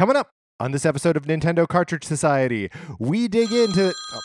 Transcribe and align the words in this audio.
Coming 0.00 0.16
up 0.16 0.30
on 0.58 0.72
this 0.72 0.86
episode 0.86 1.14
of 1.18 1.26
Nintendo 1.26 1.68
Cartridge 1.68 2.04
Society, 2.04 2.70
we 2.98 3.28
dig 3.28 3.52
into. 3.52 3.92
Oh, 4.14 4.20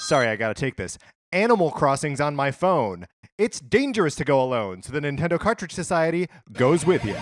sorry, 0.00 0.28
I 0.28 0.36
gotta 0.36 0.52
take 0.52 0.76
this. 0.76 0.98
Animal 1.32 1.70
Crossing's 1.70 2.20
on 2.20 2.36
my 2.36 2.50
phone. 2.50 3.06
It's 3.38 3.58
dangerous 3.58 4.14
to 4.16 4.24
go 4.26 4.38
alone, 4.38 4.82
so 4.82 4.92
the 4.92 5.00
Nintendo 5.00 5.40
Cartridge 5.40 5.72
Society 5.72 6.28
goes 6.52 6.84
with 6.84 7.06
you. 7.06 7.16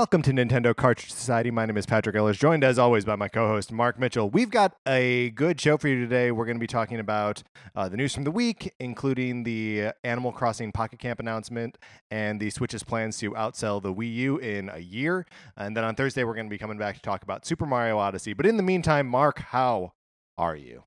Welcome 0.00 0.22
to 0.22 0.32
Nintendo 0.32 0.74
Cartridge 0.74 1.12
Society. 1.12 1.50
My 1.50 1.66
name 1.66 1.76
is 1.76 1.84
Patrick 1.84 2.16
Ellis, 2.16 2.38
joined 2.38 2.64
as 2.64 2.78
always 2.78 3.04
by 3.04 3.16
my 3.16 3.28
co 3.28 3.46
host, 3.48 3.70
Mark 3.70 3.98
Mitchell. 3.98 4.30
We've 4.30 4.48
got 4.48 4.74
a 4.88 5.28
good 5.32 5.60
show 5.60 5.76
for 5.76 5.88
you 5.88 6.00
today. 6.00 6.30
We're 6.30 6.46
going 6.46 6.56
to 6.56 6.60
be 6.60 6.66
talking 6.66 6.98
about 6.98 7.42
uh, 7.76 7.86
the 7.90 7.98
news 7.98 8.14
from 8.14 8.24
the 8.24 8.30
week, 8.30 8.72
including 8.80 9.42
the 9.42 9.90
Animal 10.02 10.32
Crossing 10.32 10.72
Pocket 10.72 11.00
Camp 11.00 11.20
announcement 11.20 11.76
and 12.10 12.40
the 12.40 12.48
Switch's 12.48 12.82
plans 12.82 13.18
to 13.18 13.32
outsell 13.32 13.82
the 13.82 13.92
Wii 13.92 14.14
U 14.14 14.38
in 14.38 14.70
a 14.70 14.78
year. 14.78 15.26
And 15.58 15.76
then 15.76 15.84
on 15.84 15.94
Thursday, 15.96 16.24
we're 16.24 16.32
going 16.32 16.46
to 16.46 16.50
be 16.50 16.56
coming 16.56 16.78
back 16.78 16.94
to 16.94 17.02
talk 17.02 17.22
about 17.22 17.44
Super 17.44 17.66
Mario 17.66 17.98
Odyssey. 17.98 18.32
But 18.32 18.46
in 18.46 18.56
the 18.56 18.62
meantime, 18.62 19.06
Mark, 19.06 19.40
how 19.40 19.92
are 20.38 20.56
you? 20.56 20.84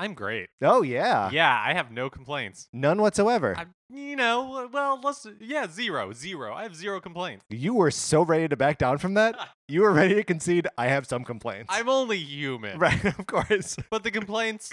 I'm 0.00 0.14
great. 0.14 0.48
Oh, 0.62 0.82
yeah. 0.82 1.30
Yeah, 1.30 1.62
I 1.64 1.74
have 1.74 1.90
no 1.92 2.08
complaints. 2.08 2.68
None 2.72 3.02
whatsoever. 3.02 3.54
I, 3.58 3.66
you 3.92 4.16
know, 4.16 4.68
well, 4.72 4.98
let's 5.02 5.26
yeah, 5.40 5.66
zero, 5.68 6.12
zero. 6.12 6.54
I 6.54 6.62
have 6.62 6.74
zero 6.74 7.00
complaints. 7.00 7.44
You 7.50 7.74
were 7.74 7.90
so 7.90 8.22
ready 8.22 8.48
to 8.48 8.56
back 8.56 8.78
down 8.78 8.98
from 8.98 9.14
that. 9.14 9.36
You 9.68 9.82
were 9.82 9.92
ready 9.92 10.14
to 10.16 10.24
concede. 10.24 10.66
I 10.76 10.88
have 10.88 11.06
some 11.06 11.22
complaints. 11.22 11.68
I'm 11.72 11.88
only 11.88 12.18
human, 12.18 12.76
right, 12.76 13.04
of 13.18 13.24
course. 13.26 13.76
But 13.88 14.02
the 14.02 14.10
complaints, 14.10 14.72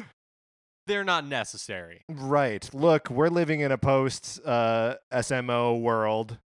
they're 0.88 1.04
not 1.04 1.24
necessary. 1.28 2.02
Right. 2.10 2.68
Look, 2.74 3.08
we're 3.12 3.28
living 3.28 3.60
in 3.60 3.72
a 3.72 3.78
post 3.78 4.40
uh, 4.44 4.96
SMO 5.14 5.80
world, 5.80 6.40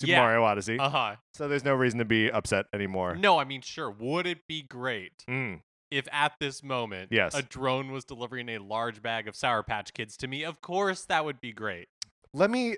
Super 0.00 0.12
Yeah. 0.12 0.20
Mario 0.20 0.44
Odyssey. 0.44 0.78
Uh 0.78 0.88
huh. 0.90 1.16
so 1.34 1.48
there's 1.48 1.64
no 1.64 1.74
reason 1.74 1.98
to 1.98 2.04
be 2.04 2.30
upset 2.30 2.66
anymore. 2.72 3.16
No, 3.16 3.36
I 3.40 3.42
mean, 3.44 3.62
sure. 3.62 3.90
Would 3.90 4.28
it 4.28 4.46
be 4.46 4.62
great 4.62 5.24
Mm. 5.28 5.62
If 5.90 6.06
at 6.12 6.34
this 6.40 6.62
moment, 6.62 7.08
Yes. 7.12 7.34
a 7.34 7.42
drone 7.42 7.90
was 7.92 8.04
delivering 8.04 8.48
a 8.48 8.58
large 8.58 9.02
bag 9.02 9.26
of 9.28 9.34
Sour 9.36 9.62
Patch 9.62 9.92
Kids 9.94 10.16
to 10.18 10.26
me? 10.28 10.44
Of 10.44 10.60
course, 10.60 11.04
that 11.04 11.24
would 11.24 11.40
be 11.40 11.52
great. 11.52 11.88
Let 12.32 12.50
me. 12.50 12.76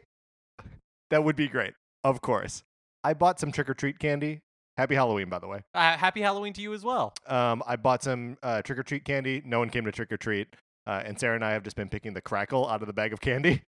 That 1.10 1.24
would 1.24 1.34
be 1.34 1.48
great. 1.48 1.74
Of 2.04 2.20
course. 2.20 2.62
I 3.02 3.14
bought 3.14 3.40
some 3.40 3.50
trick 3.50 3.68
or 3.68 3.74
treat 3.74 3.98
candy. 3.98 4.42
Happy 4.76 4.94
Halloween, 4.94 5.28
by 5.28 5.40
the 5.40 5.48
way. 5.48 5.62
Uh, 5.74 5.96
happy 5.96 6.20
Halloween 6.20 6.52
to 6.52 6.62
you 6.62 6.72
as 6.72 6.84
well. 6.84 7.12
Um, 7.26 7.64
I 7.66 7.74
bought 7.74 8.04
some 8.04 8.38
uh, 8.44 8.62
trick 8.62 8.78
or 8.78 8.84
treat 8.84 9.04
candy. 9.04 9.42
No 9.44 9.58
one 9.58 9.70
came 9.70 9.84
to 9.86 9.90
trick 9.92 10.12
or 10.12 10.16
treat. 10.16 10.54
Uh, 10.86 11.02
and 11.04 11.18
Sarah 11.18 11.34
and 11.34 11.44
I 11.44 11.50
have 11.50 11.64
just 11.64 11.74
been 11.74 11.88
picking 11.88 12.14
the 12.14 12.20
crackle 12.20 12.68
out 12.68 12.80
of 12.80 12.86
the 12.86 12.92
bag 12.92 13.12
of 13.12 13.20
candy. 13.20 13.62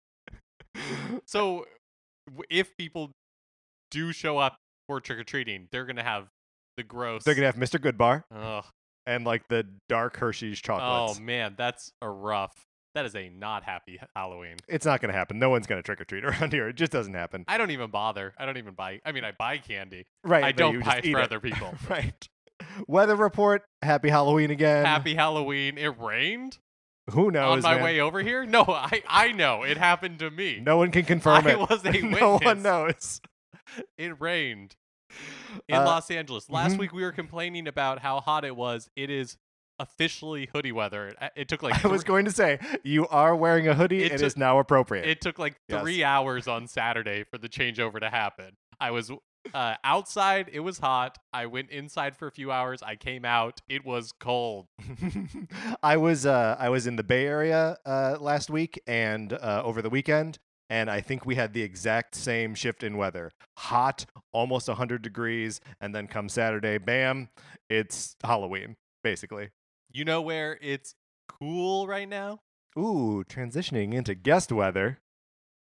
So, 1.25 1.65
if 2.49 2.75
people 2.77 3.11
do 3.91 4.11
show 4.11 4.37
up 4.37 4.57
for 4.87 4.99
trick 4.99 5.19
or 5.19 5.23
treating, 5.23 5.67
they're 5.71 5.85
gonna 5.85 6.03
have 6.03 6.27
the 6.77 6.83
gross. 6.83 7.23
They're 7.23 7.35
gonna 7.35 7.47
have 7.47 7.55
Mr. 7.55 7.79
Goodbar 7.79 8.23
Ugh. 8.33 8.65
And 9.05 9.25
like 9.25 9.47
the 9.47 9.65
dark 9.89 10.17
Hershey's 10.17 10.59
oh, 10.63 10.67
chocolates. 10.67 11.19
Oh 11.19 11.21
man, 11.21 11.55
that's 11.57 11.91
a 12.01 12.09
rough. 12.09 12.65
That 12.93 13.05
is 13.05 13.15
a 13.15 13.29
not 13.29 13.63
happy 13.63 13.99
Halloween. 14.15 14.55
It's 14.69 14.85
not 14.85 15.01
gonna 15.01 15.13
happen. 15.13 15.37
No 15.37 15.49
one's 15.49 15.67
gonna 15.67 15.81
trick 15.83 15.99
or 15.99 16.05
treat 16.05 16.23
around 16.25 16.53
here. 16.53 16.69
It 16.69 16.75
just 16.75 16.91
doesn't 16.91 17.13
happen. 17.13 17.43
I 17.47 17.57
don't 17.57 17.71
even 17.71 17.91
bother. 17.91 18.33
I 18.37 18.45
don't 18.45 18.57
even 18.57 18.73
buy. 18.73 19.01
I 19.05 19.11
mean, 19.11 19.23
I 19.25 19.31
buy 19.31 19.57
candy. 19.57 20.05
Right. 20.23 20.43
I 20.43 20.51
don't 20.51 20.83
buy 20.83 21.01
for 21.01 21.19
it. 21.19 21.23
other 21.23 21.39
people. 21.39 21.73
right. 21.89 22.27
Weather 22.87 23.15
report. 23.15 23.63
Happy 23.81 24.09
Halloween 24.09 24.49
again. 24.49 24.85
Happy 24.85 25.13
Halloween. 25.13 25.77
It 25.77 25.99
rained 25.99 26.57
Who 27.11 27.31
knows? 27.31 27.65
on 27.65 27.69
my 27.69 27.75
man? 27.75 27.83
way 27.83 27.99
over 27.99 28.21
here. 28.21 28.45
No, 28.45 28.63
I 28.67 29.03
I 29.07 29.31
know 29.33 29.63
it 29.63 29.77
happened 29.77 30.19
to 30.19 30.31
me. 30.31 30.61
No 30.63 30.77
one 30.77 30.91
can 30.91 31.03
confirm 31.03 31.45
I 31.47 31.51
it. 31.51 31.59
was 31.59 31.85
a 31.85 31.91
witness. 31.91 32.21
no 32.21 32.39
one 32.41 32.61
knows. 32.61 33.21
It 33.97 34.21
rained 34.21 34.77
in 35.67 35.75
Uh, 35.75 35.85
Los 35.85 36.09
Angeles. 36.11 36.49
Last 36.49 36.75
mhm. 36.75 36.79
week 36.79 36.93
we 36.93 37.01
were 37.03 37.11
complaining 37.11 37.67
about 37.67 37.99
how 37.99 38.19
hot 38.19 38.45
it 38.45 38.55
was. 38.55 38.89
It 38.95 39.09
is 39.09 39.37
officially 39.79 40.47
hoodie 40.53 40.71
weather. 40.71 41.09
It, 41.21 41.31
it 41.35 41.47
took 41.49 41.61
like 41.63 41.83
I 41.85 41.87
was 41.89 42.03
going 42.03 42.25
to 42.25 42.31
say 42.31 42.59
you 42.83 43.07
are 43.07 43.35
wearing 43.35 43.67
a 43.67 43.73
hoodie. 43.75 44.03
It 44.03 44.13
It 44.13 44.17
took- 44.19 44.27
is 44.27 44.37
now 44.37 44.59
appropriate. 44.59 45.05
It 45.07 45.21
took 45.21 45.37
like 45.39 45.55
Yes. 45.67 45.81
three 45.81 46.03
hours 46.03 46.47
on 46.47 46.67
Saturday 46.67 47.23
for 47.23 47.37
the 47.37 47.49
changeover 47.49 47.99
to 47.99 48.09
happen. 48.09 48.57
I 48.79 48.91
was 48.91 49.11
uh, 49.53 49.75
outside. 49.83 50.49
It 50.51 50.61
was 50.61 50.79
hot. 50.79 51.17
I 51.31 51.45
went 51.45 51.69
inside 51.69 52.15
for 52.17 52.27
a 52.27 52.31
few 52.31 52.51
hours. 52.51 52.81
I 52.81 52.95
came 52.95 53.23
out. 53.25 53.61
It 53.69 53.85
was 53.85 54.11
cold. 54.19 54.67
I 55.83 55.97
was 55.97 56.25
uh, 56.25 56.55
I 56.59 56.69
was 56.69 56.87
in 56.87 56.95
the 56.95 57.03
Bay 57.03 57.25
Area 57.25 57.77
uh, 57.85 58.17
last 58.19 58.49
week 58.49 58.81
and 58.87 59.31
uh, 59.33 59.61
over 59.63 59.81
the 59.81 59.89
weekend, 59.89 60.39
and 60.69 60.89
I 60.89 61.01
think 61.01 61.25
we 61.25 61.35
had 61.35 61.53
the 61.53 61.61
exact 61.61 62.15
same 62.15 62.55
shift 62.55 62.83
in 62.83 62.97
weather: 62.97 63.31
hot, 63.57 64.05
almost 64.33 64.67
100 64.67 65.01
degrees, 65.01 65.59
and 65.81 65.93
then 65.95 66.07
come 66.07 66.29
Saturday, 66.29 66.77
bam, 66.77 67.29
it's 67.69 68.15
Halloween, 68.23 68.75
basically. 69.03 69.49
You 69.91 70.05
know 70.05 70.21
where 70.21 70.57
it's 70.61 70.95
cool 71.29 71.87
right 71.87 72.07
now? 72.09 72.39
Ooh, 72.77 73.23
transitioning 73.29 73.93
into 73.93 74.13
guest 74.15 74.51
weather. 74.51 74.99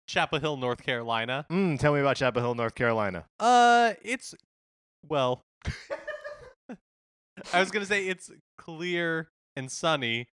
Chapel 0.06 0.38
Hill, 0.40 0.56
North 0.56 0.82
Carolina. 0.82 1.46
Mm, 1.50 1.78
tell 1.78 1.92
me 1.94 2.00
about 2.00 2.16
Chapel 2.16 2.42
Hill, 2.42 2.54
North 2.54 2.74
Carolina. 2.74 3.26
Uh, 3.38 3.94
it's 4.02 4.34
well. 5.08 5.42
I 7.52 7.60
was 7.60 7.70
gonna 7.70 7.86
say 7.86 8.06
it's 8.06 8.30
clear 8.58 9.30
and 9.56 9.70
sunny. 9.70 10.28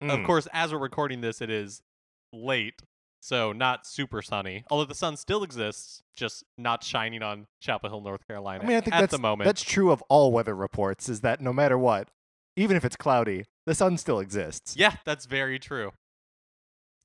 Of 0.00 0.20
Mm. 0.20 0.26
course, 0.26 0.46
as 0.52 0.72
we're 0.72 0.78
recording 0.78 1.20
this, 1.22 1.40
it 1.40 1.50
is 1.50 1.80
late, 2.32 2.82
so 3.26 3.52
not 3.52 3.86
super 3.86 4.22
sunny. 4.22 4.64
Although 4.70 4.84
the 4.84 4.94
sun 4.94 5.16
still 5.16 5.42
exists, 5.42 6.02
just 6.14 6.44
not 6.56 6.84
shining 6.84 7.22
on 7.22 7.48
Chapel 7.60 7.90
Hill, 7.90 8.00
North 8.00 8.26
Carolina. 8.26 8.62
I 8.62 8.66
mean, 8.66 8.76
I 8.76 8.80
think 8.80 8.94
at 8.94 9.00
that's 9.00 9.10
the 9.10 9.18
moment. 9.18 9.46
that's 9.46 9.62
true 9.62 9.90
of 9.90 10.00
all 10.08 10.30
weather 10.30 10.54
reports. 10.54 11.08
Is 11.08 11.22
that 11.22 11.40
no 11.40 11.52
matter 11.52 11.76
what, 11.76 12.08
even 12.54 12.76
if 12.76 12.84
it's 12.84 12.94
cloudy, 12.94 13.44
the 13.66 13.74
sun 13.74 13.98
still 13.98 14.20
exists. 14.20 14.76
yeah, 14.76 14.96
that's 15.04 15.26
very 15.26 15.58
true. 15.58 15.92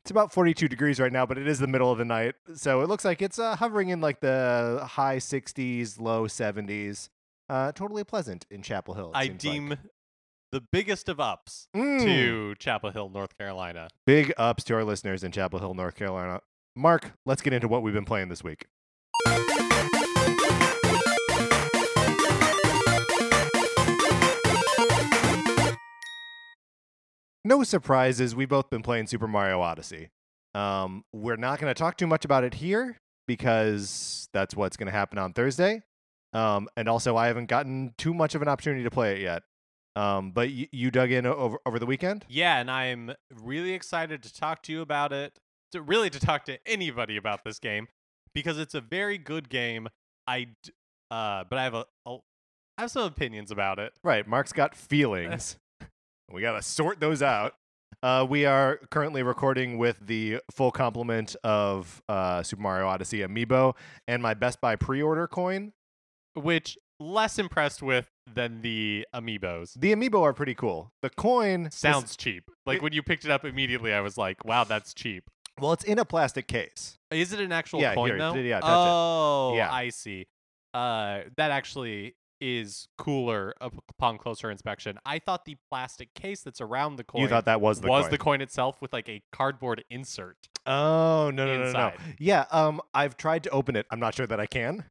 It's 0.03 0.11
about 0.11 0.31
42 0.31 0.67
degrees 0.67 0.99
right 0.99 1.11
now, 1.11 1.25
but 1.25 1.37
it 1.37 1.47
is 1.47 1.59
the 1.59 1.67
middle 1.67 1.91
of 1.91 1.97
the 1.97 2.05
night, 2.05 2.35
so 2.55 2.81
it 2.81 2.87
looks 2.87 3.05
like 3.05 3.21
it's 3.21 3.37
uh, 3.37 3.55
hovering 3.55 3.89
in 3.89 4.01
like 4.01 4.19
the 4.19 4.81
high 4.91 5.17
60s, 5.17 5.99
low 5.99 6.25
70s. 6.27 7.09
Uh, 7.49 7.71
totally 7.71 8.03
pleasant 8.03 8.45
in 8.49 8.61
Chapel 8.61 8.93
Hill. 8.93 9.11
I 9.13 9.27
seems 9.37 9.71
like. 9.71 9.79
The 10.51 10.61
biggest 10.61 11.07
of 11.09 11.19
ups 11.19 11.67
Mm. 11.75 12.01
to 12.03 12.55
Chapel 12.55 12.91
Hill, 12.91 13.09
North 13.09 13.37
Carolina. 13.37 13.87
big 14.05 14.33
ups 14.37 14.63
to 14.65 14.73
our 14.75 14.83
listeners 14.83 15.23
in 15.23 15.31
Chapel 15.31 15.59
Hill, 15.59 15.73
North 15.73 15.95
Carolina. 15.95 16.41
Mark, 16.75 17.13
let's 17.25 17.41
get 17.41 17.53
into 17.53 17.67
what 17.67 17.81
we've 17.83 17.93
been 17.93 18.05
playing 18.05 18.29
this 18.29 18.43
week. 18.43 18.67
No 27.43 27.63
surprises, 27.63 28.35
we've 28.35 28.49
both 28.49 28.69
been 28.69 28.83
playing 28.83 29.07
Super 29.07 29.27
Mario 29.27 29.61
Odyssey. 29.61 30.09
Um, 30.53 31.03
we're 31.11 31.37
not 31.37 31.59
going 31.59 31.73
to 31.73 31.77
talk 31.77 31.97
too 31.97 32.05
much 32.05 32.23
about 32.23 32.43
it 32.43 32.53
here 32.55 32.97
because 33.27 34.29
that's 34.31 34.55
what's 34.55 34.77
going 34.77 34.85
to 34.87 34.91
happen 34.91 35.17
on 35.17 35.33
Thursday. 35.33 35.81
Um, 36.33 36.69
and 36.77 36.87
also, 36.87 37.17
I 37.17 37.27
haven't 37.27 37.47
gotten 37.47 37.93
too 37.97 38.13
much 38.13 38.35
of 38.35 38.41
an 38.41 38.47
opportunity 38.47 38.83
to 38.83 38.91
play 38.91 39.15
it 39.15 39.21
yet. 39.21 39.43
Um, 39.95 40.31
but 40.31 40.47
y- 40.49 40.69
you 40.71 40.89
dug 40.91 41.11
in 41.11 41.25
over 41.25 41.57
over 41.65 41.77
the 41.79 41.85
weekend. 41.85 42.25
Yeah, 42.29 42.59
and 42.59 42.71
I'm 42.71 43.11
really 43.43 43.73
excited 43.73 44.23
to 44.23 44.33
talk 44.33 44.63
to 44.63 44.71
you 44.71 44.81
about 44.81 45.11
it. 45.11 45.37
To 45.73 45.81
really 45.81 46.09
to 46.09 46.19
talk 46.19 46.45
to 46.45 46.57
anybody 46.65 47.17
about 47.17 47.43
this 47.45 47.59
game 47.59 47.87
because 48.35 48.57
it's 48.57 48.73
a 48.75 48.81
very 48.81 49.17
good 49.17 49.49
game. 49.49 49.87
I 50.27 50.47
d- 50.63 50.71
uh 51.09 51.43
but 51.49 51.57
I 51.59 51.63
have 51.63 51.73
a, 51.73 51.85
a 52.05 52.17
I 52.77 52.81
have 52.83 52.91
some 52.91 53.03
opinions 53.03 53.51
about 53.51 53.79
it. 53.79 53.93
Right. 54.03 54.25
Mark's 54.27 54.53
got 54.53 54.75
feelings. 54.75 55.57
we 56.31 56.41
got 56.41 56.53
to 56.53 56.61
sort 56.61 56.99
those 56.99 57.21
out. 57.21 57.55
Uh, 58.01 58.25
we 58.27 58.45
are 58.45 58.77
currently 58.89 59.21
recording 59.21 59.77
with 59.77 59.99
the 60.07 60.39
full 60.49 60.71
complement 60.71 61.35
of 61.43 62.01
uh, 62.09 62.41
Super 62.41 62.61
Mario 62.61 62.87
Odyssey 62.87 63.19
amiibo 63.19 63.75
and 64.07 64.23
my 64.23 64.33
Best 64.33 64.59
Buy 64.61 64.75
pre 64.77 65.01
order 65.01 65.27
coin. 65.27 65.73
which 66.33 66.77
less 67.01 67.39
impressed 67.39 67.81
with 67.81 68.07
than 68.33 68.61
the 68.61 69.05
amiibos. 69.13 69.73
The 69.79 69.93
amiibo 69.93 70.21
are 70.21 70.33
pretty 70.33 70.55
cool. 70.55 70.91
The 71.01 71.09
coin 71.09 71.65
is- 71.67 71.75
Sounds 71.75 72.15
cheap. 72.15 72.49
Like 72.65 72.77
it- 72.77 72.83
when 72.83 72.93
you 72.93 73.01
picked 73.03 73.25
it 73.25 73.31
up 73.31 73.43
immediately, 73.43 73.93
I 73.93 73.99
was 74.01 74.17
like, 74.17 74.45
"Wow, 74.45 74.63
that's 74.63 74.93
cheap." 74.93 75.23
well, 75.59 75.73
it's 75.73 75.83
in 75.83 75.99
a 75.99 76.05
plastic 76.05 76.47
case. 76.47 76.97
Is 77.11 77.33
it 77.33 77.39
an 77.41 77.51
actual 77.51 77.81
Yeah, 77.81 77.93
coin 77.93 78.09
here, 78.11 78.17
though? 78.17 78.33
yeah, 78.35 78.59
touch 78.61 78.69
it. 78.69 78.71
oh, 78.73 79.53
Yeah. 79.57 79.71
I 79.71 79.89
see. 79.89 80.25
Uh, 80.73 81.21
that 81.37 81.51
actually 81.51 82.15
is 82.39 82.87
cooler 82.97 83.53
upon 83.61 84.17
closer 84.17 84.49
inspection. 84.49 84.97
I 85.05 85.19
thought 85.19 85.45
the 85.45 85.57
plastic 85.69 86.11
case 86.15 86.41
that's 86.41 86.59
around 86.61 86.95
the 86.95 87.03
coin 87.03 87.21
You 87.21 87.27
thought 87.27 87.45
that 87.45 87.61
was 87.61 87.81
the 87.81 87.87
was 87.89 88.05
coin. 88.05 88.11
the 88.11 88.17
coin 88.17 88.41
itself 88.41 88.81
with 88.81 88.91
like 88.93 89.07
a 89.09 89.21
cardboard 89.31 89.83
insert. 89.91 90.37
Oh 90.65 91.29
no 91.31 91.45
no 91.45 91.57
no 91.59 91.65
no, 91.65 91.71
no! 91.71 91.91
Yeah, 92.17 92.45
um, 92.49 92.81
I've 92.95 93.15
tried 93.17 93.43
to 93.43 93.49
open 93.51 93.75
it. 93.75 93.85
I'm 93.91 93.99
not 93.99 94.15
sure 94.15 94.25
that 94.25 94.39
I 94.39 94.47
can. 94.47 94.85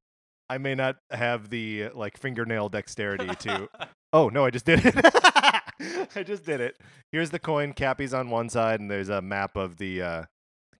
I 0.50 0.58
may 0.58 0.74
not 0.74 0.96
have 1.12 1.48
the 1.48 1.90
like 1.94 2.18
fingernail 2.18 2.68
dexterity 2.70 3.28
to. 3.28 3.68
oh 4.12 4.28
no, 4.30 4.44
I 4.44 4.50
just 4.50 4.66
did 4.66 4.80
it. 4.84 4.94
I 6.16 6.24
just 6.24 6.44
did 6.44 6.60
it. 6.60 6.76
Here's 7.12 7.30
the 7.30 7.38
coin. 7.38 7.72
Cappy's 7.72 8.12
on 8.12 8.30
one 8.30 8.48
side, 8.48 8.80
and 8.80 8.90
there's 8.90 9.08
a 9.08 9.22
map 9.22 9.56
of 9.56 9.76
the 9.76 10.02
uh, 10.02 10.22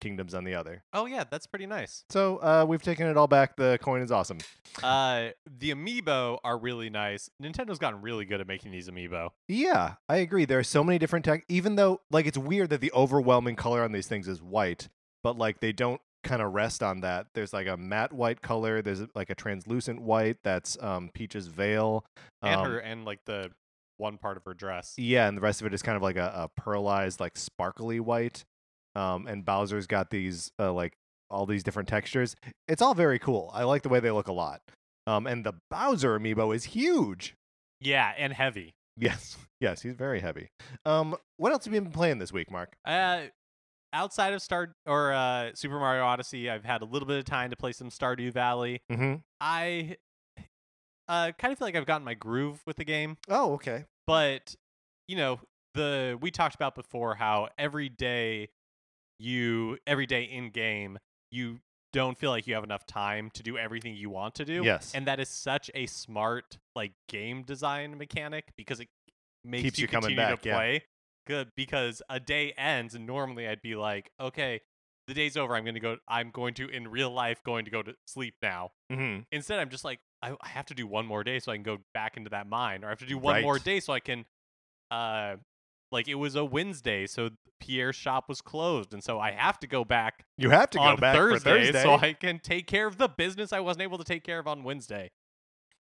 kingdoms 0.00 0.34
on 0.34 0.42
the 0.42 0.56
other. 0.56 0.82
oh 0.92 1.06
yeah, 1.06 1.22
that's 1.30 1.46
pretty 1.46 1.66
nice. 1.66 2.04
So 2.10 2.38
uh, 2.38 2.66
we've 2.68 2.82
taken 2.82 3.06
it 3.06 3.16
all 3.16 3.28
back. 3.28 3.56
The 3.56 3.78
coin 3.80 4.02
is 4.02 4.10
awesome. 4.10 4.38
Uh, 4.82 5.28
the 5.46 5.70
amiibo 5.70 6.38
are 6.42 6.58
really 6.58 6.90
nice. 6.90 7.30
Nintendo's 7.40 7.78
gotten 7.78 8.02
really 8.02 8.24
good 8.24 8.40
at 8.40 8.48
making 8.48 8.72
these 8.72 8.88
amiibo. 8.88 9.30
Yeah, 9.46 9.94
I 10.08 10.16
agree. 10.16 10.46
There 10.46 10.58
are 10.58 10.64
so 10.64 10.82
many 10.82 10.98
different 10.98 11.24
tech. 11.24 11.44
Even 11.48 11.76
though, 11.76 12.00
like, 12.10 12.26
it's 12.26 12.38
weird 12.38 12.70
that 12.70 12.80
the 12.80 12.90
overwhelming 12.92 13.54
color 13.54 13.84
on 13.84 13.92
these 13.92 14.08
things 14.08 14.26
is 14.26 14.42
white, 14.42 14.88
but 15.22 15.38
like 15.38 15.60
they 15.60 15.72
don't 15.72 16.00
kind 16.22 16.42
of 16.42 16.52
rest 16.52 16.82
on 16.82 17.00
that. 17.00 17.26
There's 17.34 17.52
like 17.52 17.66
a 17.66 17.76
matte 17.76 18.12
white 18.12 18.42
color. 18.42 18.82
There's 18.82 19.02
like 19.14 19.30
a 19.30 19.34
translucent 19.34 20.00
white 20.02 20.36
that's 20.44 20.76
um, 20.80 21.10
Peach's 21.14 21.46
veil. 21.46 22.04
And 22.42 22.60
Um, 22.60 22.66
her 22.70 22.78
and 22.78 23.04
like 23.04 23.20
the 23.26 23.50
one 23.96 24.18
part 24.18 24.36
of 24.36 24.44
her 24.44 24.54
dress. 24.54 24.94
Yeah, 24.96 25.28
and 25.28 25.36
the 25.36 25.42
rest 25.42 25.60
of 25.60 25.66
it 25.66 25.74
is 25.74 25.82
kind 25.82 25.96
of 25.96 26.02
like 26.02 26.16
a, 26.16 26.48
a 26.56 26.60
pearlized, 26.60 27.20
like 27.20 27.36
sparkly 27.36 28.00
white. 28.00 28.44
Um, 28.94 29.26
and 29.26 29.44
Bowser's 29.44 29.86
got 29.86 30.10
these 30.10 30.50
uh, 30.58 30.72
like 30.72 30.94
all 31.30 31.46
these 31.46 31.62
different 31.62 31.88
textures. 31.88 32.34
It's 32.66 32.82
all 32.82 32.94
very 32.94 33.18
cool. 33.18 33.50
I 33.54 33.64
like 33.64 33.82
the 33.82 33.88
way 33.88 34.00
they 34.00 34.10
look 34.10 34.28
a 34.28 34.32
lot. 34.32 34.60
Um, 35.06 35.26
and 35.26 35.44
the 35.44 35.54
Bowser 35.70 36.18
amiibo 36.18 36.54
is 36.54 36.64
huge. 36.64 37.34
Yeah, 37.80 38.12
and 38.18 38.32
heavy. 38.32 38.72
Yes, 38.96 39.36
yes, 39.60 39.82
he's 39.82 39.94
very 39.94 40.20
heavy. 40.20 40.48
Um, 40.84 41.16
what 41.36 41.52
else 41.52 41.64
have 41.64 41.72
you 41.74 41.80
been 41.80 41.92
playing 41.92 42.18
this 42.18 42.32
week, 42.32 42.50
Mark? 42.50 42.72
Uh, 42.84 43.22
outside 43.92 44.32
of 44.32 44.42
Star 44.42 44.74
or 44.86 45.12
uh, 45.12 45.50
Super 45.54 45.78
Mario 45.78 46.04
Odyssey, 46.04 46.48
I've 46.50 46.64
had 46.64 46.82
a 46.82 46.84
little 46.84 47.06
bit 47.08 47.18
of 47.18 47.24
time 47.24 47.50
to 47.50 47.56
play 47.56 47.72
some 47.72 47.88
Stardew 47.90 48.32
Valley. 48.32 48.82
Mm-hmm. 48.90 49.16
I 49.40 49.96
uh, 51.08 51.32
kind 51.38 51.52
of 51.52 51.58
feel 51.58 51.66
like 51.66 51.76
I've 51.76 51.86
gotten 51.86 52.04
my 52.04 52.14
groove 52.14 52.60
with 52.66 52.76
the 52.76 52.84
game, 52.84 53.16
Oh, 53.28 53.54
okay. 53.54 53.84
but 54.06 54.54
you 55.08 55.16
know, 55.16 55.40
the 55.74 56.18
we 56.20 56.30
talked 56.30 56.54
about 56.54 56.74
before 56.74 57.14
how 57.14 57.48
every 57.58 57.88
day 57.88 58.48
you 59.18 59.78
every 59.86 60.06
day 60.06 60.22
in 60.24 60.50
game 60.50 60.98
you 61.30 61.58
don't 61.92 62.16
feel 62.16 62.30
like 62.30 62.46
you 62.46 62.54
have 62.54 62.64
enough 62.64 62.86
time 62.86 63.30
to 63.34 63.42
do 63.42 63.58
everything 63.58 63.94
you 63.94 64.08
want 64.10 64.34
to 64.36 64.44
do. 64.44 64.62
Yes. 64.64 64.92
And 64.94 65.06
that 65.06 65.18
is 65.20 65.28
such 65.28 65.70
a 65.74 65.86
smart 65.86 66.58
like 66.76 66.92
game 67.08 67.42
design 67.42 67.98
mechanic 67.98 68.52
because 68.56 68.78
it 68.80 68.88
makes 69.44 69.62
Keeps 69.64 69.78
you, 69.78 69.82
you 69.82 69.88
coming 69.88 70.16
back, 70.16 70.42
to 70.42 70.48
yeah. 70.48 70.56
Good 71.26 71.50
because 71.56 72.02
a 72.08 72.18
day 72.18 72.52
ends 72.56 72.94
and 72.94 73.06
normally 73.06 73.46
I'd 73.46 73.62
be 73.62 73.76
like, 73.76 74.10
okay, 74.20 74.60
the 75.06 75.14
day's 75.14 75.36
over. 75.36 75.54
I'm 75.54 75.64
gonna 75.64 75.80
go. 75.80 75.96
I'm 76.08 76.30
going 76.30 76.54
to 76.54 76.68
in 76.68 76.88
real 76.88 77.10
life 77.10 77.42
going 77.44 77.64
to 77.64 77.70
go 77.70 77.82
to 77.82 77.94
sleep 78.06 78.34
now. 78.42 78.70
Mm-hmm. 78.92 79.22
Instead, 79.32 79.58
I'm 79.58 79.68
just 79.68 79.84
like, 79.84 80.00
I, 80.22 80.30
I 80.40 80.48
have 80.48 80.66
to 80.66 80.74
do 80.74 80.86
one 80.86 81.06
more 81.06 81.24
day 81.24 81.38
so 81.40 81.52
I 81.52 81.56
can 81.56 81.62
go 81.62 81.78
back 81.94 82.16
into 82.16 82.30
that 82.30 82.46
mine, 82.46 82.84
or 82.84 82.88
I 82.88 82.90
have 82.90 82.98
to 83.00 83.06
do 83.06 83.18
one 83.18 83.42
more 83.42 83.58
day 83.58 83.80
so 83.80 83.92
I 83.92 84.00
can, 84.00 84.24
uh, 84.90 85.36
like 85.92 86.08
it 86.08 86.14
was 86.14 86.36
a 86.36 86.44
Wednesday, 86.44 87.06
so 87.06 87.30
Pierre's 87.58 87.96
shop 87.96 88.28
was 88.28 88.40
closed, 88.40 88.92
and 88.92 89.02
so 89.02 89.18
I 89.18 89.32
have 89.32 89.58
to 89.60 89.66
go 89.66 89.84
back 89.84 90.24
You 90.38 90.50
have 90.50 90.70
to 90.70 90.78
go 90.78 90.84
on 90.84 90.96
back 90.96 91.16
Thursday, 91.16 91.38
for 91.38 91.72
Thursday. 91.72 91.82
so 91.82 91.94
I 91.94 92.12
can 92.12 92.38
take 92.38 92.66
care 92.66 92.86
of 92.86 92.96
the 92.96 93.08
business 93.08 93.52
I 93.52 93.60
wasn't 93.60 93.82
able 93.82 93.98
to 93.98 94.04
take 94.04 94.24
care 94.24 94.38
of 94.38 94.46
on 94.46 94.62
Wednesday. 94.62 95.10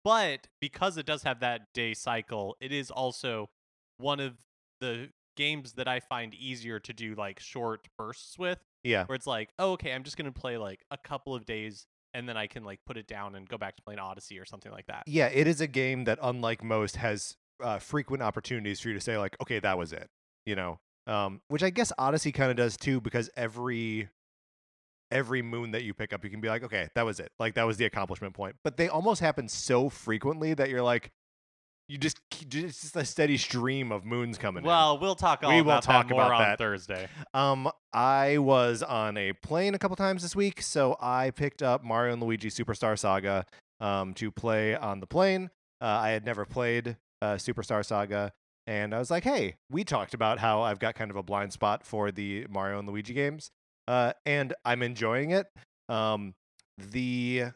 But 0.05 0.49
because 0.61 0.97
it 0.97 1.07
does 1.07 1.23
have 1.23 1.41
that 1.41 1.73
day 1.75 1.95
cycle, 1.95 2.57
it 2.61 2.73
is 2.73 2.91
also 2.91 3.51
one 3.99 4.19
of 4.21 4.35
the 4.83 5.09
games 5.37 5.75
that 5.75 5.89
I 5.89 6.01
find 6.01 6.35
easier 6.35 6.79
to 6.81 6.93
do 6.93 7.15
like 7.15 7.41
short 7.41 7.89
bursts 7.97 8.39
with, 8.39 8.59
yeah. 8.83 9.07
where 9.07 9.17
it's 9.17 9.27
like, 9.27 9.51
oh, 9.59 9.73
okay, 9.73 9.93
I'm 9.93 10.03
just 10.03 10.17
gonna 10.17 10.33
play 10.33 10.59
like 10.59 10.85
a 10.91 10.99
couple 10.99 11.35
of 11.35 11.47
days, 11.47 11.87
and 12.13 12.29
then 12.29 12.37
I 12.37 12.47
can 12.47 12.65
like 12.65 12.81
put 12.85 12.99
it 12.99 13.07
down 13.07 13.35
and 13.35 13.49
go 13.49 13.57
back 13.57 13.77
to 13.77 13.83
playing 13.83 14.01
Odyssey 14.01 14.39
or 14.39 14.45
something 14.45 14.73
like 14.73 14.87
that. 14.87 15.05
Yeah, 15.07 15.29
it 15.29 15.47
is 15.47 15.61
a 15.61 15.67
game 15.67 16.05
that, 16.05 16.19
unlike 16.23 16.63
most, 16.63 16.97
has 16.97 17.37
uh, 17.63 17.79
frequent 17.79 18.23
opportunities 18.23 18.81
for 18.81 18.89
you 18.89 18.95
to 18.95 19.01
say, 19.01 19.17
like, 19.17 19.37
okay, 19.41 19.61
that 19.61 19.79
was 19.79 19.93
it. 19.93 20.11
You 20.45 20.57
know, 20.57 20.81
um, 21.07 21.41
which 21.49 21.63
I 21.63 21.71
guess 21.71 21.93
Odyssey 21.97 22.33
kind 22.33 22.51
of 22.51 22.57
does 22.57 22.77
too, 22.77 23.01
because 23.01 23.31
every 23.37 24.09
every 25.13 25.43
moon 25.43 25.71
that 25.73 25.85
you 25.85 25.95
pick 25.95 26.13
up, 26.13 26.25
you 26.25 26.31
can 26.31 26.41
be 26.41 26.49
like, 26.49 26.65
okay, 26.65 26.89
that 26.95 27.05
was 27.05 27.21
it. 27.21 27.31
Like 27.39 27.55
that 27.55 27.65
was 27.65 27.77
the 27.77 27.85
accomplishment 27.85 28.35
point. 28.35 28.57
But 28.65 28.77
they 28.77 28.89
almost 28.89 29.21
happen 29.21 29.47
so 29.47 29.89
frequently 29.89 30.55
that 30.55 30.71
you're 30.71 30.83
like, 30.83 31.13
you 31.89 31.99
just 31.99 32.19
it's 32.41 32.81
just 32.83 32.97
a 32.97 33.05
steady 33.05 33.37
stream 33.37 33.93
of 33.93 34.05
moons 34.05 34.39
coming 34.39 34.63
in. 34.63 34.67
Well, 34.67 34.99
we'll 34.99 35.15
talk 35.15 35.43
all 35.43 35.51
We 35.51 35.57
will 35.63 35.73
about 35.73 35.83
talk 35.83 36.09
that 36.09 36.15
more 36.15 36.23
about 36.23 36.33
on 36.41 36.43
that. 36.43 36.59
Thursday. 36.59 37.09
Um, 37.35 37.71
I 37.93 38.39
was 38.39 38.83
on 38.83 39.17
a 39.17 39.33
plane 39.35 39.75
a 39.75 39.79
couple 39.79 39.97
times 39.97 40.23
this 40.23 40.35
week, 40.35 40.63
so 40.63 40.97
I 41.01 41.31
picked 41.31 41.63
up 41.63 41.85
Mario 41.85 42.15
and 42.15 42.23
Luigi 42.23 42.49
Superstar 42.49 42.99
Saga 42.99 43.45
um, 43.81 44.15
to 44.15 44.31
play 44.31 44.75
on 44.75 45.01
the 45.01 45.07
plane. 45.07 45.51
Uh, 45.81 45.85
I 45.87 46.11
had 46.11 46.25
never 46.25 46.45
played 46.45 46.97
uh, 47.21 47.35
Superstar 47.35 47.85
Saga, 47.85 48.33
and 48.67 48.95
I 48.95 48.99
was 48.99 49.11
like, 49.11 49.25
"Hey, 49.25 49.57
we 49.71 49.85
talked 49.85 50.15
about 50.15 50.39
how 50.39 50.63
I've 50.63 50.79
got 50.79 50.95
kind 50.95 51.11
of 51.11 51.17
a 51.17 51.23
blind 51.23 51.53
spot 51.53 51.85
for 51.85 52.11
the 52.11 52.47
Mario 52.49 52.79
and 52.79 52.89
Luigi 52.89 53.13
games, 53.15 53.51
uh, 53.89 54.13
and 54.25 54.55
I'm 54.65 54.83
enjoying 54.83 55.31
it." 55.33 55.47
Um, 55.89 56.35
the 56.79 57.47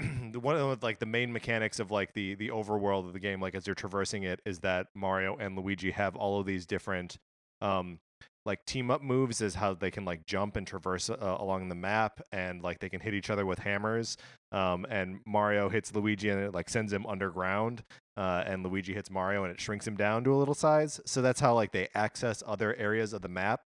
the 0.32 0.40
one 0.40 0.56
of 0.56 0.82
like 0.82 0.98
the 0.98 1.06
main 1.06 1.32
mechanics 1.32 1.80
of 1.80 1.90
like 1.90 2.12
the 2.12 2.34
the 2.34 2.50
overworld 2.50 3.06
of 3.06 3.12
the 3.12 3.20
game, 3.20 3.40
like 3.40 3.54
as 3.54 3.66
you're 3.66 3.74
traversing 3.74 4.24
it, 4.24 4.40
is 4.44 4.60
that 4.60 4.88
Mario 4.94 5.36
and 5.36 5.56
Luigi 5.56 5.90
have 5.90 6.16
all 6.16 6.40
of 6.40 6.46
these 6.46 6.66
different 6.66 7.18
um 7.60 7.98
like 8.44 8.64
team 8.64 8.90
up 8.90 9.02
moves 9.02 9.40
is 9.40 9.56
how 9.56 9.74
they 9.74 9.90
can 9.90 10.04
like 10.04 10.24
jump 10.24 10.54
and 10.56 10.66
traverse 10.66 11.10
uh, 11.10 11.36
along 11.40 11.68
the 11.68 11.74
map 11.74 12.20
and 12.30 12.62
like 12.62 12.78
they 12.78 12.88
can 12.88 13.00
hit 13.00 13.12
each 13.12 13.28
other 13.28 13.44
with 13.44 13.58
hammers. 13.58 14.16
Um 14.52 14.86
and 14.88 15.20
Mario 15.26 15.68
hits 15.68 15.94
Luigi 15.94 16.28
and 16.28 16.40
it 16.40 16.54
like 16.54 16.68
sends 16.68 16.92
him 16.92 17.06
underground 17.06 17.82
uh 18.16 18.44
and 18.46 18.62
Luigi 18.62 18.94
hits 18.94 19.10
Mario 19.10 19.42
and 19.42 19.52
it 19.52 19.60
shrinks 19.60 19.86
him 19.86 19.96
down 19.96 20.22
to 20.24 20.32
a 20.32 20.36
little 20.36 20.54
size. 20.54 21.00
So 21.06 21.22
that's 21.22 21.40
how 21.40 21.54
like 21.54 21.72
they 21.72 21.88
access 21.94 22.42
other 22.46 22.74
areas 22.76 23.12
of 23.12 23.22
the 23.22 23.28
map 23.28 23.62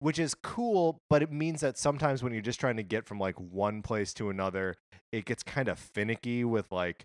which 0.00 0.18
is 0.18 0.34
cool 0.34 1.00
but 1.10 1.22
it 1.22 1.32
means 1.32 1.60
that 1.60 1.76
sometimes 1.76 2.22
when 2.22 2.32
you're 2.32 2.42
just 2.42 2.60
trying 2.60 2.76
to 2.76 2.82
get 2.82 3.06
from 3.06 3.18
like 3.18 3.38
one 3.38 3.82
place 3.82 4.12
to 4.14 4.30
another 4.30 4.76
it 5.12 5.24
gets 5.24 5.42
kind 5.42 5.68
of 5.68 5.78
finicky 5.78 6.44
with 6.44 6.70
like 6.70 7.04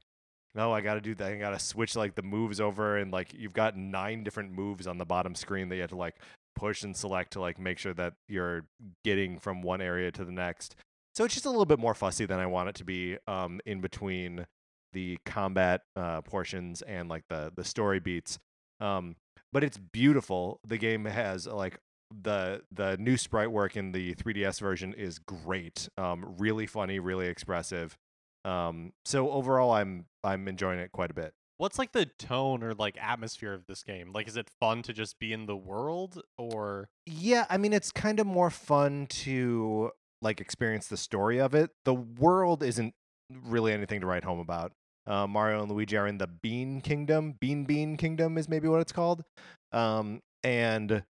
no, 0.56 0.72
I 0.72 0.82
got 0.82 0.96
to 0.96 1.02
do 1.02 1.16
that. 1.16 1.32
I 1.32 1.36
got 1.38 1.50
to 1.52 1.60
switch 1.60 1.96
like 1.96 2.16
the 2.16 2.22
moves 2.22 2.60
over, 2.60 2.98
and 2.98 3.12
like 3.12 3.34
you've 3.34 3.54
got 3.54 3.76
nine 3.76 4.24
different 4.24 4.52
moves 4.52 4.86
on 4.86 4.98
the 4.98 5.06
bottom 5.06 5.34
screen 5.36 5.70
that 5.70 5.76
you 5.76 5.82
have 5.82 5.90
to 5.90 5.96
like 5.96 6.16
push 6.56 6.84
and 6.84 6.96
select 6.96 7.34
to 7.34 7.42
like 7.42 7.60
make 7.60 7.80
sure 7.80 7.94
that 7.96 8.14
you're 8.28 8.66
getting 9.04 9.40
from 9.40 9.64
one 9.64 9.82
area 9.82 10.12
to 10.12 10.24
the 10.24 10.32
next. 10.32 10.76
So 11.16 11.26
it's 11.26 11.34
just 11.34 11.46
a 11.46 11.50
little 11.50 11.66
bit 11.66 11.80
more 11.80 11.94
fussy 11.94 12.26
than 12.26 12.40
I 12.40 12.46
want 12.46 12.70
it 12.70 12.76
to 12.76 12.84
be 12.84 13.18
um, 13.28 13.62
in 13.66 13.82
between 13.82 14.46
the 14.94 15.18
combat 15.26 15.82
uh, 15.96 16.22
portions 16.22 16.84
and 16.84 17.10
like 17.10 17.24
the 17.30 17.52
the 17.56 17.64
story 17.64 18.00
beats. 18.00 18.38
Um, 18.80 19.16
but 19.52 19.64
it's 19.64 19.78
beautiful. 19.78 20.60
The 20.68 20.78
game 20.78 21.06
has 21.06 21.48
like 21.48 21.80
the 22.22 22.64
the 22.72 22.98
new 22.98 23.18
sprite 23.18 23.52
work 23.52 23.76
in 23.76 23.92
the 23.92 24.16
3DS 24.16 24.60
version 24.60 24.94
is 24.94 25.20
great. 25.20 25.90
Um, 25.98 26.36
really 26.38 26.66
funny, 26.66 27.00
really 27.00 27.28
expressive. 27.28 27.98
Um, 28.46 28.94
so 29.06 29.32
overall, 29.32 29.72
I'm 29.72 30.06
I'm 30.24 30.48
enjoying 30.48 30.80
it 30.80 30.92
quite 30.92 31.12
a 31.12 31.14
bit. 31.14 31.34
What's 31.58 31.80
like 31.80 31.92
the 31.92 32.06
tone 32.06 32.64
or 32.64 32.74
like 32.74 32.98
atmosphere 33.00 33.54
of 33.54 33.66
this 33.68 33.84
game? 33.84 34.12
Like, 34.12 34.28
is 34.28 34.36
it 34.36 34.50
fun 34.60 34.82
to 34.84 34.94
just 34.94 35.20
be 35.20 35.32
in 35.32 35.46
the 35.46 35.56
world, 35.56 36.22
or 36.38 36.90
Yeah, 37.06 37.46
I 37.50 37.58
mean 37.58 37.74
it's 37.74 37.92
kind 37.92 38.20
of 38.20 38.28
more 38.28 38.50
fun 38.50 39.08
to 39.10 39.92
like 40.22 40.42
experience 40.42 40.88
the 40.88 40.98
story 40.98 41.40
of 41.40 41.54
it. 41.54 41.72
The 41.86 41.94
world 41.94 42.64
isn't 42.64 42.94
really 43.30 43.74
anything 43.74 44.02
to 44.02 44.08
write 44.08 44.24
home 44.24 44.40
about. 44.40 44.74
Uh, 45.06 45.28
Mario 45.28 45.62
and 45.62 45.72
Luigi 45.72 45.98
are 45.98 46.08
in 46.08 46.18
the 46.18 46.28
Bean 46.28 46.82
Kingdom. 46.82 47.36
Bean 47.40 47.66
Bean 47.66 47.98
Kingdom 47.98 48.38
is 48.38 48.48
maybe 48.48 48.68
what 48.68 48.82
it's 48.82 48.94
called. 48.94 49.24
Um, 49.72 50.22
and 50.44 51.04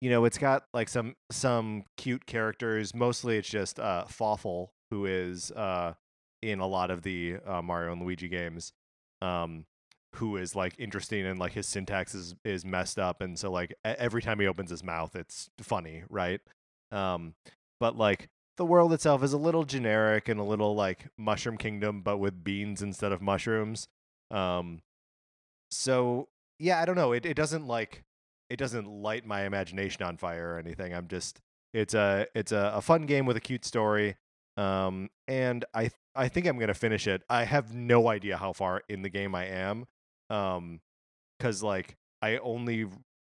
you 0.00 0.10
know 0.10 0.24
it's 0.24 0.38
got 0.38 0.64
like 0.72 0.88
some 0.88 1.16
some 1.30 1.84
cute 1.96 2.26
characters. 2.26 2.94
Mostly 2.94 3.38
it's 3.38 3.48
just 3.48 3.78
uh, 3.80 4.04
Fawful, 4.04 4.72
who 4.90 5.06
is 5.06 5.50
uh, 5.52 5.94
in 6.42 6.60
a 6.60 6.66
lot 6.66 6.90
of 6.90 7.02
the 7.02 7.36
uh, 7.46 7.62
Mario 7.62 7.92
and 7.92 8.02
Luigi 8.02 8.28
games. 8.28 8.72
Um, 9.20 9.64
who 10.14 10.36
is 10.36 10.56
like 10.56 10.74
interesting 10.78 11.26
and 11.26 11.38
like 11.38 11.52
his 11.52 11.66
syntax 11.66 12.14
is 12.14 12.34
is 12.44 12.64
messed 12.64 12.98
up 12.98 13.20
and 13.20 13.38
so 13.38 13.50
like 13.50 13.74
every 13.84 14.22
time 14.22 14.40
he 14.40 14.46
opens 14.46 14.70
his 14.70 14.82
mouth 14.82 15.14
it's 15.14 15.50
funny 15.60 16.02
right 16.08 16.40
um 16.92 17.34
but 17.78 17.96
like 17.96 18.28
the 18.56 18.64
world 18.64 18.92
itself 18.92 19.22
is 19.22 19.32
a 19.32 19.38
little 19.38 19.64
generic 19.64 20.28
and 20.28 20.40
a 20.40 20.44
little 20.44 20.74
like 20.74 21.08
mushroom 21.18 21.58
kingdom 21.58 22.00
but 22.00 22.18
with 22.18 22.42
beans 22.42 22.80
instead 22.80 23.12
of 23.12 23.20
mushrooms 23.20 23.86
um 24.30 24.80
so 25.70 26.28
yeah 26.58 26.80
i 26.80 26.86
don't 26.86 26.96
know 26.96 27.12
it, 27.12 27.26
it 27.26 27.34
doesn't 27.34 27.66
like 27.66 28.02
it 28.50 28.56
doesn't 28.56 28.86
light 28.86 29.26
my 29.26 29.44
imagination 29.44 30.02
on 30.02 30.16
fire 30.16 30.54
or 30.54 30.58
anything 30.58 30.94
i'm 30.94 31.08
just 31.08 31.40
it's 31.74 31.94
a 31.94 32.26
it's 32.34 32.52
a, 32.52 32.72
a 32.74 32.80
fun 32.80 33.02
game 33.02 33.26
with 33.26 33.36
a 33.36 33.40
cute 33.40 33.64
story 33.64 34.16
um 34.56 35.08
and 35.26 35.64
i 35.74 35.90
I 36.18 36.28
think 36.28 36.46
I'm 36.46 36.58
gonna 36.58 36.74
finish 36.74 37.06
it. 37.06 37.22
I 37.30 37.44
have 37.44 37.72
no 37.74 38.08
idea 38.08 38.36
how 38.36 38.52
far 38.52 38.82
in 38.88 39.02
the 39.02 39.08
game 39.08 39.36
I 39.36 39.46
am, 39.46 39.86
um, 40.30 40.80
because 41.38 41.62
like 41.62 41.96
I 42.20 42.38
only 42.38 42.86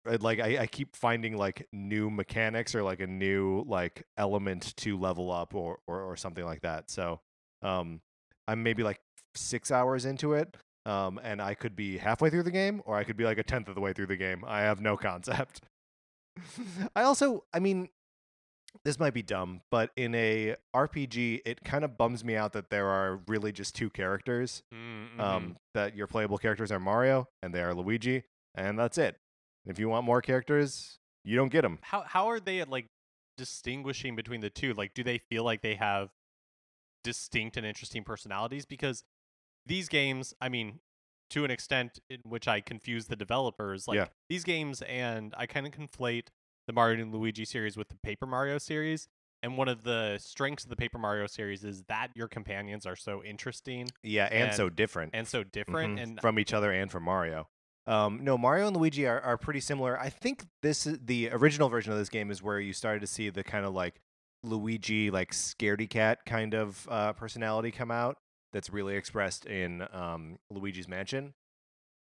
uh, 0.07 0.17
like 0.21 0.39
I, 0.39 0.59
I 0.59 0.67
keep 0.67 0.95
finding 0.95 1.35
like 1.35 1.67
new 1.73 2.09
mechanics 2.09 2.73
or 2.73 2.83
like 2.83 3.01
a 3.01 3.07
new 3.07 3.65
like 3.67 4.05
element 4.17 4.73
to 4.77 4.97
level 4.97 5.31
up 5.31 5.53
or 5.53 5.79
or, 5.85 6.01
or 6.01 6.15
something 6.15 6.45
like 6.45 6.61
that. 6.61 6.89
So, 6.89 7.19
um, 7.61 7.99
I'm 8.47 8.63
maybe 8.63 8.83
like 8.83 9.01
six 9.35 9.69
hours 9.69 10.05
into 10.05 10.31
it. 10.31 10.55
Um, 10.87 11.19
and 11.21 11.41
I 11.41 11.53
could 11.53 11.75
be 11.75 11.97
halfway 11.97 12.29
through 12.29 12.43
the 12.43 12.51
game, 12.51 12.81
or 12.85 12.95
I 12.95 13.03
could 13.03 13.17
be 13.17 13.25
like 13.25 13.37
a 13.37 13.43
tenth 13.43 13.67
of 13.67 13.75
the 13.75 13.81
way 13.81 13.91
through 13.93 14.05
the 14.07 14.15
game. 14.15 14.43
I 14.47 14.61
have 14.61 14.79
no 14.79 14.95
concept. 14.95 15.61
I 16.95 17.03
also, 17.03 17.43
I 17.53 17.59
mean, 17.59 17.89
this 18.85 18.99
might 18.99 19.13
be 19.13 19.21
dumb, 19.23 19.61
but 19.71 19.91
in 19.97 20.13
a 20.15 20.55
RPG, 20.75 21.41
it 21.45 21.63
kind 21.63 21.83
of 21.83 21.97
bums 21.97 22.23
me 22.23 22.35
out 22.35 22.53
that 22.53 22.69
there 22.69 22.87
are 22.87 23.19
really 23.27 23.51
just 23.51 23.75
two 23.75 23.89
characters. 23.89 24.63
Mm, 24.73 25.19
Um, 25.19 25.43
mhm. 25.49 25.55
that 25.73 25.95
your 25.95 26.07
playable 26.07 26.37
characters 26.37 26.71
are 26.71 26.79
Mario 26.79 27.27
and 27.41 27.53
they 27.53 27.61
are 27.61 27.73
Luigi, 27.73 28.23
and 28.55 28.77
that's 28.79 28.97
it. 28.97 29.17
If 29.65 29.79
you 29.79 29.89
want 29.89 30.05
more 30.05 30.21
characters, 30.21 30.99
you 31.25 31.35
don't 31.35 31.49
get 31.49 31.63
them. 31.63 31.79
how 31.81 32.03
how 32.03 32.27
are 32.29 32.39
they 32.39 32.61
at 32.61 32.69
like 32.69 32.85
distinguishing 33.35 34.15
between 34.15 34.39
the 34.41 34.49
two? 34.49 34.73
Like, 34.73 34.93
do 34.93 35.03
they 35.03 35.17
feel 35.17 35.43
like 35.43 35.61
they 35.61 35.75
have 35.75 36.11
distinct 37.03 37.57
and 37.57 37.65
interesting 37.65 38.03
personalities? 38.03 38.65
Because 38.65 39.03
these 39.67 39.89
games, 39.89 40.33
I 40.41 40.49
mean, 40.49 40.79
to 41.31 41.43
an 41.43 41.51
extent 41.51 41.99
in 42.09 42.21
which 42.23 42.47
I 42.47 42.61
confuse 42.61 43.07
the 43.07 43.15
developers, 43.15 43.87
like 43.87 43.97
Yeah. 43.97 44.07
these 44.29 44.43
games, 44.43 44.81
and 44.83 45.33
I 45.37 45.45
kind 45.45 45.67
of 45.67 45.73
conflate 45.73 46.27
the 46.67 46.73
Mario 46.73 47.01
and 47.01 47.13
Luigi 47.13 47.45
series 47.45 47.77
with 47.77 47.89
the 47.89 47.95
Paper 47.95 48.25
Mario 48.25 48.57
series. 48.57 49.07
And 49.43 49.57
one 49.57 49.67
of 49.67 49.83
the 49.83 50.17
strengths 50.19 50.63
of 50.63 50.69
the 50.69 50.75
Paper 50.75 50.97
Mario 50.97 51.27
series 51.27 51.63
is 51.63 51.83
that 51.83 52.09
your 52.15 52.27
companions 52.27 52.85
are 52.85 52.95
so 52.95 53.23
interesting 53.23 53.87
Yeah, 54.03 54.25
and, 54.31 54.53
so 54.53 54.69
different. 54.69 55.11
and 55.13 55.27
so 55.27 55.43
different. 55.43 55.99
Mhm, 55.99 56.03
And 56.03 56.21
from 56.21 56.39
each 56.39 56.53
other 56.53 56.71
and 56.71 56.91
from 56.91 57.03
Mario. 57.03 57.47
Um, 57.85 58.23
no, 58.23 58.37
Mario 58.37 58.67
and 58.67 58.75
Luigi 58.75 59.05
are, 59.05 59.21
are 59.21 59.37
pretty 59.37 59.59
similar. 59.61 59.97
I 59.99 60.09
think 60.09 60.43
this 60.61 60.85
is 60.87 60.99
the 61.03 61.29
original 61.29 61.69
version 61.69 61.93
of 61.93 61.99
this 61.99 62.09
game 62.09 62.31
is 62.31 62.41
where 62.41 62.59
you 62.59 62.73
started 62.73 62.99
to 63.01 63.07
see 63.07 63.29
the 63.29 63.43
kind 63.43 63.65
of 63.65 63.73
like 63.73 64.01
Luigi, 64.43 65.09
like 65.11 65.31
scaredy 65.31 65.89
cat 65.89 66.19
kind 66.25 66.53
of 66.53 66.87
uh, 66.89 67.13
personality 67.13 67.71
come 67.71 67.91
out. 67.91 68.17
That's 68.57 68.71
really 68.71 68.95
expressed 68.95 69.45
in 69.45 69.85
um, 69.93 70.39
Luigi's 70.49 70.87
Mansion. 70.87 71.35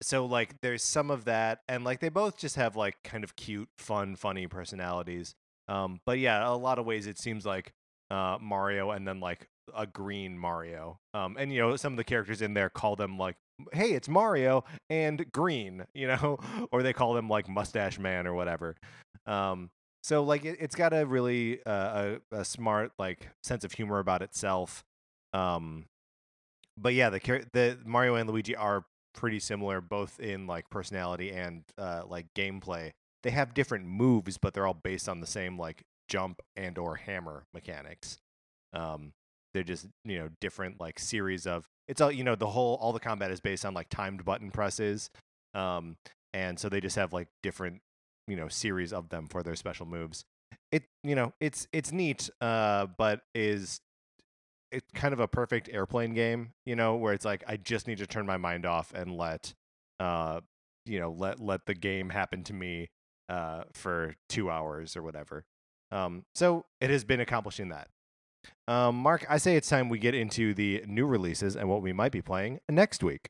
So 0.01 0.25
like, 0.25 0.59
there's 0.61 0.83
some 0.83 1.11
of 1.11 1.25
that, 1.25 1.59
and 1.69 1.83
like 1.83 1.99
they 1.99 2.09
both 2.09 2.35
just 2.35 2.55
have 2.55 2.75
like 2.75 2.95
kind 3.03 3.23
of 3.23 3.35
cute, 3.35 3.69
fun, 3.77 4.15
funny 4.15 4.47
personalities. 4.47 5.35
Um, 5.67 5.99
but 6.03 6.17
yeah, 6.17 6.49
a 6.49 6.57
lot 6.57 6.79
of 6.79 6.87
ways 6.87 7.05
it 7.05 7.19
seems 7.19 7.45
like 7.45 7.73
uh, 8.09 8.39
Mario 8.41 8.89
and 8.89 9.07
then 9.07 9.19
like 9.19 9.49
a 9.77 9.85
green 9.85 10.35
Mario. 10.35 10.97
Um, 11.13 11.37
and 11.37 11.53
you 11.53 11.59
know, 11.59 11.75
some 11.75 11.93
of 11.93 11.97
the 11.97 12.03
characters 12.03 12.41
in 12.41 12.55
there 12.55 12.71
call 12.71 12.95
them 12.95 13.19
like, 13.19 13.35
"Hey, 13.71 13.91
it's 13.91 14.09
Mario 14.09 14.63
and 14.89 15.31
green," 15.31 15.85
you 15.93 16.07
know, 16.07 16.39
or 16.71 16.81
they 16.81 16.91
call 16.91 17.13
them 17.13 17.29
like 17.29 17.47
Mustache 17.47 17.99
Man 17.99 18.25
or 18.25 18.33
whatever. 18.33 18.77
Um, 19.27 19.69
so 20.01 20.23
like, 20.23 20.43
it, 20.43 20.57
it's 20.59 20.73
got 20.73 20.91
a 20.91 21.05
really 21.05 21.63
uh, 21.67 22.15
a, 22.31 22.37
a 22.37 22.45
smart 22.45 22.93
like 22.97 23.29
sense 23.43 23.63
of 23.63 23.73
humor 23.73 23.99
about 23.99 24.23
itself. 24.23 24.83
Um, 25.33 25.85
but 26.81 26.93
yeah, 26.93 27.09
the 27.09 27.19
the 27.53 27.77
Mario 27.85 28.15
and 28.15 28.29
Luigi 28.29 28.55
are 28.55 28.85
pretty 29.13 29.39
similar, 29.39 29.81
both 29.81 30.19
in 30.19 30.47
like 30.47 30.69
personality 30.69 31.31
and 31.31 31.63
uh, 31.77 32.03
like 32.07 32.27
gameplay. 32.35 32.91
They 33.23 33.31
have 33.31 33.53
different 33.53 33.85
moves, 33.85 34.37
but 34.37 34.53
they're 34.53 34.65
all 34.65 34.73
based 34.73 35.07
on 35.07 35.21
the 35.21 35.27
same 35.27 35.59
like 35.59 35.83
jump 36.09 36.41
and 36.55 36.77
or 36.77 36.95
hammer 36.95 37.45
mechanics. 37.53 38.17
Um, 38.73 39.13
they're 39.53 39.63
just 39.63 39.87
you 40.05 40.17
know 40.17 40.29
different 40.39 40.79
like 40.79 40.97
series 40.97 41.45
of 41.45 41.65
it's 41.87 42.01
all 42.01 42.11
you 42.11 42.23
know 42.23 42.35
the 42.35 42.47
whole 42.47 42.75
all 42.81 42.93
the 42.93 42.99
combat 42.99 43.31
is 43.31 43.41
based 43.41 43.65
on 43.65 43.73
like 43.73 43.89
timed 43.89 44.25
button 44.25 44.51
presses, 44.51 45.09
um, 45.53 45.97
and 46.33 46.59
so 46.59 46.69
they 46.69 46.81
just 46.81 46.95
have 46.95 47.13
like 47.13 47.27
different 47.43 47.81
you 48.27 48.35
know 48.35 48.47
series 48.47 48.93
of 48.93 49.09
them 49.09 49.27
for 49.27 49.43
their 49.43 49.55
special 49.55 49.85
moves. 49.85 50.23
It 50.71 50.83
you 51.03 51.15
know 51.15 51.33
it's 51.39 51.67
it's 51.73 51.91
neat, 51.91 52.29
uh, 52.39 52.87
but 52.97 53.21
is 53.35 53.81
it's 54.71 54.89
kind 54.93 55.13
of 55.13 55.19
a 55.19 55.27
perfect 55.27 55.69
airplane 55.71 56.13
game, 56.13 56.53
you 56.65 56.75
know, 56.75 56.95
where 56.95 57.13
it's 57.13 57.25
like 57.25 57.43
I 57.47 57.57
just 57.57 57.87
need 57.87 57.97
to 57.97 58.07
turn 58.07 58.25
my 58.25 58.37
mind 58.37 58.65
off 58.65 58.93
and 58.93 59.15
let 59.15 59.53
uh 59.99 60.41
you 60.85 60.99
know, 60.99 61.11
let 61.11 61.39
let 61.39 61.65
the 61.65 61.73
game 61.73 62.09
happen 62.09 62.43
to 62.45 62.53
me 62.53 62.89
uh 63.29 63.63
for 63.73 64.15
2 64.29 64.49
hours 64.49 64.95
or 64.95 65.03
whatever. 65.03 65.45
Um 65.91 66.23
so 66.33 66.65
it 66.79 66.89
has 66.89 67.03
been 67.03 67.19
accomplishing 67.19 67.69
that. 67.69 67.89
Um 68.67 68.95
Mark, 68.95 69.25
I 69.29 69.37
say 69.37 69.55
it's 69.55 69.69
time 69.69 69.89
we 69.89 69.99
get 69.99 70.15
into 70.15 70.53
the 70.53 70.83
new 70.87 71.05
releases 71.05 71.55
and 71.55 71.69
what 71.69 71.81
we 71.81 71.93
might 71.93 72.11
be 72.11 72.21
playing 72.21 72.59
next 72.69 73.03
week. 73.03 73.29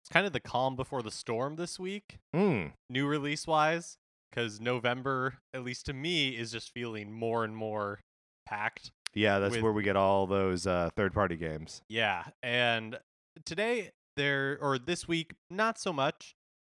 it's 0.00 0.10
kind 0.10 0.26
of 0.26 0.32
the 0.32 0.40
calm 0.40 0.74
before 0.74 1.02
the 1.02 1.10
storm 1.10 1.56
this 1.56 1.78
week. 1.78 2.18
Mm. 2.34 2.72
new 2.90 3.06
release 3.06 3.46
wise 3.46 3.96
because 4.32 4.60
November, 4.60 5.34
at 5.54 5.64
least 5.64 5.86
to 5.86 5.92
me, 5.92 6.30
is 6.30 6.52
just 6.52 6.72
feeling 6.72 7.12
more 7.12 7.44
and 7.44 7.54
more 7.54 8.00
packed. 8.46 8.90
Yeah, 9.14 9.38
that's 9.38 9.54
With- 9.54 9.62
where 9.62 9.72
we 9.72 9.82
get 9.82 9.96
all 9.96 10.26
those 10.26 10.66
uh 10.66 10.90
third 10.96 11.12
party 11.12 11.36
games. 11.36 11.82
Yeah, 11.88 12.24
and 12.42 12.98
today 13.44 13.90
there 14.16 14.58
or 14.60 14.78
this 14.78 15.06
week, 15.06 15.34
not 15.50 15.78
so 15.78 15.92
much. 15.92 16.34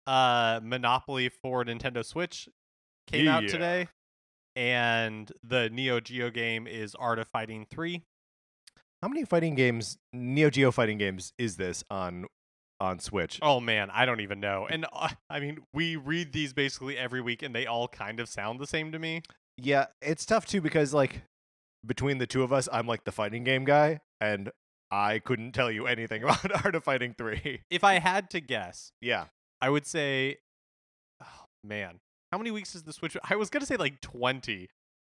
Uh, 0.08 0.60
Monopoly 0.62 1.30
for 1.30 1.64
Nintendo 1.66 2.06
Switch 2.06 2.48
came 3.08 3.28
out 3.28 3.48
today, 3.48 3.88
and 4.56 5.32
the 5.44 5.70
Neo 5.72 6.00
Geo 6.00 6.30
game 6.30 6.68
is 6.68 6.94
Art 6.96 7.18
of 7.18 7.28
Fighting 7.28 7.66
Three. 7.70 8.04
How 9.02 9.08
many 9.08 9.26
fighting 9.26 9.56
games, 9.56 9.98
Neo 10.14 10.50
Geo 10.50 10.72
fighting 10.72 10.98
games 10.98 11.34
is 11.38 11.58
this 11.58 11.84
on 11.90 12.26
on 12.80 13.00
Switch? 13.00 13.40
Oh 13.42 13.60
man, 13.60 13.90
I 13.92 14.06
don't 14.06 14.22
even 14.22 14.40
know. 14.40 14.68
And 14.70 14.86
uh, 14.94 15.10
I 15.30 15.40
mean, 15.40 15.60
we 15.74 15.96
read 15.96 16.34
these 16.34 16.54
basically 16.54 16.98
every 16.98 17.22
week, 17.22 17.42
and 17.42 17.56
they 17.56 17.66
all 17.66 17.88
kind 17.88 18.20
of 18.20 18.28
sound 18.30 18.60
the 18.60 18.68
same 18.68 18.92
to 18.92 19.00
me. 19.00 19.22
Yeah, 19.58 19.86
it's 20.02 20.26
tough 20.26 20.46
too 20.46 20.62
because 20.62 20.94
like 20.94 21.22
between 21.86 22.18
the 22.18 22.28
two 22.28 22.44
of 22.44 22.52
us, 22.52 22.68
I'm 22.72 22.88
like 22.88 23.04
the 23.04 23.12
fighting 23.12 23.44
game 23.44 23.64
guy, 23.66 24.02
and 24.20 24.52
I 24.92 25.20
couldn't 25.20 25.54
tell 25.54 25.72
you 25.72 25.88
anything 25.88 26.24
about 26.26 26.66
Art 26.66 26.76
of 26.76 26.84
Fighting 26.84 27.16
Three. 27.18 27.62
If 27.70 27.84
I 27.84 28.00
had 28.00 28.30
to 28.32 28.40
guess, 28.42 28.92
Yeah, 29.02 29.26
I 29.62 29.70
would 29.70 29.86
say, 29.86 30.38
oh, 31.24 31.46
man, 31.64 32.00
how 32.32 32.38
many 32.38 32.52
weeks 32.52 32.76
is 32.76 32.84
the 32.84 32.94
Switch? 32.94 33.16
I 33.30 33.36
was 33.36 33.50
gonna 33.50 33.66
say 33.66 33.78
like 33.78 34.02
twenty. 34.02 34.70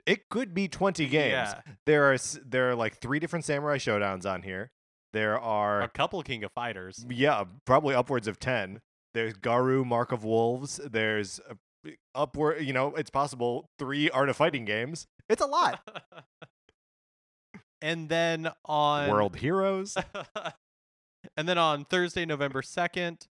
it 0.06 0.30
could 0.30 0.54
be 0.54 0.68
20 0.70 1.06
games. 1.08 1.32
Yeah, 1.32 1.62
There 1.86 2.14
are 2.14 2.18
there 2.46 2.70
are 2.70 2.76
like 2.76 2.98
three 3.00 3.20
different 3.20 3.44
Samurai 3.46 3.78
Showdowns 3.78 4.26
on 4.32 4.42
here. 4.44 4.72
There 5.18 5.40
are 5.40 5.82
a 5.82 5.90
couple 5.90 6.22
King 6.22 6.44
of 6.44 6.52
Fighters. 6.52 7.04
yeah, 7.10 7.44
probably 7.66 7.96
upwards 7.96 8.28
of 8.28 8.40
10. 8.40 8.82
There's 9.16 9.34
Garou 9.34 9.84
Mark 9.84 10.12
of 10.12 10.24
Wolves. 10.24 10.80
There's 10.86 11.40
uh, 11.50 11.90
upward, 12.14 12.62
you 12.64 12.72
know, 12.72 12.94
it's 12.94 13.10
possible 13.10 13.68
three 13.80 14.12
Art 14.12 14.30
of 14.30 14.38
Fighting 14.38 14.64
games. 14.64 15.08
It's 15.28 15.42
a 15.42 15.48
lot. 15.48 15.80
and 17.82 18.10
then 18.10 18.52
on 18.66 19.10
World 19.10 19.38
Heroes. 19.38 19.98
and 21.36 21.50
then 21.50 21.58
on 21.58 21.84
Thursday, 21.86 22.24
November 22.24 22.62
second, 22.62 23.26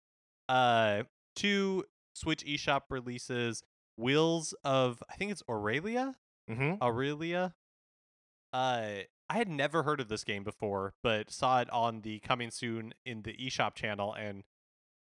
uh, 0.49 1.03
two 1.37 1.85
Switch 2.14 2.43
eShop 2.47 2.85
releases: 2.88 3.62
Wheels 3.99 4.55
of 4.64 5.03
I 5.11 5.17
think 5.17 5.33
it's 5.33 5.43
Aurelia. 5.50 6.14
hmm 6.50 6.76
Aurelia. 6.81 7.55
Uh, 8.55 9.00
I 9.28 9.38
had 9.38 9.49
never 9.49 9.83
heard 9.83 10.00
of 10.00 10.09
this 10.09 10.25
game 10.25 10.45
before, 10.45 10.95
but 11.02 11.31
saw 11.31 11.61
it 11.61 11.71
on 11.71 12.02
the 12.02 12.21
coming 12.21 12.50
soon 12.50 12.95
in 13.07 13.23
the 13.23 13.33
eShop 13.35 13.75
channel 13.75 14.12
and 14.12 14.45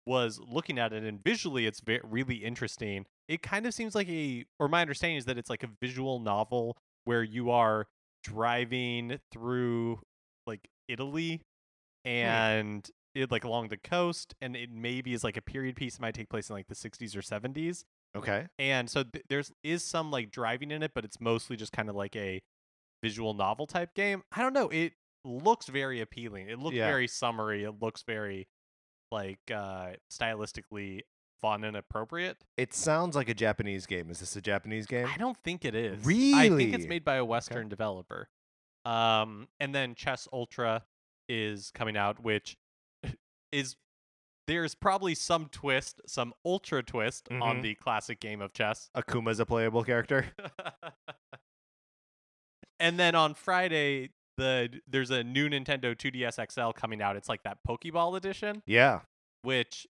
was 0.07 0.41
looking 0.41 0.79
at 0.79 0.93
it. 0.93 1.05
And 1.05 1.23
visually, 1.23 1.67
it's 1.67 1.81
ve- 1.81 2.01
really 2.03 2.37
interesting. 2.37 3.07
It 3.29 3.43
kind 3.43 3.67
of 3.67 3.75
seems 3.75 3.95
like 3.95 4.09
a, 4.09 4.45
or 4.59 4.69
my 4.69 4.81
understanding 4.81 5.19
is 5.19 5.27
that 5.27 5.39
it's 5.39 5.51
like 5.51 5.63
a 5.63 5.71
visual 5.81 6.19
novel 6.19 6.77
where 7.05 7.23
you 7.23 7.51
are 7.51 7.87
driving 8.25 9.19
through 9.31 10.01
like 10.47 10.69
Italy 10.89 11.43
hmm. 12.05 12.11
and 12.11 12.91
it 13.15 13.31
like 13.31 13.45
along 13.45 13.69
the 13.69 13.77
coast, 13.77 14.35
and 14.41 14.57
it 14.57 14.71
maybe 14.71 15.13
is 15.13 15.25
like 15.25 15.37
a 15.37 15.43
period 15.43 15.77
piece. 15.77 15.97
It 15.97 16.01
might 16.01 16.15
take 16.15 16.29
place 16.29 16.51
in 16.51 16.57
like 16.57 16.69
the 16.69 16.75
60s 16.75 17.17
or 17.17 17.21
70s 17.21 17.85
Okay. 18.17 18.47
and 18.59 18.89
so 18.89 19.03
th- 19.03 19.25
there's 19.29 19.53
is 19.63 19.85
some 19.85 20.11
like 20.11 20.31
driving 20.31 20.71
in 20.71 20.83
it 20.83 20.93
but 20.95 21.05
it's 21.05 21.21
mostly 21.21 21.57
just 21.57 21.73
kind 21.73 21.91
of 21.91 21.95
like 21.95 22.17
a 22.17 22.41
visual 23.03 23.35
novel 23.35 23.67
type 23.67 23.95
game 23.95 24.23
i 24.33 24.43
don't 24.43 24.53
know 24.53 24.69
it 24.69 24.93
looks 25.25 25.67
very 25.67 26.01
appealing 26.01 26.49
it 26.49 26.59
looks 26.59 26.77
Yeah. 26.77 26.87
very 26.87 27.07
summery 27.09 27.65
it 27.65 27.81
looks 27.81 28.03
very 28.03 28.49
like 29.11 29.39
uh 29.55 29.91
stylistically 30.11 31.01
fun 31.41 31.63
and 31.65 31.77
appropriate 31.77 32.37
It 32.57 32.75
sounds 32.75 33.15
like 33.15 33.29
a 33.29 33.35
Japanese 33.35 33.87
game. 33.87 34.11
Is 34.11 34.19
this 34.19 34.35
a 34.35 34.41
Japanese 34.41 34.87
game? 34.87 35.07
i 35.07 35.17
don't 35.17 35.37
think 35.45 35.65
it 35.65 35.75
is 35.75 36.05
Really? 36.05 36.35
i 36.35 36.49
think 36.57 36.75
it's 36.75 36.87
made 36.87 37.05
by 37.05 37.17
a 37.17 37.25
western 37.25 37.69
developer 37.69 38.29
um 38.85 39.47
and 39.61 39.75
then 39.75 39.95
chess 39.95 40.27
ultra 40.33 40.83
is 41.29 41.71
coming 41.73 41.97
out 41.97 42.21
which 42.23 42.57
is 43.53 43.77
there's 44.49 44.75
probably 44.75 45.15
some 45.15 45.47
twist 45.53 46.01
some 46.07 46.33
ultra 46.45 46.83
twist 46.83 47.29
on 47.31 47.59
Mhm. 47.59 47.63
the 47.63 47.75
classic 47.77 48.19
game 48.19 48.41
of 48.41 48.53
chess 48.53 48.91
Akuma's 48.97 49.39
a 49.41 49.47
playable 49.47 49.85
character. 49.85 50.27
and 52.81 52.99
then 52.99 53.15
on 53.15 53.35
Friday, 53.35 54.11
the 54.37 54.81
there's 54.87 55.11
a 55.11 55.23
new 55.25 55.49
Nintendo 55.49 55.97
2DS 55.97 56.53
XL 56.53 56.71
coming 56.71 57.03
out. 57.03 57.17
It's 57.17 57.29
like 57.29 57.43
that 57.43 57.59
Pokeball 57.67 58.17
edition, 58.17 58.63
Yeah. 58.67 59.01
which 59.43 59.87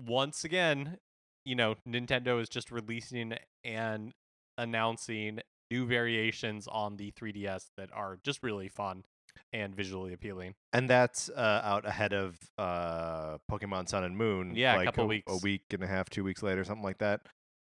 once 0.00 0.44
again, 0.44 0.98
you 1.44 1.54
know, 1.54 1.76
Nintendo 1.88 2.40
is 2.40 2.48
just 2.48 2.70
releasing 2.70 3.34
and 3.64 4.12
announcing 4.58 5.40
new 5.70 5.86
variations 5.86 6.66
on 6.68 6.96
the 6.96 7.12
3DS 7.12 7.68
that 7.76 7.88
are 7.92 8.18
just 8.24 8.42
really 8.42 8.68
fun 8.68 9.04
and 9.52 9.74
visually 9.74 10.12
appealing. 10.12 10.54
And 10.72 10.90
that's 10.90 11.28
uh, 11.30 11.60
out 11.64 11.86
ahead 11.86 12.12
of 12.12 12.36
uh, 12.58 13.38
Pokemon 13.50 13.88
Sun 13.88 14.04
and 14.04 14.16
Moon. 14.16 14.54
Yeah, 14.54 14.76
a 14.76 14.78
like 14.78 14.86
couple 14.86 15.04
a, 15.04 15.06
weeks. 15.06 15.32
A 15.32 15.36
week 15.38 15.62
and 15.72 15.82
a 15.82 15.86
half, 15.86 16.10
two 16.10 16.24
weeks 16.24 16.42
later, 16.42 16.64
something 16.64 16.84
like 16.84 16.98
that. 16.98 17.22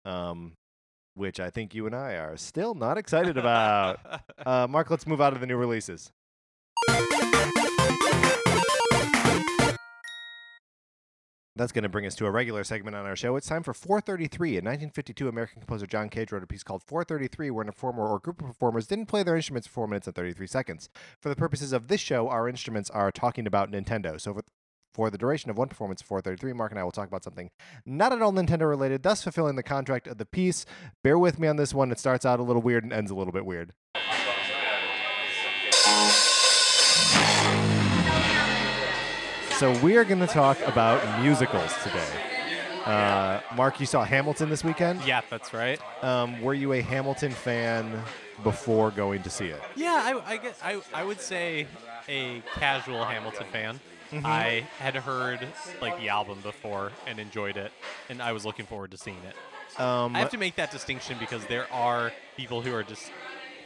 Um, 0.06 0.54
which 1.16 1.40
I 1.40 1.50
think 1.50 1.74
you 1.74 1.86
and 1.86 1.96
I 1.96 2.14
are 2.14 2.38
still 2.38 2.74
not 2.74 2.98
excited 2.98 3.38
about. 3.38 4.00
uh, 4.46 4.68
Mark, 4.70 4.90
let's 4.90 5.08
move 5.08 5.22
out 5.22 5.34
of 5.34 5.40
the 5.40 5.48
new 5.48 5.58
releases. 5.58 6.12
That's 11.62 11.74
going 11.74 11.84
to 11.84 11.90
bring 11.90 12.06
us 12.08 12.16
to 12.16 12.26
a 12.26 12.32
regular 12.32 12.64
segment 12.64 12.96
on 12.96 13.06
our 13.06 13.16
show. 13.16 13.36
It's 13.36 13.48
time 13.48 13.62
for 13.62 13.74
433. 13.74 14.50
In 14.52 14.66
1952, 14.66 15.28
American 15.28 15.60
composer 15.60 15.86
John 15.86 16.10
Cage 16.10 16.32
wrote 16.32 16.42
a 16.42 16.48
piece 16.48 16.64
called 16.64 16.82
433, 16.82 17.52
where 17.52 17.64
a 17.64 17.72
performer 17.72 18.08
or 18.08 18.20
group 18.20 18.42
of 18.42 18.48
performers 18.48 18.88
didn't 18.88 19.06
play 19.08 19.22
their 19.22 19.36
instruments 19.36 19.68
for 19.68 19.74
4 19.74 19.88
minutes 19.88 20.08
and 20.08 20.16
33 20.16 20.48
seconds. 20.48 20.90
For 21.20 21.30
the 21.30 21.36
purposes 21.36 21.74
of 21.74 21.88
this 21.88 22.02
show, 22.02 22.30
our 22.30 22.48
instruments 22.48 22.90
are 22.90 23.12
talking 23.12 23.46
about 23.46 23.70
Nintendo. 23.70 24.20
So 24.20 24.40
for, 24.94 25.10
the 25.10 25.18
duration 25.18 25.50
of 25.50 25.58
one 25.58 25.68
performance 25.68 26.02
of 26.02 26.08
433, 26.08 26.54
Mark 26.54 26.72
and 26.72 26.80
I 26.80 26.84
will 26.84 26.92
talk 26.92 27.08
about 27.08 27.24
something 27.24 27.50
not 27.86 28.14
at 28.14 28.22
all 28.22 28.32
Nintendo 28.32 28.68
related, 28.70 29.04
thus 29.04 29.24
fulfilling 29.24 29.56
the 29.56 29.64
contract 29.64 30.08
of 30.08 30.18
the 30.18 30.26
piece. 30.26 30.66
Bear 31.04 31.18
with 31.18 31.40
me 31.40 31.48
on 31.48 31.58
this 31.58 31.74
one. 31.74 31.92
It 31.92 32.00
starts 32.00 32.26
out 32.26 32.40
a 32.40 32.44
little 32.44 32.62
weird 32.62 32.84
and 32.84 32.94
ends 32.94 33.12
a 33.12 33.16
little 33.16 33.34
bit 33.34 33.46
weird. 33.46 33.74
So 39.58 39.78
we 39.84 39.96
are 39.96 40.04
going 40.04 40.20
to 40.20 40.28
talk 40.28 40.60
about 40.62 41.22
musicals 41.22 41.72
today. 41.84 42.08
Uh, 42.84 43.42
Mark, 43.56 43.80
you 43.80 43.86
saw 43.86 44.04
Hamilton 44.04 44.50
this 44.50 44.64
weekend. 44.64 45.04
yeah, 45.06 45.22
that's 45.30 45.54
right. 45.54 45.80
Um, 46.04 46.42
were 46.42 46.56
you 46.56 46.74
a 46.74 46.82
Hamilton 46.82 47.32
fan 47.32 48.02
before 48.42 48.90
going 48.90 49.22
to 49.22 49.30
see 49.30 49.46
it? 49.46 49.62
Yeah, 49.76 50.02
I, 50.04 50.34
I 50.34 50.38
guess 50.38 50.60
I, 50.64 50.82
I 50.94 51.04
would 51.04 51.22
say 51.22 51.68
a 52.10 52.42
casual 52.56 53.06
Hamilton 53.06 53.46
fan. 53.52 53.80
Mm-hmm. 54.12 54.26
I 54.26 54.68
had 54.80 54.96
heard 54.96 55.48
like 55.82 55.98
the 56.00 56.10
album 56.10 56.40
before 56.44 56.92
and 57.08 57.20
enjoyed 57.20 57.58
it, 57.58 57.72
and 58.10 58.22
I 58.22 58.34
was 58.34 58.46
looking 58.46 58.66
forward 58.66 58.92
to 58.92 58.98
seeing 58.98 59.18
it. 59.28 59.80
Um, 59.80 60.16
I 60.16 60.20
have 60.20 60.32
to 60.32 60.38
make 60.38 60.56
that 60.58 60.70
distinction 60.70 61.18
because 61.20 61.46
there 61.46 61.72
are 61.72 62.12
people 62.36 62.62
who 62.62 62.74
are 62.74 62.84
just 62.84 63.10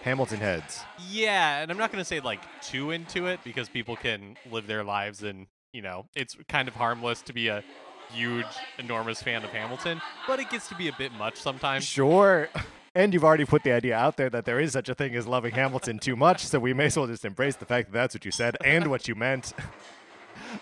Hamilton 0.04 0.40
heads. 0.40 0.84
yeah, 1.10 1.62
and 1.62 1.72
I'm 1.72 1.78
not 1.78 1.92
going 1.92 2.02
to 2.02 2.06
say 2.06 2.20
like 2.20 2.42
too 2.62 2.92
into 2.92 3.26
it 3.26 3.40
because 3.44 3.70
people 3.70 3.96
can 3.96 4.38
live 4.52 4.68
their 4.68 4.84
lives 4.84 5.24
and 5.24 5.48
you 5.74 5.82
know 5.82 6.06
it's 6.16 6.38
kind 6.48 6.68
of 6.68 6.76
harmless 6.76 7.24
to 7.24 7.34
be 7.34 7.48
a 7.48 7.64
huge, 8.12 8.46
enormous 8.78 9.24
fan 9.24 9.44
of 9.44 9.50
Hamilton, 9.50 10.00
but 10.28 10.40
it 10.40 10.52
gets 10.52 10.70
to 10.70 10.76
be 10.76 10.88
a 10.90 10.94
bit 10.96 11.12
much 11.14 11.38
sometimes. 11.38 11.84
Sure. 11.84 12.50
And 12.98 13.14
you've 13.14 13.26
already 13.26 13.44
put 13.44 13.64
the 13.64 13.74
idea 13.74 13.94
out 13.94 14.16
there 14.16 14.30
that 14.30 14.46
there 14.46 14.58
is 14.58 14.72
such 14.72 14.88
a 14.88 14.96
thing 14.96 15.18
as 15.18 15.28
loving 15.28 15.52
Hamilton 15.54 16.00
too 16.00 16.16
much, 16.16 16.46
so 16.46 16.60
we 16.60 16.74
may 16.74 16.86
as 16.86 16.96
well 16.96 17.08
just 17.08 17.26
embrace 17.26 17.58
the 17.58 17.66
fact 17.66 17.92
that 17.92 17.94
that's 17.94 18.16
what 18.16 18.24
you 18.24 18.32
said 18.32 18.56
and 18.64 18.88
what 18.88 19.06
you 19.10 19.16
meant. 19.16 19.52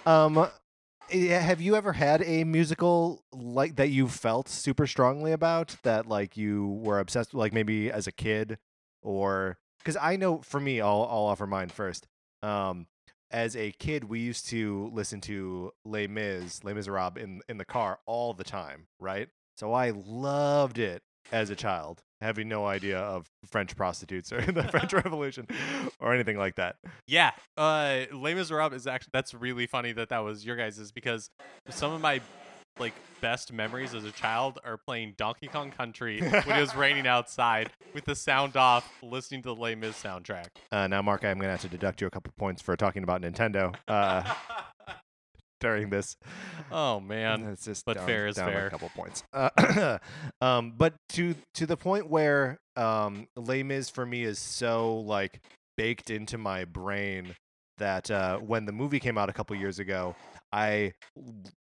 Um, 0.06 0.48
have 1.12 1.62
you 1.62 1.75
ever 1.75 1.94
had 1.94 2.24
a 2.24 2.44
musical 2.44 3.24
like 3.32 3.75
that 3.75 3.89
you 3.89 4.08
felt 4.08 4.50
super 4.50 4.88
strongly 4.88 5.32
about 5.32 5.75
that 5.84 6.08
like 6.08 6.38
you 6.38 6.80
were 6.82 7.00
obsessed 7.00 7.34
with, 7.34 7.39
like 7.39 7.53
maybe 7.53 7.92
as 7.92 8.08
a 8.08 8.12
kid 8.12 8.58
or 9.01 9.58
because 9.84 9.98
I 9.98 10.15
know 10.15 10.39
for 10.39 10.60
me, 10.60 10.82
I'll 10.82 11.08
I'll 11.10 11.25
offer 11.25 11.46
mine 11.46 11.70
first. 11.70 12.08
Um, 12.42 12.88
as 13.32 13.56
a 13.56 13.72
kid, 13.72 14.06
we 14.06 14.20
used 14.20 14.48
to 14.50 14.89
listen 14.94 15.20
to 15.22 15.72
Les 15.86 16.08
Mis, 16.08 16.63
Les 16.63 16.74
Miserables 16.74 17.22
in 17.22 17.42
in 17.50 17.58
the 17.58 17.65
car 17.65 18.00
all 18.06 18.34
the 18.34 18.44
time, 18.44 18.88
right? 19.00 19.27
So 19.58 19.74
I 19.74 19.92
loved 19.92 20.80
it 20.80 21.03
as 21.32 21.50
a 21.50 21.56
child, 21.56 22.01
having 22.24 22.48
no 22.48 22.65
idea 22.65 22.98
of 22.98 23.30
French 23.46 23.75
prostitutes 23.75 24.32
or 24.32 24.42
the 24.51 24.63
French 24.63 24.94
Revolution 25.03 25.48
or 26.00 26.13
anything 26.13 26.38
like 26.38 26.56
that. 26.56 26.78
Yeah, 27.08 27.32
uh, 27.58 28.02
Les 28.12 28.34
Miserables 28.34 28.74
is 28.74 28.88
actually 28.88 29.12
that's 29.13 29.34
really 29.34 29.67
funny 29.67 29.91
that 29.93 30.10
that 30.10 30.19
was 30.19 30.45
your 30.45 30.56
guys's 30.56 30.91
because 30.91 31.30
some 31.69 31.91
of 31.91 32.02
my 32.02 32.21
like 32.80 32.93
best 33.21 33.54
memories 33.54 33.93
as 33.93 34.04
a 34.04 34.12
child 34.12 34.60
are 34.65 34.78
playing 34.78 35.13
Donkey 35.15 35.47
Kong 35.47 35.71
Country 35.71 36.19
when 36.21 36.34
it 36.58 36.60
was 36.60 36.76
raining 36.76 37.06
outside 37.06 37.69
with 37.93 38.06
the 38.06 38.15
sound 38.15 38.58
off, 38.58 38.91
listening 39.04 39.41
to 39.43 39.50
the 39.50 39.56
Les 39.56 39.76
Mis 39.76 40.02
soundtrack. 40.02 40.47
Uh, 40.71 40.88
now, 40.88 41.02
Mark, 41.02 41.24
I'm 41.24 41.38
going 41.38 41.47
to 41.47 41.52
have 41.52 41.62
to 41.62 41.69
deduct 41.69 42.02
you 42.02 42.08
a 42.08 42.10
couple 42.10 42.34
points 42.38 42.62
for 42.62 42.76
talking 42.76 43.04
about 43.04 43.21
Nintendo 43.21 43.76
uh, 43.88 44.24
during 45.63 45.89
this. 45.89 46.15
oh 46.71 46.99
man, 46.99 47.43
It's 47.45 47.65
just 47.65 47.86
but 47.86 47.95
down, 47.95 48.06
fair 48.06 48.28
is 48.28 48.36
down 48.36 48.52
fair. 48.52 48.67
A 48.67 48.69
couple 48.69 48.89
points. 48.89 49.23
Uh, 49.34 49.97
um, 50.41 50.73
but 50.78 50.93
to 51.10 51.34
to 51.56 51.65
the 51.65 51.78
point 51.78 52.10
where 52.10 52.60
um, 52.76 53.28
Les 53.36 53.63
Mis 53.63 53.89
for 53.89 54.06
me 54.06 54.23
is 54.23 54.38
so 54.38 54.97
like 54.99 55.41
baked 55.78 56.10
into 56.12 56.38
my 56.38 56.65
brain 56.65 57.36
that 57.80 58.12
uh, 58.12 58.38
when 58.38 58.65
the 58.65 58.71
movie 58.71 58.99
came 58.99 59.17
out 59.17 59.30
a 59.30 59.34
couple 59.34 59.56
years 59.56 59.80
ago, 59.80 60.15
I 60.52 60.93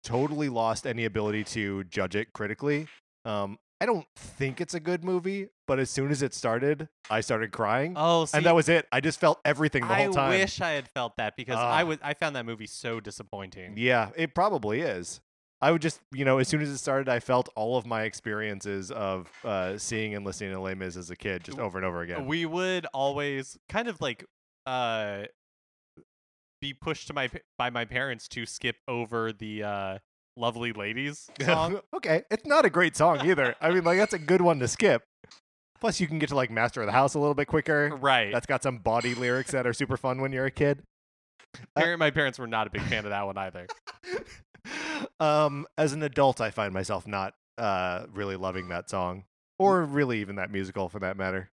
totally 0.03 0.49
lost 0.49 0.85
any 0.85 1.05
ability 1.05 1.45
to 1.45 1.85
judge 1.85 2.15
it 2.15 2.33
critically. 2.33 2.87
Um, 3.23 3.57
I 3.81 3.85
don't 3.87 4.05
think 4.15 4.61
it's 4.61 4.75
a 4.75 4.79
good 4.79 5.03
movie, 5.03 5.47
but 5.67 5.79
as 5.79 5.89
soon 5.89 6.11
as 6.11 6.21
it 6.21 6.35
started, 6.35 6.87
I 7.09 7.21
started 7.21 7.51
crying, 7.51 7.95
oh, 7.97 8.25
see, 8.25 8.37
and 8.37 8.45
that 8.45 8.53
was 8.53 8.69
it. 8.69 8.87
I 8.91 9.01
just 9.01 9.19
felt 9.19 9.39
everything 9.43 9.87
the 9.87 9.91
I 9.93 10.03
whole 10.03 10.13
time. 10.13 10.31
I 10.31 10.37
wish 10.37 10.61
I 10.61 10.71
had 10.71 10.87
felt 10.87 11.17
that 11.17 11.35
because 11.35 11.57
I 11.57 11.81
Ah. 11.81 11.85
was 11.85 11.97
I 12.03 12.13
found 12.13 12.35
that 12.35 12.45
movie 12.45 12.67
so 12.67 12.99
disappointing. 12.99 13.73
Yeah, 13.77 14.11
it 14.15 14.35
probably 14.35 14.81
is. 14.81 15.19
I 15.63 15.71
would 15.71 15.81
just, 15.81 15.99
you 16.11 16.25
know, 16.25 16.37
as 16.37 16.47
soon 16.47 16.61
as 16.61 16.69
it 16.69 16.77
started, 16.77 17.09
I 17.09 17.19
felt 17.19 17.49
all 17.55 17.75
of 17.77 17.85
my 17.87 18.03
experiences 18.03 18.91
of 18.91 19.29
uh, 19.43 19.77
seeing 19.79 20.13
and 20.15 20.25
listening 20.25 20.51
to 20.53 20.59
Les 20.59 20.75
Mis 20.75 20.95
as 20.95 21.09
a 21.09 21.15
kid 21.15 21.43
just 21.43 21.59
over 21.59 21.77
and 21.77 21.85
over 21.85 22.01
again. 22.01 22.25
We 22.27 22.45
would 22.45 22.85
always 22.93 23.57
kind 23.67 23.87
of 23.87 23.99
like 23.99 24.25
uh 24.67 25.23
be 26.61 26.73
pushed 26.73 27.07
to 27.07 27.13
my 27.13 27.29
by 27.57 27.71
my 27.71 27.85
parents 27.85 28.27
to 28.27 28.45
skip 28.45 28.75
over 28.87 29.33
the 29.33 29.63
uh 29.63 29.97
lovely 30.35 30.73
ladies 30.73 31.29
song. 31.41 31.79
okay, 31.95 32.23
it's 32.31 32.45
not 32.45 32.65
a 32.65 32.69
great 32.69 32.95
song 32.95 33.25
either. 33.25 33.55
I 33.61 33.71
mean, 33.71 33.83
like 33.83 33.97
that's 33.97 34.13
a 34.13 34.19
good 34.19 34.41
one 34.41 34.59
to 34.59 34.67
skip. 34.67 35.03
Plus, 35.79 35.99
you 35.99 36.07
can 36.07 36.19
get 36.19 36.29
to 36.29 36.35
like 36.35 36.51
Master 36.51 36.81
of 36.81 36.87
the 36.87 36.93
House 36.93 37.15
a 37.15 37.19
little 37.19 37.33
bit 37.33 37.47
quicker. 37.47 37.97
right. 37.99 38.31
That's 38.31 38.45
got 38.45 38.61
some 38.61 38.77
body 38.77 39.15
lyrics 39.15 39.51
that 39.51 39.65
are 39.65 39.73
super 39.73 39.97
fun 39.97 40.21
when 40.21 40.31
you're 40.31 40.45
a 40.45 40.51
kid. 40.51 40.83
uh, 41.75 41.97
my 41.97 42.11
parents 42.11 42.39
were 42.39 42.47
not 42.47 42.67
a 42.67 42.69
big 42.69 42.83
fan 42.83 43.05
of 43.05 43.09
that 43.09 43.25
one 43.25 43.37
either. 43.37 43.67
um, 45.19 45.65
as 45.77 45.93
an 45.93 46.03
adult, 46.03 46.39
I 46.39 46.51
find 46.51 46.73
myself 46.73 47.07
not 47.07 47.33
uh, 47.57 48.05
really 48.13 48.35
loving 48.35 48.69
that 48.69 48.89
song, 48.89 49.25
or 49.59 49.83
really 49.83 50.21
even 50.21 50.35
that 50.35 50.51
musical 50.51 50.89
for 50.89 50.99
that 50.99 51.17
matter. 51.17 51.50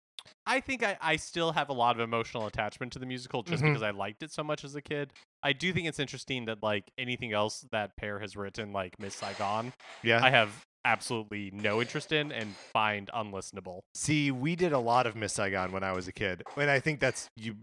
I 0.48 0.60
think 0.60 0.82
I, 0.82 0.96
I 1.00 1.16
still 1.16 1.52
have 1.52 1.68
a 1.68 1.72
lot 1.72 1.94
of 1.94 2.00
emotional 2.00 2.46
attachment 2.46 2.92
to 2.94 2.98
the 2.98 3.06
musical 3.06 3.42
just 3.44 3.62
Mhm. 3.62 3.66
because 3.68 3.82
I 3.82 3.90
liked 3.90 4.22
it 4.22 4.32
so 4.32 4.42
much 4.42 4.64
as 4.64 4.74
a 4.74 4.82
kid. 4.82 5.12
I 5.42 5.52
do 5.52 5.72
think 5.72 5.86
it's 5.86 5.98
interesting 6.00 6.46
that 6.46 6.62
like 6.62 6.90
anything 6.98 7.32
else 7.32 7.66
that 7.70 7.96
pair 7.96 8.18
has 8.18 8.36
written, 8.36 8.72
like 8.72 8.98
Miss 8.98 9.14
Saigon, 9.14 9.72
Yeah. 10.02 10.24
I 10.24 10.30
have 10.30 10.64
absolutely 10.84 11.50
no 11.52 11.80
interest 11.82 12.12
in 12.12 12.32
and 12.32 12.56
find 12.56 13.10
unlistenable. 13.14 13.80
See, 13.94 14.30
we 14.30 14.56
did 14.56 14.72
a 14.72 14.78
lot 14.78 15.06
of 15.06 15.14
Miss 15.14 15.34
Saigon 15.34 15.70
when 15.70 15.84
I 15.84 15.92
was 15.92 16.08
a 16.08 16.12
kid, 16.12 16.42
and 16.56 16.70
I 16.70 16.80
think 16.80 16.98
that's 17.00 17.28
you. 17.36 17.56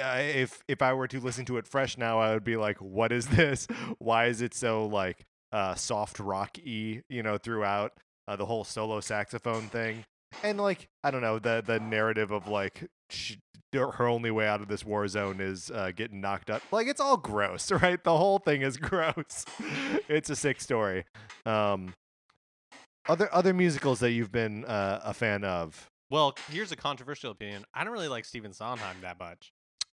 Uh, 0.00 0.18
if 0.20 0.62
if 0.68 0.80
I 0.82 0.92
were 0.92 1.08
to 1.08 1.20
listen 1.20 1.44
to 1.46 1.58
it 1.58 1.66
fresh 1.66 1.98
now, 1.98 2.20
I 2.20 2.32
would 2.32 2.44
be 2.44 2.56
like, 2.56 2.78
"What 2.80 3.12
is 3.12 3.26
this? 3.58 3.66
Why 3.98 4.26
is 4.26 4.40
it 4.40 4.54
so 4.54 4.86
like 4.86 5.24
uh, 5.52 5.74
soft 5.74 6.18
rock 6.20 6.56
y?" 6.64 7.02
You 7.08 7.22
know, 7.22 7.36
throughout 7.38 7.92
uh, 8.28 8.36
the 8.36 8.46
whole 8.46 8.62
solo 8.64 9.00
saxophone 9.00 9.62
thing, 9.68 10.04
and 10.42 10.58
like 10.60 10.88
I 11.04 11.10
don't 11.10 11.22
know 11.22 11.38
the 11.38 11.62
the 11.64 11.80
narrative 11.80 12.30
of 12.30 12.48
like 12.48 12.88
sh- 13.10 13.36
her 13.72 14.08
only 14.08 14.30
way 14.32 14.48
out 14.48 14.60
of 14.60 14.66
this 14.68 14.84
war 14.84 15.06
zone 15.06 15.40
is 15.40 15.70
uh, 15.70 15.92
getting 15.94 16.20
knocked 16.20 16.50
up. 16.50 16.62
Like 16.72 16.88
it's 16.88 17.00
all 17.00 17.16
gross, 17.16 17.70
right? 17.82 18.02
The 18.02 18.16
whole 18.16 18.38
thing 18.38 18.62
is 18.62 18.76
gross. 18.78 19.44
it's 20.08 20.28
a 20.30 20.36
sick 20.36 20.60
story. 20.60 21.04
Um, 21.46 21.94
other 23.08 23.32
other 23.32 23.54
musicals 23.54 24.00
that 24.00 24.10
you've 24.12 24.32
been 24.32 24.64
uh, 24.64 25.00
a 25.04 25.14
fan 25.14 25.44
of. 25.44 25.88
Well, 26.10 26.34
here's 26.50 26.72
a 26.72 26.76
controversial 26.76 27.30
opinion. 27.30 27.64
I 27.72 27.84
don't 27.84 27.92
really 27.92 28.08
like 28.08 28.24
Stephen 28.24 28.52
Sondheim 28.52 28.96
that 29.02 29.18
much. 29.20 29.52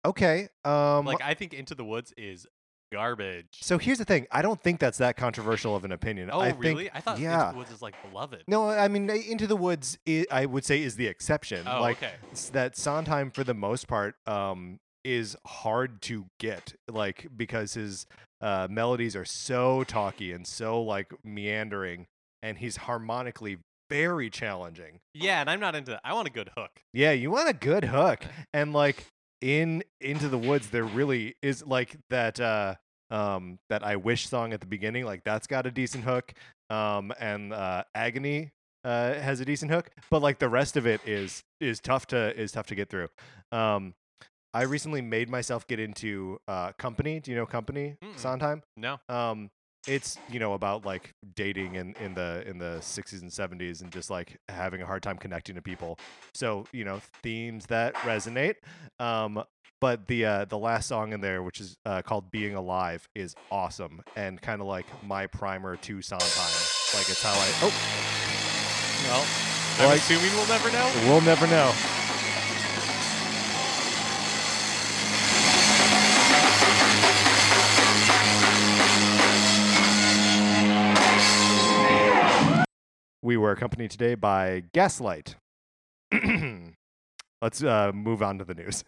Okay. 0.03 0.49
Um 0.65 1.05
Like 1.05 1.21
I 1.21 1.33
think 1.35 1.53
Into 1.53 1.75
the 1.75 1.85
Woods 1.85 2.13
is 2.17 2.45
garbage. 2.91 3.47
so 3.61 3.77
here's 3.77 3.97
the 3.97 4.05
thing. 4.05 4.27
I 4.31 4.41
don't 4.41 4.61
think 4.61 4.79
that's 4.79 4.97
that 4.99 5.17
controversial 5.17 5.75
of 5.75 5.85
an 5.85 5.91
opinion. 5.91 6.29
oh, 6.31 6.39
I 6.39 6.51
think, 6.51 6.63
really? 6.63 6.91
I 6.93 6.99
thought 7.01 7.19
yeah. 7.19 7.41
Into 7.41 7.51
the 7.53 7.57
Woods 7.59 7.71
is 7.71 7.81
like 7.81 7.95
beloved. 8.09 8.43
No, 8.47 8.69
I 8.69 8.87
mean 8.87 9.09
Into 9.09 9.47
the 9.47 9.55
Woods 9.55 9.97
i 10.07 10.25
I 10.31 10.45
would 10.45 10.65
say 10.65 10.81
is 10.81 10.95
the 10.95 11.07
exception. 11.07 11.67
Oh, 11.67 11.81
like 11.81 11.97
okay. 11.97 12.13
that 12.51 12.77
Sondheim 12.77 13.31
for 13.31 13.43
the 13.43 13.53
most 13.53 13.87
part 13.87 14.15
um 14.27 14.79
is 15.03 15.35
hard 15.47 16.01
to 16.03 16.25
get 16.39 16.73
like 16.87 17.27
because 17.35 17.73
his 17.73 18.05
uh 18.41 18.67
melodies 18.69 19.15
are 19.15 19.25
so 19.25 19.83
talky 19.83 20.31
and 20.31 20.45
so 20.45 20.81
like 20.81 21.11
meandering 21.23 22.05
and 22.43 22.57
he's 22.57 22.77
harmonically 22.77 23.57
very 23.89 24.29
challenging. 24.29 24.99
Yeah, 25.13 25.41
and 25.41 25.49
I'm 25.49 25.59
not 25.59 25.75
into 25.75 25.91
that. 25.91 26.01
I 26.03 26.13
want 26.13 26.27
a 26.27 26.31
good 26.31 26.49
hook. 26.55 26.71
Yeah, 26.93 27.11
you 27.11 27.29
want 27.31 27.49
a 27.49 27.53
good 27.53 27.85
hook. 27.85 28.23
And 28.53 28.73
like 28.73 29.05
in 29.41 29.83
Into 29.99 30.29
the 30.29 30.37
Woods, 30.37 30.69
there 30.69 30.83
really 30.83 31.35
is 31.41 31.65
like 31.65 31.97
that 32.09 32.39
uh 32.39 32.75
um 33.11 33.59
that 33.69 33.83
I 33.83 33.95
wish 33.97 34.27
song 34.27 34.53
at 34.53 34.61
the 34.61 34.67
beginning, 34.67 35.05
like 35.05 35.23
that's 35.23 35.47
got 35.47 35.65
a 35.65 35.71
decent 35.71 36.03
hook. 36.03 36.33
Um 36.69 37.13
and 37.19 37.53
uh 37.53 37.83
Agony 37.93 38.51
uh 38.83 39.13
has 39.15 39.39
a 39.39 39.45
decent 39.45 39.71
hook, 39.71 39.91
but 40.09 40.21
like 40.21 40.39
the 40.39 40.49
rest 40.49 40.77
of 40.77 40.87
it 40.87 41.01
is 41.05 41.43
is 41.59 41.79
tough 41.79 42.07
to 42.07 42.39
is 42.39 42.51
tough 42.51 42.67
to 42.67 42.75
get 42.75 42.89
through. 42.89 43.09
Um 43.51 43.93
I 44.53 44.63
recently 44.63 45.01
made 45.01 45.29
myself 45.29 45.67
get 45.67 45.79
into 45.79 46.39
uh 46.47 46.71
Company. 46.73 47.19
Do 47.19 47.31
you 47.31 47.37
know 47.37 47.45
Company? 47.45 47.95
Mm-mm. 48.03 48.17
Sondheim? 48.17 48.63
No. 48.77 48.99
um 49.09 49.49
it's 49.87 50.19
you 50.29 50.39
know 50.39 50.53
about 50.53 50.85
like 50.85 51.11
dating 51.35 51.73
in 51.73 51.95
in 51.99 52.13
the 52.13 52.43
in 52.47 52.59
the 52.59 52.77
60s 52.81 53.21
and 53.23 53.31
70s 53.31 53.81
and 53.81 53.91
just 53.91 54.11
like 54.11 54.37
having 54.47 54.79
a 54.83 54.85
hard 54.85 55.01
time 55.01 55.17
connecting 55.17 55.55
to 55.55 55.61
people 55.63 55.97
so 56.35 56.65
you 56.71 56.85
know 56.85 57.01
themes 57.23 57.65
that 57.65 57.95
resonate 57.95 58.57
um 58.99 59.43
but 59.81 60.07
the 60.07 60.23
uh 60.23 60.45
the 60.45 60.57
last 60.57 60.87
song 60.87 61.11
in 61.11 61.19
there 61.19 61.43
which 61.43 61.59
is 61.59 61.75
uh 61.85 62.01
called 62.01 62.31
being 62.31 62.55
alive 62.55 63.09
is 63.15 63.35
awesome 63.51 64.01
and 64.15 64.41
kind 64.41 64.61
of 64.61 64.67
like 64.67 64.85
my 65.03 65.27
primer 65.27 65.75
to 65.75 66.01
Sondheim 66.01 66.29
like 66.93 67.09
it's 67.09 67.21
how 67.21 67.31
i 67.33 67.51
oh 67.63 67.73
Well, 69.79 69.89
I'm 69.89 69.97
assuming 69.97 70.31
we'll 70.35 70.47
never 70.47 70.71
know. 70.71 70.91
we'll 71.07 71.21
never 71.21 71.47
know 71.47 71.73
We 83.23 83.37
were 83.37 83.51
accompanied 83.51 83.91
today 83.91 84.15
by 84.15 84.63
Gaslight. 84.73 85.35
Let's 87.41 87.63
uh, 87.63 87.91
move 87.93 88.23
on 88.23 88.39
to 88.39 88.43
the 88.43 88.55
news. 88.55 88.83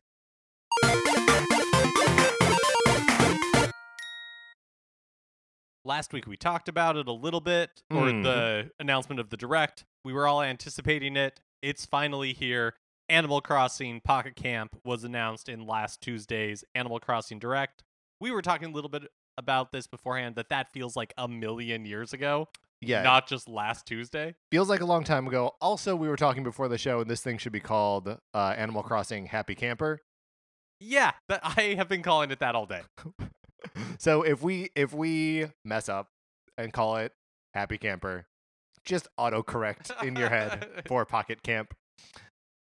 Last 5.86 6.14
week 6.14 6.28
we 6.28 6.38
talked 6.38 6.70
about 6.70 6.96
it 6.96 7.08
a 7.08 7.12
little 7.12 7.42
bit, 7.42 7.84
or 7.92 8.04
Mhm. 8.08 8.24
the 8.24 8.72
announcement 8.80 9.20
of 9.20 9.30
the 9.30 9.38
direct. 9.38 9.84
We 10.06 10.14
were 10.14 10.28
all 10.28 10.42
anticipating 10.42 11.18
it. 11.18 11.42
It's 11.62 11.86
finally 11.86 12.34
here. 12.34 12.76
Animal 13.10 13.42
Crossing 13.42 14.00
Pocket 14.00 14.36
Camp 14.36 14.80
was 14.86 15.04
announced 15.04 15.50
in 15.50 15.68
last 15.68 16.00
Tuesday's 16.02 16.64
Animal 16.74 17.00
Crossing 17.02 17.38
Direct. 17.38 17.84
We 18.22 18.32
were 18.32 18.42
talking 18.42 18.70
a 18.70 18.72
little 18.72 18.90
bit 18.90 19.04
about 19.38 19.72
this 19.74 19.88
beforehand 19.88 20.36
that 20.36 20.48
that 20.50 20.72
feels 20.72 20.96
like 20.96 21.14
a 21.18 21.28
million 21.28 21.86
years 21.86 22.14
ago, 22.14 22.48
Yeah, 22.80 23.02
not 23.02 23.28
just 23.28 23.50
last 23.50 23.86
Tuesday. 23.86 24.36
feels 24.52 24.70
like 24.70 24.80
a 24.80 24.86
long 24.86 25.04
time 25.04 25.28
ago. 25.28 25.56
Also, 25.60 25.96
we 25.98 26.08
were 26.08 26.16
talking 26.16 26.44
before 26.44 26.70
the 26.70 26.78
show, 26.78 27.02
and 27.02 27.10
this 27.10 27.22
thing 27.22 27.38
should 27.38 27.52
be 27.52 27.60
called 27.60 28.08
uh, 28.34 28.54
Animal 28.58 28.84
Crossing 28.84 29.26
Happy 29.26 29.54
Camper. 29.56 30.00
Yeah, 30.80 31.12
but 31.28 31.42
I 31.44 31.76
have 31.78 31.90
been 31.90 32.04
calling 32.04 32.32
it 32.32 32.40
that 32.40 32.56
all 32.56 32.66
day. 32.66 32.84
so 33.98 34.22
if 34.24 34.42
we 34.42 34.70
if 34.76 34.94
we 34.94 35.48
mess 35.66 35.90
up 35.90 36.08
and 36.58 36.72
call 36.74 36.98
it 36.98 37.12
Happy 37.54 37.78
Camper, 37.78 38.26
just 38.86 39.08
autocorrect 39.20 40.04
in 40.04 40.16
your 40.16 40.30
head 40.30 40.68
for 40.88 41.06
Pocket 41.06 41.44
Camp. 41.44 41.74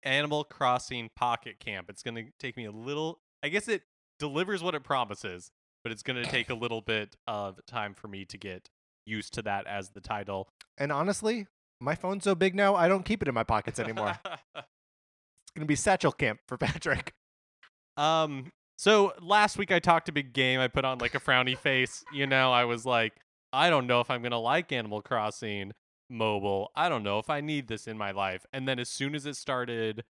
Animal 0.02 0.44
Crossing 0.44 1.10
Pocket 1.16 1.60
Camp. 1.60 1.88
It's 1.88 2.02
going 2.02 2.16
to 2.16 2.24
take 2.40 2.56
me 2.56 2.64
a 2.64 2.72
little. 2.72 3.20
I 3.42 3.48
guess 3.48 3.68
it 3.68 3.82
delivers 4.18 4.62
what 4.62 4.74
it 4.74 4.82
promises, 4.82 5.50
but 5.84 5.92
it's 5.92 6.02
going 6.02 6.22
to 6.22 6.28
take 6.28 6.50
a 6.50 6.54
little 6.54 6.80
bit 6.80 7.14
of 7.26 7.60
time 7.66 7.94
for 7.94 8.08
me 8.08 8.24
to 8.26 8.36
get 8.36 8.68
used 9.06 9.32
to 9.34 9.42
that 9.42 9.66
as 9.66 9.90
the 9.90 10.00
title. 10.00 10.48
And 10.78 10.90
honestly, 10.90 11.46
my 11.80 11.94
phone's 11.94 12.24
so 12.24 12.34
big 12.34 12.54
now, 12.54 12.74
I 12.74 12.88
don't 12.88 13.04
keep 13.04 13.22
it 13.22 13.28
in 13.28 13.34
my 13.34 13.44
pockets 13.44 13.78
anymore. 13.78 14.18
it's 14.24 15.52
gonna 15.56 15.66
be 15.66 15.76
Satchel 15.76 16.12
Camp 16.12 16.40
for 16.48 16.56
Patrick. 16.56 17.12
um. 17.96 18.50
So 18.82 19.12
last 19.20 19.58
week 19.58 19.70
I 19.70 19.78
talked 19.78 20.08
a 20.08 20.12
big 20.12 20.32
game. 20.32 20.58
I 20.58 20.66
put 20.66 20.84
on 20.84 20.98
like 20.98 21.14
a 21.14 21.20
frowny 21.20 21.56
face. 21.56 22.02
You 22.12 22.26
know, 22.26 22.50
I 22.50 22.64
was 22.64 22.84
like, 22.84 23.12
I 23.52 23.70
don't 23.70 23.86
know 23.86 24.00
if 24.00 24.10
I'm 24.10 24.24
gonna 24.24 24.40
like 24.40 24.72
Animal 24.72 25.00
Crossing 25.02 25.70
mobile. 26.10 26.72
I 26.74 26.88
don't 26.88 27.04
know 27.04 27.20
if 27.20 27.30
I 27.30 27.40
need 27.40 27.68
this 27.68 27.86
in 27.86 27.96
my 27.96 28.10
life. 28.10 28.44
And 28.52 28.66
then 28.66 28.80
as 28.80 28.88
soon 28.88 29.14
as 29.14 29.24
it 29.24 29.36
started, 29.36 30.02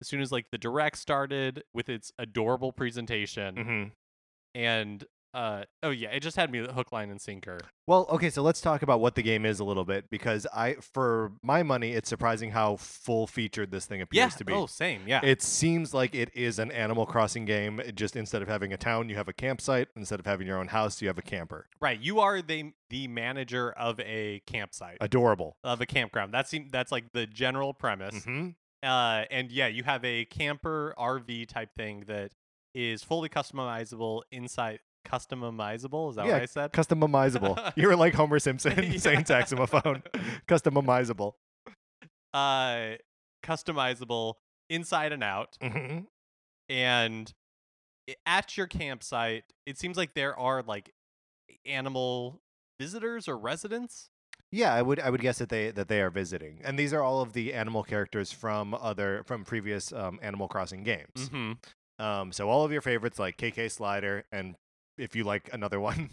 as 0.00 0.08
soon 0.08 0.22
as 0.22 0.32
like 0.32 0.46
the 0.50 0.56
direct 0.56 0.96
started 0.96 1.64
with 1.74 1.90
its 1.90 2.12
adorable 2.18 2.72
presentation, 2.72 3.56
Mm-hmm. 3.56 3.88
and 4.58 5.04
uh 5.34 5.64
oh 5.82 5.90
yeah 5.90 6.08
it 6.10 6.20
just 6.20 6.36
had 6.36 6.50
me 6.50 6.64
hook 6.72 6.92
line 6.92 7.10
and 7.10 7.20
sinker 7.20 7.58
Well, 7.86 8.06
okay, 8.08 8.30
so 8.30 8.40
let's 8.42 8.60
talk 8.60 8.82
about 8.82 9.00
what 9.00 9.14
the 9.16 9.22
game 9.22 9.44
is 9.44 9.60
a 9.60 9.64
little 9.64 9.84
bit 9.84 10.08
because 10.08 10.46
I, 10.54 10.76
for 10.80 11.32
my 11.42 11.62
money, 11.62 11.92
it's 11.92 12.08
surprising 12.08 12.52
how 12.52 12.76
full 12.76 13.26
featured 13.26 13.70
this 13.70 13.84
thing 13.84 14.00
appears 14.00 14.18
yeah 14.18 14.28
to 14.28 14.44
be. 14.44 14.52
oh 14.52 14.66
same 14.66 15.02
yeah 15.06 15.20
It 15.22 15.42
seems 15.42 15.92
like 15.92 16.14
it 16.14 16.30
is 16.34 16.58
an 16.58 16.70
Animal 16.70 17.04
Crossing 17.04 17.44
game. 17.44 17.80
it 17.80 17.94
Just 17.96 18.14
instead 18.16 18.40
of 18.42 18.48
having 18.48 18.72
a 18.72 18.76
town, 18.76 19.08
you 19.08 19.16
have 19.16 19.28
a 19.28 19.32
campsite. 19.32 19.88
Instead 19.96 20.20
of 20.20 20.24
having 20.26 20.46
your 20.46 20.58
own 20.58 20.68
house, 20.68 21.02
you 21.02 21.08
have 21.08 21.18
a 21.18 21.22
camper. 21.22 21.66
right 21.80 22.00
you 22.00 22.20
are 22.20 22.40
the 22.40 22.72
the 22.90 23.08
manager 23.08 23.72
of 23.72 23.98
a 24.00 24.40
campsite 24.46 24.98
Adorable. 25.00 25.56
of 25.64 25.80
a 25.80 25.86
campground 25.86 26.32
that's 26.32 26.54
that's 26.70 26.92
like 26.92 27.12
the 27.12 27.26
general 27.26 27.74
premise 27.74 28.24
hmm 28.24 28.50
uh 28.84 29.24
and 29.30 29.50
yeah 29.50 29.66
you 29.66 29.82
have 29.82 30.04
a 30.04 30.26
camper 30.26 30.94
rv 30.98 31.48
type 31.48 31.70
thing 31.76 32.04
that 32.06 32.30
is 32.74 33.02
fully 33.02 33.28
customizable 33.28 34.22
inside 34.30 34.78
customizable 35.04 36.10
is 36.10 36.16
that 36.16 36.26
Yeah, 36.26 36.32
what 36.34 36.42
i 36.42 36.46
said 36.46 36.72
Customizable. 36.72 37.72
you 37.76 37.86
were 37.88 37.96
like 37.96 38.14
Homer 38.14 38.38
Simpson 38.38 38.82
Yeah. 38.92 38.98
saying 38.98 39.24
saxophone. 39.26 40.02
Customizable. 40.48 41.34
uh 42.32 42.92
customizable 43.44 44.34
inside 44.70 45.12
and 45.12 45.22
out 45.22 45.56
hmm 45.62 45.98
and 46.68 47.32
at 48.26 48.56
your 48.56 48.66
campsite 48.66 49.44
it 49.66 49.78
seems 49.78 49.96
like 49.96 50.14
there 50.14 50.36
are 50.38 50.62
like 50.62 50.92
animal 51.66 52.40
visitors 52.80 53.28
or 53.28 53.36
residents 53.36 54.08
Yeah, 54.50 54.72
I 54.74 54.82
would 54.82 54.98
I 55.00 55.10
would 55.10 55.20
guess 55.20 55.38
that 55.38 55.48
they 55.48 55.70
that 55.72 55.88
they 55.88 56.00
are 56.00 56.10
visiting, 56.10 56.60
and 56.64 56.78
these 56.78 56.92
are 56.92 57.02
all 57.02 57.20
of 57.22 57.32
the 57.34 57.52
animal 57.52 57.82
characters 57.82 58.32
from 58.32 58.72
other 58.74 59.22
from 59.26 59.44
previous 59.44 59.92
um, 59.92 60.18
Animal 60.22 60.48
Crossing 60.48 60.82
games. 60.84 61.16
mm-hmm. 61.16 61.52
Um, 62.04 62.32
so 62.32 62.48
all 62.48 62.64
of 62.64 62.70
your 62.72 62.80
favorites 62.80 63.18
like 63.18 63.36
KK 63.36 63.70
Slider, 63.70 64.24
and 64.32 64.54
if 64.98 65.14
you 65.16 65.24
like 65.24 65.50
another 65.52 65.80
one, 65.80 66.10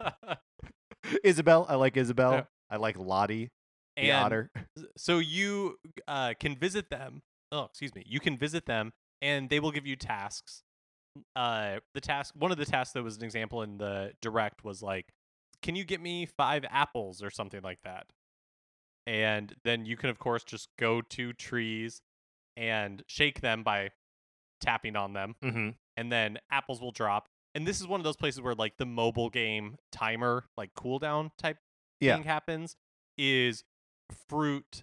Isabelle. 1.24 1.66
I 1.68 1.74
like 1.76 1.96
Isabelle. 1.96 2.32
Yeah. 2.32 2.42
I 2.70 2.76
like 2.76 2.98
Lottie 2.98 3.50
the 3.96 4.10
and 4.10 4.24
otter. 4.24 4.50
so 4.96 5.18
you 5.18 5.76
uh, 6.08 6.34
can 6.38 6.56
visit 6.56 6.90
them 6.90 7.22
oh 7.52 7.62
excuse 7.62 7.94
me 7.94 8.02
you 8.04 8.18
can 8.18 8.36
visit 8.36 8.66
them 8.66 8.92
and 9.22 9.48
they 9.48 9.60
will 9.60 9.70
give 9.70 9.86
you 9.86 9.94
tasks 9.94 10.64
uh 11.36 11.76
the 11.94 12.00
task 12.00 12.34
one 12.36 12.50
of 12.50 12.58
the 12.58 12.64
tasks 12.64 12.92
that 12.92 13.04
was 13.04 13.16
an 13.16 13.22
example 13.24 13.62
in 13.62 13.78
the 13.78 14.10
direct 14.20 14.64
was 14.64 14.82
like 14.82 15.06
can 15.62 15.76
you 15.76 15.84
get 15.84 16.02
me 16.02 16.26
five 16.26 16.64
apples 16.68 17.22
or 17.22 17.30
something 17.30 17.62
like 17.62 17.78
that 17.84 18.06
and 19.06 19.54
then 19.64 19.86
you 19.86 19.96
can 19.96 20.10
of 20.10 20.18
course 20.18 20.42
just 20.42 20.68
go 20.76 21.00
to 21.00 21.32
trees 21.32 22.02
and 22.56 23.04
shake 23.06 23.40
them 23.40 23.62
by 23.62 23.90
tapping 24.60 24.96
on 24.96 25.12
them 25.12 25.36
Mm-hmm. 25.42 25.68
and 25.96 26.10
then 26.12 26.36
apples 26.50 26.80
will 26.80 26.90
drop 26.92 27.28
and 27.56 27.66
this 27.66 27.80
is 27.80 27.86
one 27.86 27.98
of 27.98 28.04
those 28.04 28.16
places 28.16 28.40
where 28.40 28.54
like 28.54 28.76
the 28.76 28.84
mobile 28.86 29.30
game 29.30 29.76
timer 29.90 30.44
like 30.56 30.70
cooldown 30.74 31.30
type 31.38 31.56
Yeah. 32.00 32.16
thing 32.16 32.24
happens 32.24 32.76
is 33.16 33.64
fruit 34.28 34.82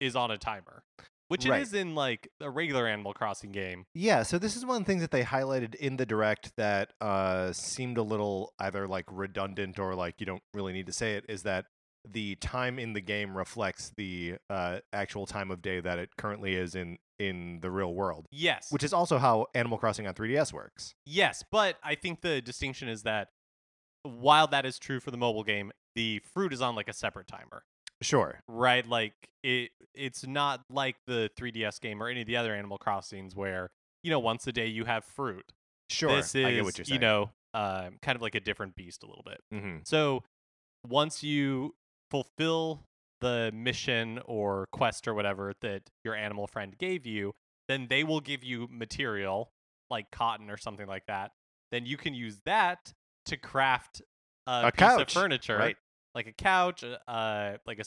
is 0.00 0.16
on 0.16 0.30
a 0.30 0.38
timer 0.38 0.82
which 1.28 1.44
Right. 1.44 1.58
it 1.58 1.62
is 1.62 1.74
in 1.74 1.94
like 1.94 2.28
a 2.40 2.48
regular 2.50 2.86
animal 2.86 3.12
crossing 3.12 3.52
game 3.52 3.84
Yeah, 3.94 4.22
so 4.22 4.38
this 4.38 4.56
is 4.56 4.64
one 4.64 4.76
of 4.78 4.82
the 4.82 4.86
things 4.86 5.02
that 5.02 5.10
they 5.10 5.24
highlighted 5.24 5.74
in 5.74 5.96
the 5.96 6.06
direct 6.06 6.52
that 6.56 6.92
uh, 7.00 7.52
seemed 7.52 7.98
a 7.98 8.02
little 8.02 8.52
either 8.58 8.88
like 8.88 9.04
redundant 9.10 9.78
or 9.78 9.94
like 9.94 10.14
you 10.18 10.26
don't 10.26 10.42
really 10.54 10.72
need 10.72 10.86
to 10.86 10.92
say 10.92 11.14
it 11.16 11.24
is 11.28 11.42
that 11.42 11.66
the 12.08 12.36
time 12.36 12.78
in 12.78 12.92
the 12.92 13.00
game 13.00 13.36
reflects 13.36 13.90
the 13.96 14.36
uh, 14.48 14.78
actual 14.92 15.26
time 15.26 15.50
of 15.50 15.60
day 15.60 15.80
that 15.80 15.98
it 15.98 16.10
currently 16.16 16.54
is 16.54 16.74
in 16.76 16.98
in 17.18 17.60
the 17.60 17.70
real 17.70 17.94
world, 17.94 18.26
yes 18.30 18.68
which 18.70 18.84
is 18.84 18.92
also 18.92 19.18
how 19.18 19.46
Animal 19.54 19.78
Crossing 19.78 20.06
on 20.06 20.14
3DS 20.14 20.52
works. 20.52 20.94
yes 21.06 21.42
but 21.50 21.76
i 21.82 21.94
think 21.94 22.20
the 22.20 22.40
distinction 22.42 22.88
is 22.88 23.02
that 23.04 23.28
while 24.02 24.46
that 24.46 24.64
is 24.66 24.78
true 24.78 25.00
for 25.00 25.10
the 25.10 25.16
mobile 25.16 25.42
game 25.44 25.72
the 25.94 26.20
fruit 26.32 26.52
is 26.52 26.60
on 26.62 26.74
like 26.74 26.88
a 26.88 26.92
separate 26.92 27.26
timer 27.26 27.64
Sure. 28.02 28.40
right 28.48 28.86
like 28.86 29.14
it 29.42 29.70
it's 29.94 30.26
not 30.26 30.60
like 30.70 30.96
the 31.06 31.30
3ds 31.38 31.80
game 31.80 32.02
or 32.02 32.08
any 32.08 32.20
of 32.20 32.26
the 32.26 32.36
other 32.36 32.54
animal 32.54 32.76
crossings 32.78 33.34
where 33.34 33.70
you 34.04 34.10
know 34.10 34.18
once 34.18 34.46
a 34.46 34.52
day 34.52 34.66
you 34.66 34.84
have 34.84 35.04
fruit 35.04 35.44
Sure. 35.88 36.14
this 36.14 36.34
is 36.34 36.44
I 36.44 36.52
get 36.52 36.64
what 36.64 36.76
you're 36.78 36.84
saying. 36.84 37.00
you 37.00 37.06
know 37.06 37.30
um, 37.54 37.96
kind 38.02 38.14
of 38.16 38.20
like 38.22 38.34
a 38.34 38.40
different 38.40 38.76
beast 38.76 39.02
a 39.02 39.06
little 39.06 39.24
bit 39.24 39.40
hmm 39.50 39.78
So 39.84 40.22
once 40.86 41.22
you 41.22 41.74
fulfill 42.10 42.82
the 43.20 43.50
mission 43.54 44.20
or 44.26 44.66
quest 44.72 45.06
or 45.08 45.14
whatever 45.14 45.52
that 45.62 45.82
your 46.04 46.14
animal 46.14 46.46
friend 46.46 46.76
gave 46.78 47.06
you, 47.06 47.34
then 47.68 47.86
they 47.88 48.04
will 48.04 48.20
give 48.20 48.44
you 48.44 48.68
material 48.70 49.50
like 49.90 50.10
cotton 50.10 50.50
or 50.50 50.56
something 50.56 50.86
like 50.86 51.06
that. 51.06 51.32
Then 51.72 51.86
you 51.86 51.96
can 51.96 52.14
use 52.14 52.40
that 52.44 52.92
to 53.26 53.36
craft 53.36 54.02
a, 54.46 54.66
A 54.68 54.72
piece 54.72 54.78
couch, 54.78 55.16
of 55.16 55.22
furniture, 55.22 55.56
right. 55.58 55.76
like 56.14 56.26
a 56.26 56.32
couch, 56.32 56.84
uh, 56.84 56.98
uh, 57.10 57.56
like 57.66 57.78
a 57.80 57.84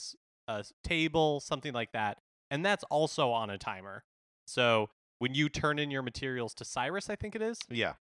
a 0.48 0.66
table, 0.84 1.40
something 1.40 1.74
like 1.74 1.92
that, 1.92 2.18
and 2.50 2.66
that's 2.66 2.84
also 2.86 3.30
on 3.32 3.50
a 3.52 3.58
timer. 3.58 4.04
So 4.48 4.90
when 5.20 5.36
you 5.36 5.48
turn 5.48 5.78
in 5.78 5.92
your 5.92 6.02
materials 6.02 6.54
to 6.56 6.66
Cyrus, 6.66 7.10
I 7.10 7.16
think 7.16 7.36
it 7.36 7.42
is. 7.42 7.60
Yeah. 7.70 7.94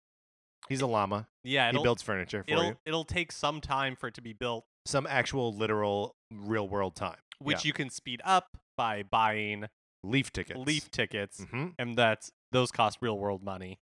He's 0.68 0.80
a 0.80 0.86
llama. 0.86 1.26
Yeah, 1.44 1.70
He 1.72 1.82
builds 1.82 2.02
furniture 2.02 2.44
for 2.44 2.50
it'll 2.52 2.64
you. 2.64 2.76
it'll 2.86 3.04
take 3.04 3.32
some 3.32 3.60
time 3.60 3.96
for 3.96 4.06
it 4.08 4.14
to 4.14 4.20
be 4.22 4.32
built, 4.32 4.64
Some 4.87 5.07
actual 5.07 5.55
literal 5.55 6.14
real 6.33 6.68
world 6.68 6.94
time. 6.96 7.18
which 7.38 7.64
Yeah. 7.64 7.68
you 7.68 7.72
can 7.75 7.90
speed 7.90 8.22
up 8.25 8.57
by 8.79 9.03
buying 9.03 9.66
leaf 10.03 10.33
tickets. 10.33 10.59
leaf 10.59 10.90
tickets, 10.90 11.44
hmm 11.51 11.68
and 11.79 11.94
that's 11.96 12.31
those 12.53 12.70
cost 12.70 12.99
real 13.03 13.18
world 13.18 13.42
money. 13.42 13.79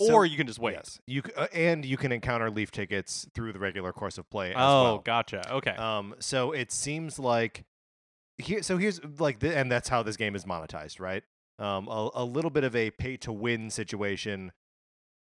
So- 0.00 0.12
or 0.12 0.26
you 0.26 0.36
can 0.36 0.46
just 0.46 0.58
wait. 0.58 0.74
Yes. 0.74 0.98
You 1.06 1.22
uh, 1.36 1.46
and 1.52 1.84
you 1.84 1.96
can 1.96 2.10
encounter 2.12 2.50
leaf 2.50 2.70
tickets 2.72 3.26
through 3.34 3.52
the 3.52 3.58
regular 3.60 3.92
course 3.92 4.18
of 4.18 4.28
play 4.28 4.50
as 4.50 4.56
Oh, 4.58 4.82
well. 4.82 4.98
gotcha. 4.98 5.48
Okay. 5.54 5.70
Um, 5.70 6.14
so 6.18 6.50
it 6.52 6.70
seems 6.72 7.18
like 7.18 7.64
here. 8.38 8.62
So 8.62 8.76
here's 8.76 9.00
like, 9.20 9.38
the, 9.38 9.56
and 9.56 9.70
that's 9.70 9.88
how 9.88 10.02
this 10.02 10.16
game 10.16 10.34
is 10.34 10.44
monetized, 10.44 10.98
right? 11.00 11.22
Um, 11.58 11.88
a, 11.88 12.10
a 12.14 12.24
little 12.24 12.50
bit 12.50 12.64
of 12.64 12.74
a 12.76 12.90
pay 12.90 13.16
to 13.18 13.32
win 13.32 13.70
situation, 13.70 14.52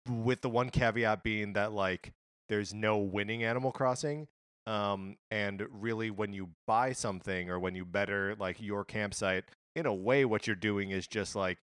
with 0.08 0.40
the 0.40 0.48
one 0.48 0.70
caveat 0.70 1.22
being 1.22 1.52
that 1.52 1.72
like 1.72 2.12
there's 2.48 2.72
no 2.72 2.96
winning 2.98 3.44
Animal 3.44 3.70
Crossing. 3.70 4.28
Um, 4.66 5.16
and 5.30 5.64
really, 5.70 6.10
when 6.10 6.32
you 6.32 6.50
buy 6.66 6.92
something 6.92 7.50
or 7.50 7.58
when 7.58 7.74
you 7.74 7.84
better 7.84 8.34
like 8.38 8.60
your 8.60 8.84
campsite, 8.84 9.44
in 9.74 9.86
a 9.86 9.94
way, 9.94 10.24
what 10.24 10.46
you're 10.46 10.56
doing 10.56 10.90
is 10.90 11.06
just 11.06 11.36
like 11.36 11.58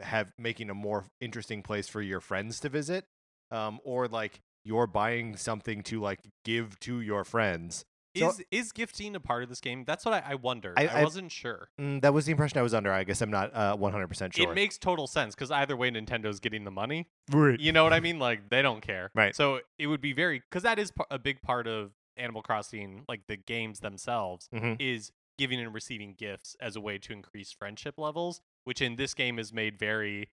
have 0.00 0.32
making 0.38 0.68
a 0.70 0.74
more 0.74 1.04
interesting 1.20 1.62
place 1.62 1.88
for 1.88 2.02
your 2.02 2.20
friends 2.20 2.60
to 2.60 2.68
visit. 2.68 3.04
Um, 3.50 3.80
or 3.84 4.08
like 4.08 4.40
you're 4.64 4.86
buying 4.86 5.36
something 5.36 5.82
to 5.84 6.00
like 6.00 6.20
give 6.44 6.78
to 6.80 7.00
your 7.00 7.24
friends. 7.24 7.84
So- 8.16 8.28
is 8.28 8.42
is 8.50 8.72
gifting 8.72 9.14
a 9.16 9.20
part 9.20 9.42
of 9.42 9.48
this 9.48 9.60
game? 9.60 9.84
That's 9.86 10.04
what 10.04 10.12
I, 10.12 10.32
I 10.32 10.34
wondered. 10.34 10.74
I- 10.78 10.86
I, 10.86 11.00
I- 11.00 11.02
wasn't 11.04 11.30
sure. 11.32 11.68
Mm, 11.80 12.02
that 12.02 12.12
was 12.12 12.26
the 12.26 12.32
impression 12.32 12.58
I 12.58 12.62
was 12.62 12.74
under. 12.74 12.92
I 12.92 13.04
guess 13.04 13.22
I'm 13.22 13.30
not 13.30 13.50
uh, 13.54 13.74
100% 13.76 14.34
sure. 14.34 14.50
It 14.50 14.54
makes 14.54 14.76
total 14.76 15.06
sense 15.06 15.34
because 15.34 15.50
either 15.50 15.76
way, 15.76 15.90
Nintendo's 15.90 16.38
getting 16.40 16.64
the 16.64 16.70
money. 16.70 17.08
right. 17.30 17.58
You 17.58 17.72
know 17.72 17.84
what 17.84 17.94
I 17.94 18.00
mean? 18.00 18.18
Like 18.18 18.50
they 18.50 18.60
don't 18.60 18.82
care. 18.82 19.10
Right. 19.14 19.34
So 19.34 19.60
it 19.78 19.86
would 19.86 20.02
be 20.02 20.12
very 20.12 20.40
because 20.40 20.62
that 20.64 20.78
is 20.78 20.92
a 21.10 21.18
big 21.18 21.40
part 21.40 21.66
of 21.66 21.92
Animal 22.16 22.42
Crossing, 22.42 23.04
like 23.08 23.26
the 23.26 23.36
games 23.36 23.80
themselves, 23.80 24.48
Mhm. 24.52 24.76
is 24.80 25.12
giving 25.38 25.60
and 25.60 25.72
receiving 25.74 26.14
gifts 26.14 26.56
as 26.60 26.76
a 26.76 26.80
way 26.80 26.98
to 26.98 27.12
increase 27.12 27.52
friendship 27.52 27.98
levels. 27.98 28.40
Which 28.64 28.80
in 28.80 28.96
this 28.96 29.12
game 29.14 29.38
is 29.38 29.52
made 29.52 29.78
very 29.78 30.30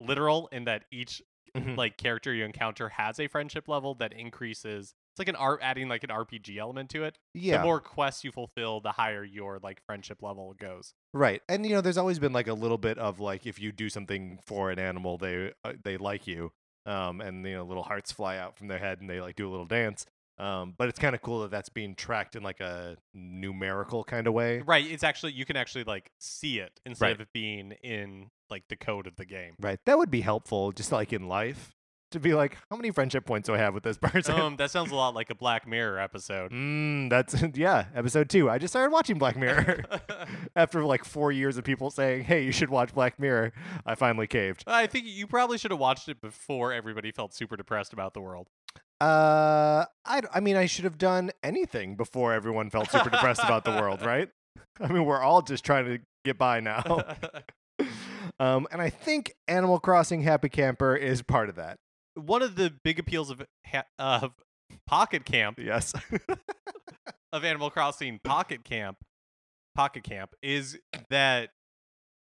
literal 0.00 0.46
in 0.48 0.64
that 0.64 0.84
each 0.90 1.22
Mhm. 1.54 1.76
like 1.76 1.96
character 1.96 2.32
you 2.34 2.44
encounter 2.44 2.90
has 2.90 3.18
a 3.18 3.28
friendship 3.28 3.66
level 3.68 3.94
that 3.96 4.12
increases. 4.12 4.94
It's 5.12 5.18
like 5.18 5.28
an 5.28 5.36
art 5.36 5.60
adding 5.62 5.88
like 5.88 6.04
an 6.04 6.10
RPG 6.10 6.58
element 6.58 6.90
to 6.90 7.04
it. 7.04 7.18
Yeah. 7.32 7.58
The 7.58 7.64
more 7.64 7.80
quests 7.80 8.24
you 8.24 8.30
fulfill, 8.32 8.80
the 8.80 8.92
higher 8.92 9.24
your 9.24 9.58
like 9.58 9.80
friendship 9.86 10.22
level 10.22 10.52
goes. 10.54 10.92
Right. 11.14 11.42
And 11.48 11.64
you 11.64 11.72
know, 11.72 11.80
there's 11.80 11.96
always 11.96 12.18
been 12.18 12.32
like 12.34 12.46
a 12.46 12.52
little 12.54 12.76
bit 12.78 12.98
of 12.98 13.20
like 13.20 13.46
if 13.46 13.58
you 13.58 13.72
do 13.72 13.88
something 13.88 14.38
for 14.44 14.70
an 14.70 14.78
animal, 14.78 15.16
they 15.16 15.52
uh, 15.64 15.72
they 15.82 15.96
like 15.96 16.26
you. 16.26 16.52
Um 16.84 17.20
and 17.22 17.44
you 17.46 17.54
know, 17.54 17.64
little 17.64 17.84
hearts 17.84 18.12
fly 18.12 18.36
out 18.36 18.56
from 18.58 18.68
their 18.68 18.78
head 18.78 19.00
and 19.00 19.08
they 19.08 19.20
like 19.22 19.36
do 19.36 19.48
a 19.48 19.50
little 19.50 19.64
dance. 19.66 20.04
Um 20.38 20.74
but 20.76 20.88
it's 20.88 20.98
kind 20.98 21.14
of 21.14 21.22
cool 21.22 21.40
that 21.42 21.50
that's 21.50 21.68
being 21.70 21.94
tracked 21.94 22.36
in 22.36 22.42
like 22.42 22.60
a 22.60 22.96
numerical 23.14 24.04
kind 24.04 24.26
of 24.26 24.32
way. 24.34 24.60
Right. 24.60 24.86
It's 24.90 25.04
actually 25.04 25.32
you 25.32 25.44
can 25.44 25.56
actually 25.56 25.84
like 25.84 26.10
see 26.18 26.58
it 26.58 26.80
instead 26.84 27.06
Right. 27.06 27.14
of 27.14 27.20
it 27.22 27.28
being 27.32 27.72
in 27.82 28.30
like 28.50 28.64
the 28.68 28.76
code 28.76 29.06
of 29.06 29.16
the 29.16 29.24
game. 29.24 29.54
Right. 29.60 29.78
That 29.86 29.98
would 29.98 30.10
be 30.10 30.20
helpful 30.20 30.72
just 30.72 30.92
like 30.92 31.12
in 31.12 31.26
life 31.28 31.72
to 32.12 32.20
be 32.20 32.34
like 32.34 32.56
how 32.70 32.76
many 32.76 32.92
friendship 32.92 33.26
points 33.26 33.46
do 33.48 33.54
I 33.54 33.58
have 33.58 33.74
with 33.74 33.82
this 33.82 33.98
person? 34.00 34.34
um, 34.38 34.56
that 34.56 34.70
sounds 34.70 34.92
a 34.92 34.94
lot 34.94 35.14
like 35.14 35.28
a 35.30 35.34
Black 35.34 35.66
Mirror 35.66 35.98
episode. 35.98 36.52
Mm, 36.52 37.10
that's 37.10 37.34
yeah, 37.54 37.86
episode 37.94 38.28
2. 38.30 38.48
I 38.48 38.58
just 38.58 38.72
started 38.72 38.92
watching 38.92 39.18
Black 39.18 39.36
Mirror. 39.36 39.82
After 40.56 40.84
like 40.84 41.04
4 41.04 41.32
years 41.32 41.56
of 41.56 41.64
people 41.64 41.90
saying, 41.90 42.24
"Hey, 42.24 42.44
you 42.44 42.52
should 42.52 42.70
watch 42.70 42.94
Black 42.94 43.18
Mirror." 43.18 43.52
I 43.84 43.94
finally 43.96 44.26
caved. 44.28 44.62
I 44.68 44.86
think 44.86 45.06
you 45.08 45.26
probably 45.26 45.58
should 45.58 45.72
have 45.72 45.80
watched 45.80 46.08
it 46.08 46.20
before 46.20 46.72
everybody 46.72 47.10
felt 47.10 47.34
super 47.34 47.56
depressed 47.56 47.92
about 47.92 48.14
the 48.14 48.20
world. 48.20 48.48
Uh, 49.00 49.84
I, 50.04 50.22
I 50.34 50.40
mean, 50.40 50.56
I 50.56 50.66
should 50.66 50.84
have 50.84 50.98
done 50.98 51.30
anything 51.42 51.96
before 51.96 52.32
everyone 52.32 52.70
felt 52.70 52.90
super 52.90 53.10
depressed 53.10 53.42
about 53.44 53.64
the 53.64 53.72
world, 53.72 54.02
right? 54.04 54.30
I 54.80 54.88
mean, 54.88 55.04
we're 55.04 55.20
all 55.20 55.42
just 55.42 55.64
trying 55.64 55.84
to 55.86 55.98
get 56.24 56.38
by 56.38 56.60
now. 56.60 56.82
um, 58.40 58.66
and 58.70 58.80
I 58.80 58.88
think 58.90 59.32
Animal 59.48 59.80
Crossing 59.80 60.22
Happy 60.22 60.48
Camper 60.48 60.96
is 60.96 61.22
part 61.22 61.48
of 61.48 61.56
that. 61.56 61.78
One 62.14 62.42
of 62.42 62.56
the 62.56 62.72
big 62.84 62.98
appeals 62.98 63.30
of 63.30 63.42
ha- 63.66 63.84
of 63.98 64.32
Pocket 64.86 65.24
Camp 65.26 65.58
Yes. 65.60 65.92
of 67.32 67.44
Animal 67.44 67.70
Crossing 67.70 68.18
Pocket 68.24 68.64
Camp, 68.64 68.96
Pocket 69.74 70.02
Camp 70.04 70.34
is 70.42 70.78
that 71.10 71.50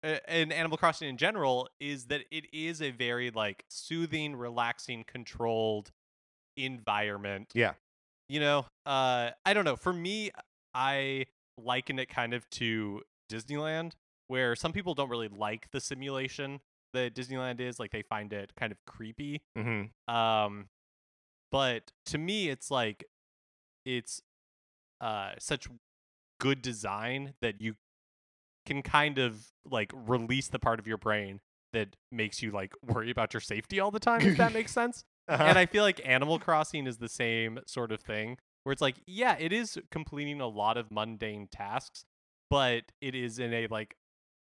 uh, 0.02 0.16
and 0.26 0.52
Animal 0.52 0.76
Crossing 0.76 1.08
in 1.08 1.16
general 1.16 1.68
is 1.78 2.06
that 2.06 2.22
it 2.32 2.44
is 2.52 2.82
a 2.82 2.90
very 2.90 3.30
like 3.30 3.64
soothing, 3.70 4.34
relaxing, 4.34 5.04
controlled 5.06 5.92
environment. 6.56 7.52
Yeah. 7.54 7.72
You 8.28 8.40
know, 8.40 8.66
uh 8.86 9.30
I 9.44 9.54
don't 9.54 9.64
know. 9.64 9.76
For 9.76 9.92
me, 9.92 10.30
I 10.74 11.26
liken 11.62 11.98
it 11.98 12.08
kind 12.08 12.34
of 12.34 12.48
to 12.50 13.02
Disneyland 13.30 13.92
where 14.28 14.56
some 14.56 14.72
people 14.72 14.94
don't 14.94 15.10
really 15.10 15.28
like 15.28 15.70
the 15.70 15.80
simulation 15.80 16.60
that 16.94 17.14
Disneyland 17.14 17.60
is, 17.60 17.78
like 17.78 17.90
they 17.90 18.02
find 18.02 18.32
it 18.32 18.52
kind 18.56 18.72
of 18.72 18.78
creepy. 18.86 19.42
mm-hmm. 19.56 20.14
Um, 20.14 20.66
but 21.50 21.92
to 22.06 22.18
me, 22.18 22.48
it's 22.48 22.70
like 22.70 23.04
it's 23.84 24.22
uh 25.00 25.32
such 25.38 25.68
good 26.40 26.62
design 26.62 27.34
that 27.42 27.60
you 27.60 27.74
can 28.66 28.82
kind 28.82 29.18
of 29.18 29.52
like 29.70 29.92
release 29.94 30.48
the 30.48 30.58
part 30.58 30.78
of 30.78 30.86
your 30.86 30.96
brain 30.96 31.40
that 31.72 31.96
makes 32.10 32.42
you 32.42 32.50
like 32.50 32.72
worry 32.84 33.10
about 33.10 33.34
your 33.34 33.40
safety 33.40 33.78
all 33.80 33.90
the 33.90 34.00
time. 34.00 34.22
If 34.22 34.36
that 34.38 34.52
makes 34.52 34.72
sense. 34.80 35.04
Uh-huh. 35.28 35.42
And 35.42 35.58
I 35.58 35.66
feel 35.66 35.82
like 35.82 36.00
Animal 36.04 36.38
Crossing 36.38 36.86
is 36.86 36.98
the 36.98 37.08
same 37.08 37.58
sort 37.66 37.92
of 37.92 38.00
thing 38.00 38.36
where 38.64 38.72
it's 38.72 38.82
like, 38.82 38.96
yeah, 39.06 39.36
it 39.38 39.52
is 39.52 39.78
completing 39.90 40.40
a 40.40 40.46
lot 40.48 40.76
of 40.76 40.90
mundane 40.90 41.48
tasks, 41.50 42.04
but 42.50 42.84
it 43.00 43.14
is 43.14 43.38
in 43.38 43.52
a 43.54 43.66
like 43.68 43.94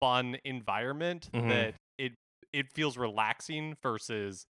fun 0.02 0.38
environment 0.44 1.30
Mhm. 1.34 1.50
that 1.50 1.76
it 1.98 2.14
it 2.54 2.66
feels 2.74 2.98
relaxing 2.98 3.76
versus 3.82 4.46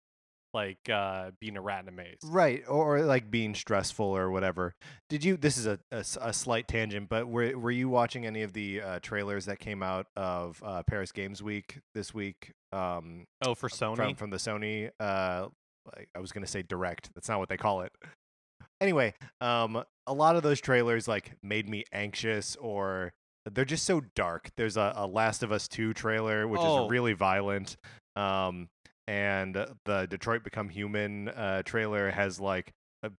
like 0.55 0.89
uh 0.91 1.31
being 1.41 1.57
a 1.57 1.61
rat 1.63 1.83
in 1.83 1.89
a 1.89 1.93
maze. 1.93 2.19
Right, 2.25 2.63
or, 2.69 2.99
or 2.99 3.03
like 3.05 3.31
being 3.31 3.55
stressful 3.55 4.05
or 4.05 4.31
whatever. 4.31 4.75
Did 5.09 5.25
you? 5.25 5.37
This 5.37 5.57
is 5.57 5.67
a 5.67 5.79
a 5.91 6.33
slight 6.33 6.69
tangent, 6.69 7.09
but 7.09 7.27
were 7.27 7.57
were 7.59 7.71
you 7.71 7.89
watching 7.89 8.27
any 8.27 8.43
of 8.43 8.53
the 8.53 8.81
uh, 8.83 8.99
trailers 9.01 9.47
that 9.47 9.59
came 9.61 9.83
out 9.83 10.07
of 10.15 10.63
uh, 10.65 10.83
Paris 10.87 11.11
Games 11.11 11.43
Week 11.43 11.79
this 11.95 12.13
week? 12.13 12.53
Um, 12.71 13.25
Oh, 13.45 13.55
for 13.55 13.69
Sony. 13.69 13.97
from 13.97 14.15
from 14.15 14.31
the 14.31 14.37
Sony. 14.37 14.91
Like, 15.97 16.09
I 16.15 16.21
was 16.21 16.33
gonna 16.33 16.47
say 16.47 16.63
direct. 16.63 17.11
That's 17.15 17.29
not 17.29 17.39
what 17.39 17.49
they 17.49 17.57
call 17.57 17.83
it. 17.83 17.93
Anyway, 18.81 19.15
um, 19.41 19.83
a 20.07 20.13
lot 20.13 20.37
of 20.37 20.43
those 20.43 20.61
trailers 20.61 21.07
like 21.07 21.33
made 21.43 21.69
me 21.69 21.85
anxious, 21.93 22.57
or 22.57 23.13
they're 23.51 23.65
just 23.65 23.85
so 23.85 24.03
dark. 24.15 24.51
There's 24.57 24.77
a, 24.77 24.93
a 24.97 25.07
Last 25.07 25.43
of 25.43 25.53
Us 25.53 25.69
Two 25.69 25.93
trailer, 25.95 26.47
which 26.49 26.61
Oh. 26.63 26.85
is 26.87 26.91
really 26.91 27.13
violent. 27.13 27.77
Um, 28.17 28.69
and 29.09 29.55
the 29.85 30.07
Detroit 30.09 30.45
Become 30.45 30.69
Human 30.69 31.29
uh, 31.29 31.63
trailer 31.65 32.11
has 32.11 32.39
like 32.41 32.73
a, 33.03 33.11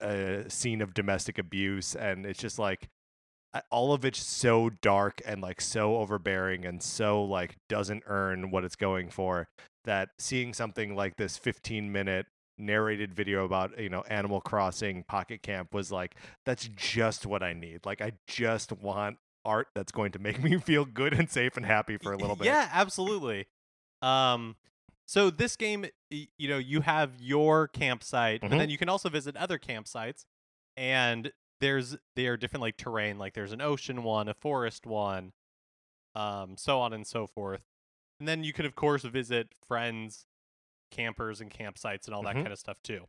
a 0.00 0.50
scene 0.50 0.80
of 0.82 0.92
domestic 0.94 1.38
abuse, 1.38 1.94
and 1.94 2.26
it's 2.26 2.40
just 2.40 2.58
like 2.58 2.88
all 3.70 3.92
of 3.92 4.04
it's 4.04 4.20
so 4.22 4.68
dark 4.82 5.22
and 5.24 5.40
like 5.40 5.60
so 5.60 5.96
overbearing 5.98 6.64
and 6.66 6.82
so 6.82 7.22
like 7.22 7.54
doesn't 7.68 8.02
earn 8.06 8.50
what 8.50 8.64
it's 8.64 8.74
going 8.74 9.08
for 9.08 9.46
that 9.84 10.10
seeing 10.18 10.54
something 10.54 10.94
like 10.94 11.16
this 11.16 11.36
15 11.36 11.90
minute 11.92 12.26
narrated 12.56 13.12
video 13.12 13.44
about 13.44 13.76
you 13.80 13.88
know 13.88 14.02
animal 14.02 14.40
crossing 14.40 15.02
pocket 15.02 15.42
camp 15.42 15.74
was 15.74 15.90
like 15.90 16.14
that's 16.46 16.68
just 16.76 17.26
what 17.26 17.42
i 17.42 17.52
need 17.52 17.80
like 17.84 18.00
i 18.00 18.12
just 18.28 18.70
want 18.70 19.16
art 19.44 19.66
that's 19.74 19.90
going 19.90 20.12
to 20.12 20.20
make 20.20 20.40
me 20.42 20.56
feel 20.58 20.84
good 20.84 21.12
and 21.12 21.28
safe 21.28 21.56
and 21.56 21.66
happy 21.66 21.96
for 21.96 22.12
a 22.12 22.16
little 22.16 22.36
bit 22.36 22.46
Yeah, 22.46 22.68
absolutely. 22.72 23.46
Um, 24.02 24.56
so 25.06 25.30
this 25.30 25.56
game, 25.56 25.86
you 26.10 26.48
know, 26.48 26.58
you 26.58 26.80
have 26.82 27.20
your 27.20 27.68
campsite, 27.68 28.40
but 28.40 28.50
Mhm. 28.50 28.58
then 28.58 28.70
you 28.70 28.78
can 28.78 28.88
also 28.88 29.08
visit 29.08 29.36
other 29.36 29.58
campsites, 29.58 30.24
and 30.76 31.32
there's 31.60 31.96
they 32.14 32.26
are 32.26 32.36
different 32.36 32.62
like 32.62 32.76
terrain. 32.76 33.18
Like 33.18 33.34
there's 33.34 33.52
an 33.52 33.60
ocean 33.60 34.02
one, 34.02 34.28
a 34.28 34.34
forest 34.34 34.86
one, 34.86 35.32
um, 36.14 36.56
so 36.56 36.80
on 36.80 36.92
and 36.92 37.06
so 37.06 37.26
forth. 37.26 37.64
And 38.24 38.28
then 38.30 38.42
you 38.42 38.54
can 38.54 38.64
of 38.64 38.74
course 38.74 39.02
visit 39.02 39.48
friends, 39.68 40.24
campers, 40.90 41.42
and 41.42 41.50
campsites 41.50 42.06
and 42.06 42.14
all 42.14 42.22
that 42.22 42.36
Mhm. 42.36 42.40
kind 42.44 42.52
of 42.52 42.58
stuff 42.58 42.82
too. 42.82 43.06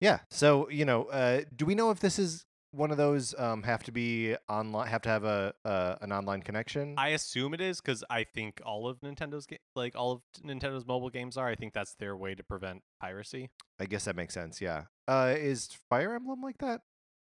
yeah 0.00 0.20
so 0.30 0.68
you 0.70 0.84
know 0.84 1.04
uh 1.04 1.42
do 1.54 1.64
we 1.66 1.74
know 1.76 1.90
if 1.90 2.00
this 2.00 2.18
is 2.18 2.46
one 2.72 2.90
of 2.90 2.96
those 2.96 3.32
um 3.38 3.62
have 3.64 3.82
to 3.84 3.92
be 3.92 4.34
online 4.48 4.88
have 4.88 5.02
to 5.02 5.08
have 5.08 5.22
a 5.24 5.52
uh, 5.64 5.96
an 6.00 6.10
online 6.12 6.40
connection 6.42 6.94
I 6.98 7.08
assume 7.10 7.54
it 7.54 7.60
is 7.60 7.80
because 7.80 8.02
I 8.10 8.24
think 8.24 8.60
all 8.64 8.88
of 8.88 8.98
Nintendo's 9.02 9.46
ga- 9.46 9.58
like 9.76 9.94
all 9.94 10.10
of 10.12 10.22
Nintendo's 10.44 10.86
mobile 10.86 11.10
games 11.10 11.36
are. 11.36 11.46
I 11.46 11.54
think 11.54 11.74
that's 11.74 11.94
their 11.94 12.16
way 12.16 12.34
to 12.34 12.42
prevent 12.42 12.82
piracy. 13.00 13.50
I 13.78 13.84
guess 13.86 14.04
that 14.06 14.16
makes 14.16 14.34
sense 14.34 14.60
yeah 14.60 14.84
uh 15.06 15.32
is 15.38 15.68
fire 15.88 16.14
emblem 16.16 16.40
like 16.42 16.58
that 16.58 16.80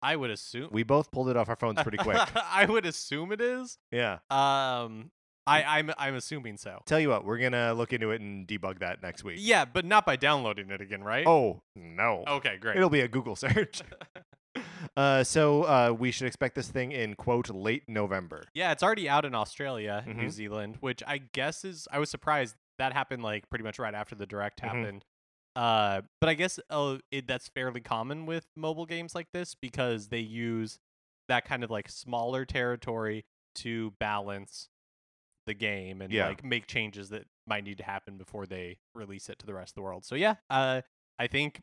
I 0.04 0.16
would 0.16 0.30
assume. 0.30 0.70
We 0.72 0.84
both 0.84 1.10
pulled 1.10 1.28
it 1.30 1.36
off 1.38 1.50
our 1.50 1.56
phones 1.56 1.82
pretty 1.82 1.98
quick. 1.98 2.18
I 2.36 2.66
would 2.66 2.86
assume 2.86 3.32
it 3.32 3.42
is. 3.42 3.80
yeah. 3.92 4.20
Um, 4.30 5.10
I, 5.48 5.64
I'm 5.80 5.92
I'm 5.98 6.16
assuming 6.16 6.58
so. 6.58 6.82
Tell 6.86 7.00
you 7.00 7.10
what, 7.10 7.26
we're 7.26 7.38
gonna 7.40 7.74
look 7.74 7.94
into 7.94 8.12
it 8.12 8.22
and 8.22 8.48
debug 8.48 8.80
that 8.80 9.02
next 9.02 9.24
week. 9.24 9.38
Yeah, 9.40 9.66
but 9.66 9.86
not 9.86 10.06
by 10.06 10.16
downloading 10.16 10.70
it 10.70 10.82
again, 10.82 11.04
right? 11.04 11.26
Oh 11.28 11.62
no. 11.76 12.24
Okay, 12.28 12.58
great. 12.58 12.76
It'll 12.78 12.90
be 12.90 13.02
a 13.02 13.08
Google 13.08 13.36
search. 13.46 13.82
uh, 14.98 15.24
so 15.24 15.64
uh, 15.64 15.96
we 15.98 16.12
should 16.12 16.28
expect 16.28 16.56
this 16.56 16.68
thing 16.70 16.92
in 16.92 17.16
quote 17.16 17.50
late 17.50 17.84
November. 17.88 18.44
yeah, 18.54 18.72
it's 18.72 18.84
already 18.84 19.08
out 19.08 19.26
in 19.26 19.36
Australia, 19.36 20.04
New 20.08 20.28
Mhm. 20.28 20.32
Zealand, 20.32 20.78
which 20.80 21.04
I 21.06 21.20
guess 21.20 21.64
is 21.64 21.88
I 21.92 22.00
was 22.00 22.10
surprised 22.10 22.56
that 22.80 22.94
happened 22.94 23.24
like 23.24 23.50
pretty 23.50 23.64
much 23.64 23.80
right 23.80 23.94
after 23.94 24.16
the 24.16 24.26
direct 24.26 24.62
Mhm. 24.62 24.66
happened. 24.66 25.06
Uh, 25.56 26.02
but 26.22 26.30
I 26.30 26.36
guess 26.36 26.60
uh, 26.70 26.98
it, 27.12 27.28
that's 27.28 27.48
fairly 27.48 27.82
common 27.82 28.26
with 28.28 28.46
mobile 28.56 28.86
games 28.86 29.16
like 29.16 29.28
this 29.34 29.56
because 29.56 30.10
they 30.10 30.20
use 30.20 30.78
that 31.30 31.46
kind 31.46 31.64
of 31.64 31.72
like 31.72 31.90
smaller 31.90 32.46
territory 32.46 33.26
to 33.56 33.92
balance 34.00 34.70
the 35.48 35.56
game 35.56 36.02
and 36.02 36.14
Yeah. 36.14 36.28
like 36.28 36.44
make 36.44 36.68
changes 36.68 37.10
that 37.10 37.26
might 37.48 37.64
need 37.64 37.78
to 37.80 37.84
happen 37.84 38.18
before 38.18 38.46
they 38.46 38.78
release 38.94 39.28
it 39.30 39.40
to 39.40 39.46
the 39.48 39.54
rest 39.56 39.72
of 39.72 39.76
the 39.76 39.82
world. 39.82 40.06
So 40.06 40.14
yeah, 40.16 40.36
uh, 40.52 40.82
I 41.18 41.26
think 41.28 41.62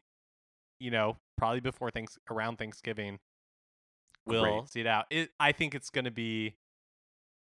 you 0.80 0.90
know 0.90 1.16
probably 1.38 1.60
before 1.60 1.90
things 1.92 2.18
around 2.30 2.56
Thanksgiving 2.56 3.20
we'll 4.26 4.42
Great. 4.42 4.68
see 4.70 4.80
it 4.80 4.86
out. 4.86 5.06
It 5.10 5.30
I 5.38 5.52
think 5.52 5.74
it's 5.74 5.90
gonna 5.90 6.10
be. 6.10 6.56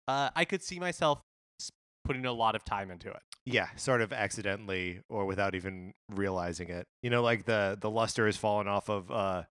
Uh, 0.09 0.31
I 0.35 0.45
could 0.45 0.63
see 0.63 0.81
myself 0.81 1.21
putting 2.05 2.25
a 2.27 2.33
lot 2.33 2.55
of 2.57 2.65
time 2.65 2.91
into 2.91 3.11
it. 3.11 3.21
Yeah, 3.45 3.69
sort 3.77 4.01
of 4.01 4.13
accidentally 4.13 5.01
or 5.09 5.25
without 5.27 5.55
even 5.55 5.93
realizing 6.11 6.69
it. 6.69 6.87
You 7.03 7.11
know, 7.11 7.23
like 7.23 7.45
the 7.45 7.77
the 7.81 7.91
luster 7.91 8.27
has 8.27 8.37
fallen 8.37 8.67
off 8.67 8.89
of 8.89 9.11
uh, 9.11 9.43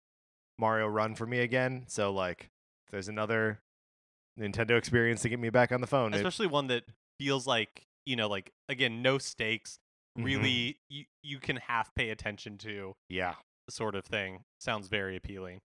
Mario 0.58 0.88
Run 0.88 1.16
for 1.16 1.26
me 1.26 1.40
again. 1.40 1.86
So 1.88 2.12
like, 2.12 2.50
there's 2.92 3.08
another 3.08 3.62
Nintendo 4.38 4.78
experience 4.78 5.22
to 5.22 5.30
get 5.30 5.40
me 5.40 5.50
back 5.50 5.72
on 5.72 5.82
the 5.82 5.88
phone. 5.88 6.14
it- 6.14 6.18
especially 6.18 6.48
one 6.48 6.68
that 6.68 6.84
feels 7.20 7.46
like 7.48 7.86
you 8.06 8.16
know 8.16 8.28
like 8.28 8.52
again 8.70 9.02
no 9.02 9.18
stakes 9.18 9.80
Mhm. 10.18 10.24
really 10.26 10.80
you, 10.90 11.06
you 11.22 11.40
can 11.40 11.58
half 11.58 11.94
pay 11.96 12.10
attention 12.10 12.58
to 12.60 12.96
yeah, 13.10 13.36
sort 13.70 13.94
of 13.96 14.06
thing 14.06 14.46
sounds 14.60 14.88
very 14.88 15.16
appealing 15.16 15.60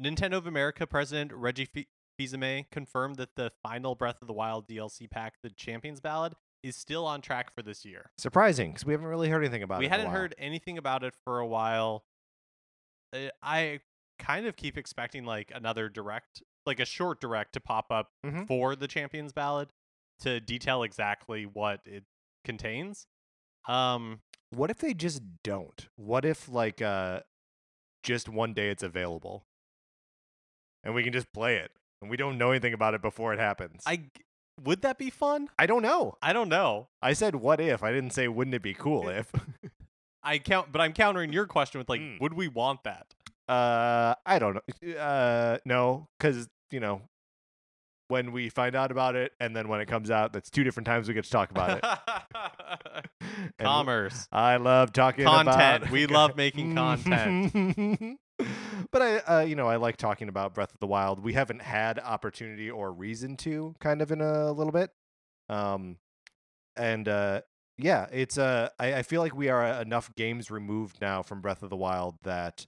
nintendo 0.00 0.34
of 0.36 0.46
america 0.46 0.86
president 0.86 1.32
reggie 1.32 1.64
Fi- 1.64 1.88
fils 2.18 2.64
confirmed 2.70 3.16
that 3.16 3.34
the 3.36 3.50
final 3.62 3.94
breath 3.94 4.20
of 4.22 4.28
the 4.28 4.32
wild 4.32 4.66
dlc 4.68 5.10
pack 5.10 5.34
the 5.42 5.50
champions 5.50 6.00
ballad 6.00 6.34
is 6.62 6.76
still 6.76 7.04
on 7.06 7.20
track 7.20 7.52
for 7.54 7.62
this 7.62 7.84
year 7.84 8.10
surprising 8.16 8.70
because 8.70 8.84
we 8.86 8.92
haven't 8.92 9.08
really 9.08 9.28
heard 9.28 9.42
anything 9.42 9.62
about 9.62 9.80
we 9.80 9.84
it. 9.86 9.88
a 9.88 9.90
hadn't 9.90 10.10
heard 10.10 10.34
anything 10.38 10.78
about 10.78 11.02
it 11.04 11.14
for 11.24 11.38
a 11.40 11.46
while 11.46 12.04
Uh, 13.12 13.28
i 13.42 13.80
kind 14.18 14.46
of 14.46 14.56
keep 14.56 14.78
expecting 14.78 15.24
like 15.24 15.50
another 15.54 15.88
direct 15.88 16.42
like 16.66 16.80
a 16.80 16.84
short 16.84 17.20
direct 17.20 17.52
to 17.54 17.60
pop 17.60 17.90
up 17.90 18.10
Mhm. 18.24 18.46
for 18.46 18.76
the 18.76 18.86
champions 18.88 19.32
ballad 19.32 19.72
to 20.20 20.40
detail 20.40 20.82
exactly 20.82 21.44
what 21.46 21.80
it 21.84 22.04
contains 22.44 23.06
um 23.68 24.20
What 24.50 24.70
if 24.70 24.78
they 24.78 24.92
just 24.94 25.22
don't? 25.42 25.88
What 25.96 26.24
if 26.24 26.48
like 26.48 26.82
uh, 26.82 27.20
just 28.02 28.28
one 28.28 28.52
day 28.52 28.68
it's 28.70 28.82
available, 28.82 29.46
and 30.84 30.94
we 30.94 31.02
can 31.02 31.12
just 31.12 31.32
play 31.32 31.56
it, 31.56 31.70
and 32.00 32.10
we 32.10 32.16
don't 32.16 32.36
know 32.38 32.50
anything 32.50 32.74
about 32.74 32.94
it 32.94 33.02
before 33.02 33.32
it 33.32 33.38
happens? 33.38 33.82
i 33.86 34.04
would 34.62 34.82
that 34.82 34.98
be 34.98 35.08
fun 35.10 35.48
I 35.58 35.64
don't 35.66 35.82
know. 35.82 36.18
i 36.20 36.32
don't 36.34 36.48
know 36.50 36.88
I 37.00 37.14
said 37.14 37.36
what 37.36 37.60
if. 37.60 37.82
I 37.82 37.90
didn't 37.90 38.10
say 38.12 38.28
wouldn't 38.28 38.54
it 38.54 38.62
be 38.62 38.74
cool 38.74 39.08
if. 39.08 39.32
i 40.22 40.38
count 40.38 40.70
but 40.70 40.80
i'm 40.80 40.92
countering 40.92 41.32
your 41.32 41.46
question 41.46 41.78
with 41.78 41.88
like 41.88 42.00
Mm. 42.00 42.20
would 42.20 42.34
we 42.34 42.46
want 42.48 42.84
that 42.84 43.14
Uh, 43.52 44.14
I 44.24 44.38
don't 44.38 44.54
know. 44.54 44.92
Uh, 44.94 45.58
no, 45.64 46.08
because 46.18 46.48
you 46.70 46.80
know, 46.80 47.02
when 48.08 48.32
we 48.32 48.48
find 48.48 48.74
out 48.74 48.90
about 48.90 49.14
it, 49.14 49.32
and 49.40 49.54
then 49.54 49.68
when 49.68 49.80
it 49.80 49.86
comes 49.86 50.10
out, 50.10 50.32
that's 50.32 50.50
two 50.50 50.64
different 50.64 50.86
times 50.86 51.08
we 51.08 51.14
get 51.14 51.24
to 51.24 51.30
talk 51.30 51.50
about 51.50 51.78
it. 51.78 53.06
Commerce 53.58 54.28
I 54.32 54.56
love 54.56 54.92
talking 54.92 55.24
about 55.24 55.46
Content. 55.46 55.82
about. 55.84 55.92
We 55.92 56.06
love 56.06 56.36
making 56.36 56.74
content. 56.74 58.18
but 58.90 59.02
I, 59.02 59.16
uh, 59.18 59.40
you 59.40 59.54
know, 59.54 59.68
I 59.68 59.76
like 59.76 59.96
talking 59.96 60.28
about 60.28 60.54
Breath 60.54 60.72
of 60.72 60.80
the 60.80 60.86
Wild. 60.86 61.22
We 61.22 61.34
haven't 61.34 61.62
had 61.62 61.98
opportunity 61.98 62.70
or 62.70 62.92
reason 62.92 63.36
to, 63.38 63.74
kind 63.80 64.02
of 64.02 64.10
in 64.10 64.20
a 64.20 64.50
little 64.52 64.72
bit. 64.72 64.90
Um, 65.48 65.96
and 66.76 67.08
uh, 67.08 67.42
yeah, 67.78 68.06
it's 68.12 68.38
uh, 68.38 68.70
I, 68.78 68.94
I 68.94 69.02
feel 69.02 69.20
like 69.20 69.34
we 69.34 69.48
are 69.48 69.64
enough 69.80 70.14
games 70.14 70.50
removed 70.50 71.00
now 71.00 71.22
from 71.22 71.40
Breath 71.40 71.62
of 71.62 71.70
the 71.70 71.76
Wild 71.76 72.16
that, 72.22 72.66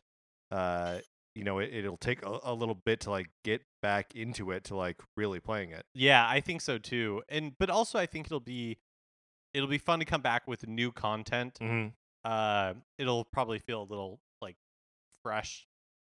uh, 0.55 0.99
you 1.35 1.43
know, 1.43 1.59
it, 1.59 1.75
it'll 1.75 1.97
take 1.97 2.25
a, 2.25 2.39
a 2.45 2.55
little 2.55 2.77
bit 2.77 3.01
to 3.01 3.11
like 3.11 3.29
get 3.43 3.63
back 3.83 4.15
into 4.15 4.53
it 4.53 4.65
to 4.65 4.77
like 4.77 5.01
really 5.17 5.41
playing 5.41 5.71
it. 5.71 5.85
Yeah, 5.95 6.27
I 6.27 6.41
think 6.41 6.61
so 6.61 6.79
too. 6.79 7.23
And 7.29 7.53
but 7.59 7.71
also 7.71 7.99
I 7.99 8.07
think 8.07 8.27
it'll 8.27 8.41
be 8.41 8.79
it'll 9.53 9.69
be 9.69 9.79
fun 9.79 9.99
to 9.99 10.05
come 10.05 10.23
back 10.23 10.47
with 10.47 10.67
new 10.69 10.93
content. 10.93 11.59
Mm-hmm. 11.61 11.89
Uh 12.25 12.75
it'll 12.99 13.25
probably 13.25 13.59
feel 13.59 13.83
a 13.83 13.89
little 13.89 14.21
like 14.41 14.57
fresh 15.23 15.67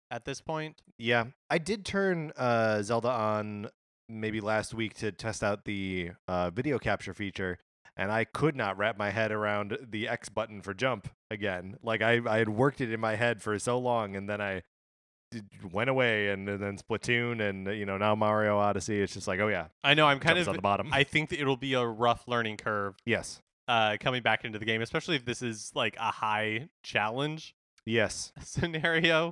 at 0.09 0.25
this 0.25 0.41
point. 0.41 0.81
Yeah, 0.97 1.25
I 1.49 1.57
did 1.57 1.85
turn 1.85 2.31
uh, 2.35 2.81
Zelda 2.83 3.09
on 3.09 3.69
maybe 4.09 4.41
last 4.41 4.73
week 4.73 4.95
to 4.95 5.11
test 5.11 5.43
out 5.43 5.65
the 5.65 6.11
uh, 6.27 6.49
video 6.49 6.77
capture 6.77 7.13
feature, 7.13 7.57
and 7.97 8.11
I 8.11 8.23
could 8.23 8.55
not 8.55 8.77
wrap 8.77 8.97
my 8.97 9.09
head 9.09 9.31
around 9.31 9.77
the 9.89 10.07
X 10.07 10.29
button 10.29 10.61
for 10.61 10.73
jump 10.73 11.09
again. 11.29 11.77
Like 11.83 12.01
I, 12.01 12.21
I 12.27 12.37
had 12.37 12.49
worked 12.49 12.81
it 12.81 12.91
in 12.91 12.99
my 12.99 13.15
head 13.15 13.41
for 13.41 13.57
so 13.59 13.77
long, 13.77 14.15
and 14.15 14.29
then 14.29 14.41
I 14.41 14.63
d- 15.31 15.41
went 15.71 15.89
away, 15.89 16.29
and, 16.29 16.47
then 16.47 16.77
Splatoon, 16.77 17.41
and 17.41 17.67
you 17.77 17.85
know 17.85 17.97
now 17.97 18.15
Mario 18.15 18.57
Odyssey. 18.57 19.01
It's 19.01 19.13
just 19.13 19.27
like, 19.27 19.39
oh 19.39 19.47
yeah, 19.47 19.67
I 19.83 19.93
know 19.93 20.07
I'm 20.07 20.19
kind 20.19 20.37
of 20.39 20.47
on 20.47 20.55
the 20.55 20.61
bottom. 20.61 20.89
I 20.91 21.03
think 21.03 21.29
that 21.29 21.39
it'll 21.39 21.57
be 21.57 21.73
a 21.73 21.85
rough 21.85 22.27
learning 22.27 22.57
curve 22.57 22.95
yes, 23.05 23.41
uh 23.67 23.97
coming 23.99 24.21
back 24.21 24.45
into 24.45 24.59
the 24.59 24.65
game, 24.65 24.81
especially 24.81 25.15
if 25.15 25.25
this 25.25 25.41
is 25.41 25.71
like 25.75 25.95
a 25.97 26.11
high 26.11 26.69
challenge 26.83 27.55
yes, 27.85 28.31
scenario. 28.43 29.31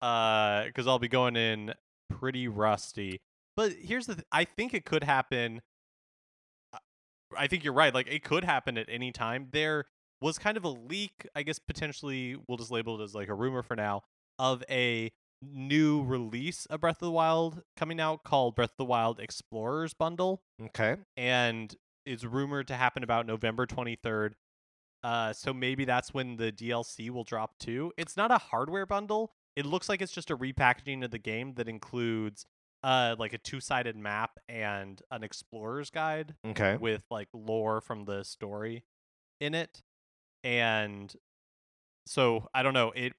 Uh 0.00 0.64
cuz 0.74 0.86
I'll 0.86 0.98
be 0.98 1.08
going 1.08 1.36
in 1.36 1.74
pretty 2.10 2.48
rusty. 2.48 3.20
But 3.56 3.72
here's 3.72 4.06
the 4.06 4.14
th- 4.14 4.26
I 4.32 4.44
think 4.44 4.74
it 4.74 4.84
could 4.84 5.04
happen 5.04 5.60
I 7.36 7.46
think 7.46 7.64
you're 7.64 7.72
right. 7.72 7.94
Like 7.94 8.08
it 8.08 8.22
could 8.24 8.44
happen 8.44 8.78
at 8.78 8.86
any 8.88 9.12
time. 9.12 9.48
There 9.52 9.86
was 10.20 10.38
kind 10.38 10.56
of 10.56 10.64
a 10.64 10.68
leak, 10.68 11.26
I 11.34 11.42
guess 11.42 11.58
potentially 11.58 12.36
we'll 12.46 12.58
just 12.58 12.70
label 12.70 13.00
it 13.00 13.04
as 13.04 13.14
like 13.14 13.28
a 13.28 13.34
rumor 13.34 13.62
for 13.62 13.76
now, 13.76 14.02
of 14.38 14.62
a 14.70 15.10
new 15.42 16.02
release 16.02 16.66
of 16.66 16.80
Breath 16.80 17.02
of 17.02 17.06
the 17.06 17.10
Wild 17.10 17.62
coming 17.76 18.00
out 18.00 18.22
called 18.24 18.54
Breath 18.54 18.70
of 18.70 18.76
the 18.78 18.84
Wild 18.84 19.18
Explorers 19.18 19.92
Bundle 19.92 20.42
okay, 20.66 20.96
and 21.16 21.74
it's 22.06 22.24
rumored 22.24 22.68
to 22.68 22.74
happen 22.74 23.02
about 23.02 23.26
November 23.26 23.66
23rd. 23.66 24.32
Uh, 25.02 25.32
so 25.32 25.52
maybe 25.52 25.84
that's 25.84 26.14
when 26.14 26.36
the 26.36 26.52
DLC 26.52 27.10
will 27.10 27.24
drop 27.24 27.58
too. 27.58 27.92
It's 27.96 28.16
not 28.16 28.30
a 28.30 28.38
hardware 28.38 28.86
bundle. 28.86 29.32
It 29.56 29.66
looks 29.66 29.88
like 29.88 30.00
it's 30.00 30.12
just 30.12 30.30
a 30.30 30.36
repackaging 30.36 31.04
of 31.04 31.10
the 31.10 31.18
game 31.18 31.54
that 31.54 31.68
includes 31.68 32.46
uh 32.84 33.14
like 33.18 33.32
a 33.32 33.38
two-sided 33.38 33.96
map 33.96 34.32
and 34.48 35.00
an 35.10 35.22
explorer's 35.22 35.90
guide 35.90 36.34
okay. 36.46 36.76
with 36.76 37.02
like 37.10 37.28
lore 37.32 37.80
from 37.80 38.04
the 38.04 38.24
story 38.24 38.84
in 39.40 39.54
it. 39.54 39.82
And 40.44 41.14
so 42.06 42.48
I 42.54 42.62
don't 42.62 42.74
know, 42.74 42.92
it 42.94 43.12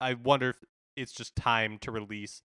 I 0.00 0.14
wonder 0.14 0.50
if 0.50 0.56
it's 0.96 1.12
just 1.12 1.36
time 1.36 1.78
to 1.80 1.90
release, 1.90 2.42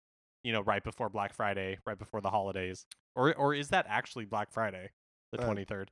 you 0.44 0.52
know, 0.52 0.60
right 0.60 0.84
before 0.84 1.08
Black 1.08 1.32
Friday, 1.34 1.78
right 1.86 1.98
before 1.98 2.20
the 2.20 2.30
holidays. 2.30 2.84
Or 3.16 3.34
or 3.34 3.54
is 3.54 3.68
that 3.70 3.86
actually 3.88 4.26
Black 4.26 4.52
Friday, 4.52 4.90
the 5.32 5.40
Uh, 5.40 5.46
twenty 5.46 5.64
third? 5.64 5.90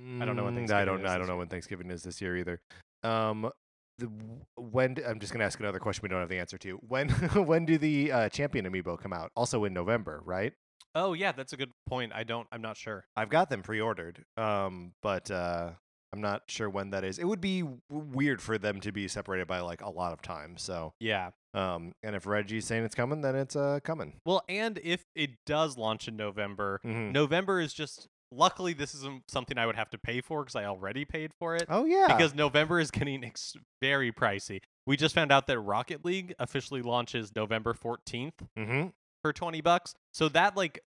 I 0.00 0.24
don't 0.24 0.36
know 0.36 0.44
when 0.44 0.54
Mm, 0.54 0.64
I 0.64 0.84
Thanksgiving 0.84 0.86
don't. 0.86 1.04
is 1.04 1.10
I 1.10 1.18
don't 1.18 1.26
know 1.26 1.32
year. 1.34 1.38
when 1.38 1.48
Thanksgiving 1.48 1.90
is 1.90 2.02
this 2.02 2.20
year 2.20 2.36
either. 2.36 2.60
Um, 3.02 3.50
the 3.98 4.10
when 4.56 4.96
I'm 5.06 5.18
just 5.20 5.32
gonna 5.32 5.44
ask 5.44 5.58
another 5.60 5.78
question 5.78 6.02
we 6.02 6.08
don't 6.08 6.20
have 6.20 6.28
the 6.28 6.38
answer 6.38 6.58
to. 6.58 6.72
When 6.86 7.08
when 7.34 7.64
do 7.64 7.78
the 7.78 8.12
uh, 8.12 8.28
Champion 8.28 8.64
amiibo 8.66 8.98
come 9.00 9.12
out? 9.12 9.30
Also 9.36 9.64
in 9.64 9.72
November, 9.74 10.20
right? 10.24 10.52
Oh 10.94 11.12
yeah, 11.12 11.32
that's 11.32 11.52
a 11.52 11.56
good 11.56 11.72
point. 11.86 12.12
I 12.14 12.24
don't 12.24 12.46
I'm 12.52 12.62
not 12.62 12.76
sure. 12.76 13.04
I've 13.16 13.28
got 13.28 13.50
them 13.50 13.62
pre-ordered. 13.62 14.24
Um, 14.36 14.92
but 15.02 15.30
uh, 15.30 15.70
I'm 16.12 16.20
not 16.20 16.42
sure 16.48 16.70
when 16.70 16.90
that 16.90 17.04
is. 17.04 17.18
It 17.18 17.24
would 17.26 17.40
be 17.40 17.60
w- 17.60 17.80
weird 17.90 18.40
for 18.40 18.56
them 18.56 18.80
to 18.80 18.92
be 18.92 19.06
separated 19.08 19.46
by 19.46 19.60
like 19.60 19.82
a 19.82 19.90
lot 19.90 20.12
of 20.14 20.22
time. 20.22 20.56
So, 20.56 20.94
Yeah. 21.00 21.30
um, 21.52 21.92
and 22.02 22.16
if 22.16 22.26
Reggie's 22.26 22.64
saying 22.64 22.84
it's 22.84 22.94
coming, 22.94 23.20
then 23.20 23.34
it's 23.36 23.54
uh 23.56 23.80
coming. 23.84 24.20
Well, 24.24 24.42
and 24.48 24.78
if 24.82 25.04
it 25.14 25.32
does 25.44 25.76
launch 25.76 26.08
in 26.08 26.16
November, 26.16 26.80
Mhm. 26.84 27.12
November 27.12 27.60
is 27.60 27.74
just 27.74 28.08
luckily 28.30 28.72
this 28.72 28.94
isn't 28.94 29.22
something 29.28 29.56
I 29.58 29.66
would 29.66 29.76
have 29.76 29.90
to 29.90 29.98
pay 29.98 30.20
for 30.20 30.42
because 30.42 30.56
I 30.56 30.64
already 30.64 31.04
paid 31.04 31.32
for 31.38 31.56
it. 31.56 31.66
Oh 31.68 31.84
yeah. 31.84 32.06
because 32.08 32.34
November 32.34 32.78
is 32.80 32.90
getting 32.90 33.24
ex- 33.24 33.54
very 33.80 34.12
pricey. 34.12 34.60
We 34.86 34.96
just 34.96 35.14
found 35.14 35.32
out 35.32 35.46
that 35.46 35.58
Rocket 35.60 36.04
League 36.04 36.34
officially 36.38 36.82
launches 36.82 37.34
November 37.34 37.74
14th 37.74 38.32
mm-hmm. 38.58 38.88
for 39.22 39.32
20 39.32 39.60
bucks. 39.60 39.94
So 40.12 40.28
that 40.30 40.56
like 40.56 40.80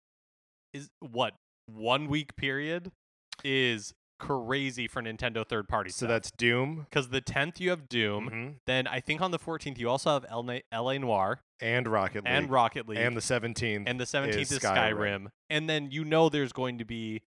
is 0.73 0.89
what 0.99 1.33
one 1.67 2.07
week 2.07 2.35
period 2.35 2.91
is 3.43 3.93
crazy 4.19 4.87
for 4.87 5.01
Nintendo 5.01 5.45
third 5.47 5.67
party 5.67 5.89
So 5.89 6.05
stuff. 6.05 6.09
that's 6.09 6.31
Doom 6.31 6.85
because 6.89 7.09
the 7.09 7.21
10th 7.21 7.59
you 7.59 7.71
have 7.71 7.89
Doom. 7.89 8.29
mhm, 8.29 8.55
Then 8.67 8.85
I 8.85 8.99
think 8.99 9.19
on 9.19 9.31
the 9.31 9.39
14th 9.39 9.79
you 9.79 9.89
also 9.89 10.11
have 10.11 10.25
LA, 10.31 10.59
LA 10.71 10.99
Noire 10.99 11.41
and 11.59 11.87
Rocket 11.87 12.23
League 12.25 12.33
and 12.33 12.49
Rocket 12.51 12.87
League. 12.87 12.99
and 12.99 13.17
the 13.17 13.21
17th. 13.21 13.83
and 13.87 13.99
the 13.99 14.03
17th 14.05 14.35
is 14.37 14.51
is, 14.51 14.59
Skyrim. 14.59 14.93
Skyrim. 14.95 15.27
And 15.49 15.67
then 15.69 15.89
you 15.91 16.03
know 16.05 16.29
there's 16.29 16.53
going 16.53 16.77
to 16.77 16.85
be 16.85 17.23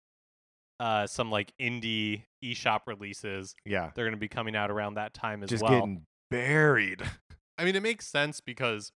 uh, 0.82 1.06
some 1.06 1.30
like 1.30 1.52
indie 1.60 2.24
eShop 2.44 2.80
releases. 2.88 3.54
yeah, 3.64 3.92
They're 3.94 4.04
going 4.04 4.16
to 4.16 4.20
be 4.20 4.26
coming 4.26 4.56
out 4.56 4.68
around 4.68 4.94
that 4.94 5.14
time 5.14 5.44
as 5.44 5.48
just 5.48 5.62
well. 5.62 5.72
getting 5.72 6.06
buried. 6.28 7.02
I 7.58 7.64
mean, 7.64 7.76
it 7.76 7.82
makes 7.84 8.08
sense 8.08 8.40
because 8.40 8.90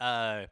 uh, 0.00 0.44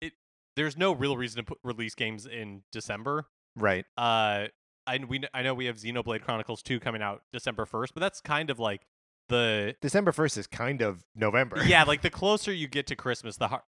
it 0.00 0.12
there's 0.54 0.76
no 0.76 0.92
real 0.92 1.16
reason 1.16 1.38
to 1.38 1.42
put, 1.42 1.58
release 1.64 1.96
games 1.96 2.24
in 2.24 2.62
December. 2.70 3.26
right. 3.56 3.84
Uh, 3.98 4.46
I 4.86 4.98
we 5.06 5.22
I 5.34 5.42
know 5.42 5.54
we 5.54 5.66
have 5.66 5.76
Xenoblade 5.76 6.22
Chronicles 6.22 6.62
2 6.62 6.78
coming 6.78 7.02
out 7.02 7.22
December 7.32 7.66
1st, 7.66 7.88
but 7.94 8.00
that's 8.00 8.20
kind 8.20 8.48
of 8.48 8.60
like 8.60 8.82
the 9.28 9.74
December 9.80 10.12
1st 10.12 10.38
is 10.38 10.46
kind 10.46 10.82
of 10.82 11.04
November. 11.16 11.62
yeah, 11.66 11.82
like 11.82 12.02
the 12.02 12.10
closer 12.10 12.52
you 12.52 12.68
get 12.68 12.86
to 12.86 12.94
Christmas, 12.96 13.36
the 13.38 13.48
har- 13.48 13.64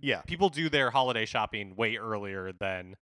yeah. 0.00 0.22
people 0.22 0.50
do 0.50 0.68
their 0.68 0.90
holiday 0.90 1.26
shopping 1.26 1.74
way 1.74 1.96
earlier 1.96 2.52
than 2.52 2.94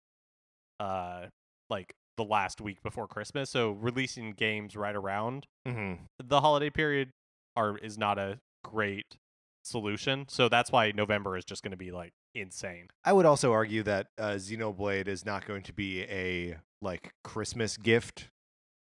uh 0.81 1.27
like 1.71 1.95
the 2.17 2.25
last 2.25 2.61
week 2.61 2.83
before 2.83 3.07
Christmas. 3.07 3.51
So 3.51 3.73
releasing 3.73 4.33
games 4.33 4.77
right 4.77 4.97
around 4.97 5.47
hmm 5.67 5.95
the 6.23 6.41
holiday 6.41 6.71
period 6.71 7.11
are 7.57 7.77
is 7.79 7.99
not 7.99 8.19
a 8.19 8.39
great 8.65 9.17
solution. 9.65 10.27
So 10.29 10.49
that's 10.49 10.71
why 10.73 10.93
November 10.93 11.37
is 11.37 11.45
just 11.45 11.63
going 11.63 11.73
to 11.73 11.77
be 11.77 11.91
like 11.91 12.13
insane. 12.35 12.89
I 13.05 13.13
would 13.13 13.27
also 13.27 13.53
argue 13.53 13.83
that 13.85 14.09
uh, 14.19 14.33
Xenoblade 14.33 15.09
is 15.09 15.25
not 15.25 15.47
going 15.47 15.63
to 15.65 15.73
be 15.73 16.03
a 16.03 16.57
like 16.81 17.13
Christmas 17.25 17.77
gift 17.77 18.29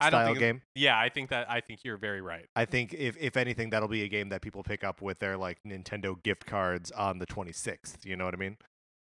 I 0.00 0.10
don't 0.10 0.20
style 0.20 0.26
think 0.28 0.38
game. 0.38 0.62
Yeah, 0.74 0.98
I 0.98 1.08
think 1.08 1.30
that 1.30 1.50
I 1.50 1.60
think 1.60 1.80
you're 1.84 1.96
very 1.96 2.20
right. 2.20 2.46
I 2.54 2.64
think 2.64 2.92
if 2.92 3.16
if 3.18 3.36
anything, 3.36 3.70
that'll 3.70 3.88
be 3.88 4.02
a 4.02 4.08
game 4.08 4.28
that 4.30 4.42
people 4.42 4.62
pick 4.62 4.84
up 4.84 5.00
with 5.00 5.18
their 5.18 5.36
like 5.36 5.58
Nintendo 5.66 6.20
gift 6.22 6.46
cards 6.46 6.90
on 6.90 7.18
the 7.18 7.26
26th. 7.26 8.04
You 8.04 8.16
know 8.16 8.24
what 8.24 8.34
I 8.34 8.36
mean? 8.36 8.56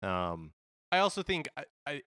Um, 0.02 0.52
I 0.90 0.98
also 0.98 1.22
think 1.22 1.48
I, 1.56 1.64
I 1.86 2.02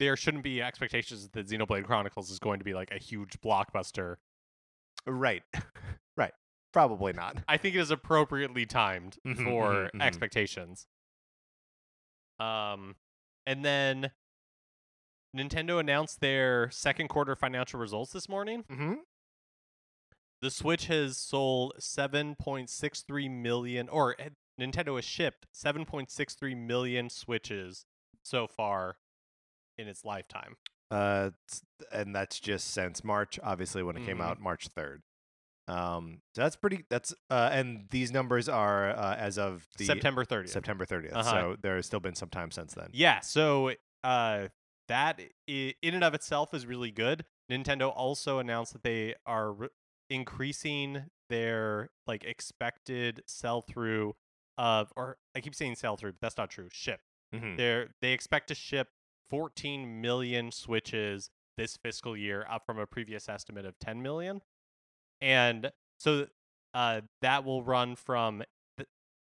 there 0.00 0.16
shouldn't 0.16 0.42
be 0.42 0.60
expectations 0.60 1.28
that 1.28 1.46
Xenoblade 1.46 1.84
Chronicles 1.84 2.30
is 2.30 2.40
going 2.40 2.58
to 2.58 2.64
be 2.64 2.74
like 2.74 2.90
a 2.90 2.98
huge 2.98 3.40
blockbuster. 3.40 4.16
right, 5.06 5.42
right. 6.16 6.32
Probably 6.72 7.12
not. 7.12 7.36
I 7.48 7.56
think 7.56 7.74
it 7.76 7.80
is 7.80 7.90
appropriately 7.90 8.64
timed 8.66 9.18
Mhm, 9.26 9.44
for 9.44 9.72
mhm, 9.72 9.90
mhm. 9.92 10.02
expectations. 10.02 10.86
Um, 12.38 12.96
and 13.46 13.64
then 13.64 14.12
Nintendo 15.36 15.78
announced 15.78 16.20
their 16.20 16.70
second 16.70 17.08
quarter 17.08 17.36
financial 17.36 17.78
results 17.78 18.12
this 18.12 18.28
morning. 18.28 18.64
Mm-hmm. 18.70 18.94
The 20.42 20.50
Switch 20.50 20.86
has 20.86 21.18
sold 21.18 21.74
7.63 21.78 23.30
million, 23.30 23.88
or 23.88 24.16
eh, 24.18 24.30
Nintendo 24.58 24.96
has 24.96 25.04
shipped 25.04 25.46
7.63 25.54 26.56
million 26.56 27.10
Switches 27.10 27.84
so 28.22 28.46
far 28.46 28.96
in 29.80 29.88
its 29.88 30.04
lifetime. 30.04 30.56
Uh, 30.90 31.30
and 31.92 32.14
that's 32.14 32.38
just 32.40 32.68
since 32.72 33.02
March, 33.04 33.38
obviously, 33.42 33.82
when 33.82 33.96
it 33.96 34.04
came 34.04 34.18
Mhm. 34.18 34.24
out 34.24 34.40
March 34.40 34.68
3rd. 34.74 35.02
Um, 35.68 36.20
so 36.34 36.42
that's 36.42 36.56
pretty. 36.56 36.84
That's 36.90 37.14
uh, 37.30 37.50
and 37.52 37.86
these 37.90 38.10
numbers 38.10 38.48
are 38.48 38.90
uh, 38.90 39.14
as 39.14 39.38
of 39.38 39.66
the 39.78 39.84
September 39.84 40.24
30th. 40.24 40.48
September 40.48 40.84
30th. 40.84 41.12
Uh-huh. 41.12 41.30
So 41.30 41.56
there's 41.62 41.86
still 41.86 42.00
been 42.00 42.16
some 42.16 42.28
time 42.28 42.50
since 42.50 42.74
then. 42.74 42.88
Yeah, 42.92 43.20
so 43.20 43.70
uh, 44.02 44.48
that 44.88 45.20
i- 45.48 45.74
in 45.80 45.94
and 45.94 46.02
of 46.02 46.12
itself 46.14 46.52
is 46.54 46.66
really 46.66 46.90
good. 46.90 47.24
Nintendo 47.48 47.92
also 47.94 48.40
announced 48.40 48.72
that 48.72 48.82
they 48.82 49.14
are 49.26 49.52
re- 49.52 49.68
increasing 50.08 51.04
their 51.28 51.90
like 52.06 52.24
expected 52.24 53.22
sell 53.26 53.62
through 53.62 54.16
of, 54.58 54.92
or 54.96 55.18
I 55.36 55.40
keep 55.40 55.54
saying 55.54 55.76
sell 55.76 55.96
through, 55.96 56.12
but 56.12 56.20
that's 56.20 56.36
not 56.36 56.50
true. 56.50 56.68
Ship. 56.72 57.00
Mhm. 57.32 57.56
They're 57.56 57.90
they 58.02 58.12
expect 58.12 58.48
to 58.48 58.54
ship 58.56 58.88
14 59.30 60.00
million 60.00 60.50
Switches 60.50 61.30
this 61.56 61.76
fiscal 61.76 62.16
year, 62.16 62.46
up 62.50 62.64
from 62.66 62.78
a 62.78 62.86
previous 62.86 63.28
estimate 63.28 63.64
of 63.64 63.78
10 63.78 64.02
million. 64.02 64.40
And 65.20 65.72
so 65.98 66.26
uh, 66.74 67.02
that 67.22 67.44
will 67.44 67.62
run 67.62 67.96
from 67.96 68.42
th- 68.76 68.88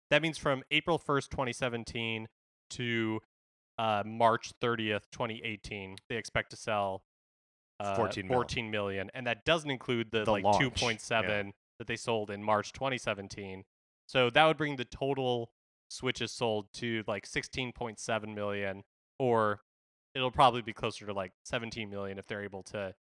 that 0.09 0.21
means 0.21 0.37
from 0.37 0.63
April 0.71 0.97
1st, 0.99 1.29
2017 1.29 2.27
to 2.71 3.19
uh, 3.77 4.03
March 4.05 4.53
30th, 4.61 5.03
2018. 5.11 5.97
They 6.09 6.15
expect 6.17 6.51
to 6.51 6.55
sell 6.55 7.03
uh, 7.79 7.95
14 7.95 8.27
mil. 8.27 8.37
14 8.37 8.71
million, 8.71 9.09
and 9.13 9.25
that 9.27 9.43
doesn't 9.43 9.69
include 9.69 10.11
the, 10.11 10.23
The 10.23 10.31
like 10.31 10.43
launch, 10.43 10.61
2.7 10.61 11.51
that 11.79 11.87
they 11.87 11.95
sold 11.95 12.29
in 12.29 12.43
March 12.43 12.73
2017. 12.73 13.63
So 14.07 14.29
that 14.29 14.45
would 14.45 14.57
bring 14.57 14.75
the 14.75 14.85
total 14.85 15.51
Switches 15.89 16.31
sold 16.31 16.67
to 16.75 17.03
like 17.07 17.27
16.7 17.27 18.35
million, 18.35 18.83
or 19.19 19.61
it'll 20.15 20.31
probably 20.31 20.61
be 20.61 20.73
closer 20.73 21.05
to 21.05 21.13
like 21.13 21.31
17 21.45 21.89
million 21.89 22.17
if 22.17 22.27
they're 22.27 22.43
able 22.43 22.63
to 22.63 22.93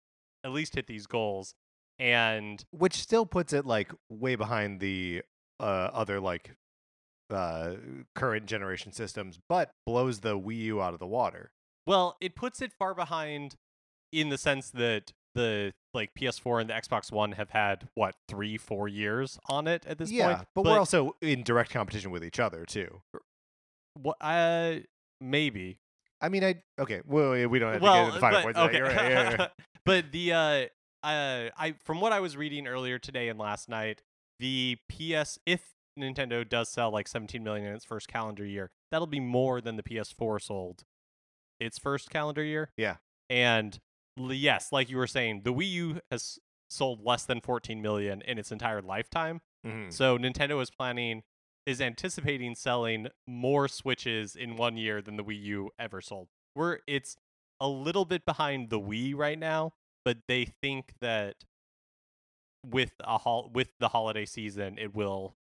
at 0.43 0.51
least 0.51 0.75
hit 0.75 0.87
these 0.87 1.07
goals. 1.07 1.53
And 1.97 2.63
Which 2.71 2.95
still 2.95 3.25
puts 3.25 3.51
it 3.51 3.65
like 3.65 3.91
way 4.09 4.35
behind 4.35 4.79
the 4.79 5.23
uh, 5.59 5.89
other 5.91 6.19
like 6.19 6.51
uh, 7.29 7.73
current 8.15 8.45
generation 8.45 8.91
systems, 8.91 9.39
but 9.49 9.71
blows 9.85 10.21
the 10.21 10.39
Wii 10.39 10.57
U 10.57 10.81
out 10.81 10.93
of 10.93 10.99
the 10.99 11.07
water. 11.07 11.51
well, 11.85 12.15
it 12.21 12.35
puts 12.35 12.61
it 12.61 12.71
far 12.71 12.93
behind 12.93 13.55
in 14.11 14.29
the 14.29 14.37
sense 14.37 14.69
that 14.71 15.11
the 15.35 15.73
like 15.93 16.11
PS4 16.19 16.61
and 16.61 16.69
the 16.69 16.73
Xbox 16.73 17.11
One 17.11 17.33
have 17.33 17.51
had 17.51 17.87
what 17.95 18.15
three, 18.27 18.57
four 18.57 18.87
years 18.87 19.39
on 19.47 19.67
it 19.67 19.85
at 19.85 19.97
this 19.97 20.11
yeah, 20.11 20.35
point. 20.35 20.47
but, 20.55 20.65
we're 20.65 20.79
also 20.79 21.15
in 21.21 21.43
direct 21.43 21.71
competition 21.71 22.11
with 22.11 22.23
each 22.23 22.39
other 22.39 22.65
too. 22.65 23.01
what? 23.93 24.17
Uh, 24.21 24.75
maybe. 25.21 25.79
I 26.21 26.29
mean, 26.29 26.43
I 26.43 26.61
okay. 26.79 27.01
Well, 27.05 27.31
we 27.47 27.59
don't 27.59 27.73
have 27.73 27.81
to 27.81 27.87
get 27.87 27.99
into 27.99 28.13
the 28.13 28.19
but, 28.19 28.43
points. 28.43 28.59
okay. 28.59 28.81
Right, 28.81 28.95
yeah, 28.95 29.35
yeah. 29.39 29.47
but 29.85 30.11
the 30.11 30.33
uh, 30.33 31.07
uh, 31.07 31.49
I 31.57 31.75
from 31.83 32.01
what 32.01 32.11
I 32.11 32.19
was 32.19 32.35
reading 32.35 32.67
earlier 32.67 32.99
today 32.99 33.29
and 33.29 33.39
last 33.39 33.69
night, 33.69 34.01
the 34.39 34.77
PS 34.89 35.39
if 35.45 35.73
Nintendo 35.97 36.47
does 36.47 36.69
sell 36.69 36.91
like 36.91 37.07
17 37.07 37.43
million 37.43 37.67
in 37.67 37.73
its 37.73 37.85
first 37.85 38.07
calendar 38.07 38.45
year, 38.45 38.69
that'll 38.91 39.07
be 39.07 39.19
more 39.19 39.61
than 39.61 39.75
the 39.75 39.83
PS4 39.83 40.41
sold 40.41 40.83
its 41.59 41.77
first 41.77 42.09
calendar 42.09 42.43
year. 42.43 42.71
Yeah. 42.77 42.95
And 43.29 43.77
yes, 44.17 44.71
like 44.71 44.89
you 44.89 44.97
were 44.97 45.07
saying, 45.07 45.41
the 45.43 45.53
Wii 45.53 45.69
U 45.71 46.01
has 46.11 46.39
sold 46.69 47.03
less 47.03 47.23
than 47.23 47.41
14 47.41 47.81
million 47.81 48.21
in 48.21 48.37
its 48.37 48.51
entire 48.51 48.81
lifetime. 48.81 49.41
Mhm. 49.65 49.91
So 49.91 50.17
Nintendo 50.17 50.61
is 50.61 50.69
planning 50.69 51.23
is 51.69 51.79
anticipating 51.81 52.55
selling 52.55 53.07
more 53.27 53.67
Switches 53.67 54.35
in 54.35 54.55
one 54.55 54.75
year 54.77 55.01
than 55.01 55.17
the 55.17 55.23
Wii 55.23 55.41
U 55.43 55.69
ever 55.77 56.01
sold. 56.01 56.27
We're 56.55 56.79
it's 56.87 57.15
a 57.59 57.67
little 57.67 58.05
bit 58.05 58.25
behind 58.25 58.69
the 58.69 58.79
Wii 58.79 59.15
right 59.15 59.37
now, 59.37 59.73
but 60.03 60.17
they 60.27 60.45
think 60.45 60.93
that 61.01 61.35
with 62.65 62.93
a 63.01 63.17
hol- 63.19 63.49
with 63.53 63.69
the 63.79 63.89
holiday 63.89 64.25
season, 64.25 64.77
it 64.77 64.93
will 64.95 65.35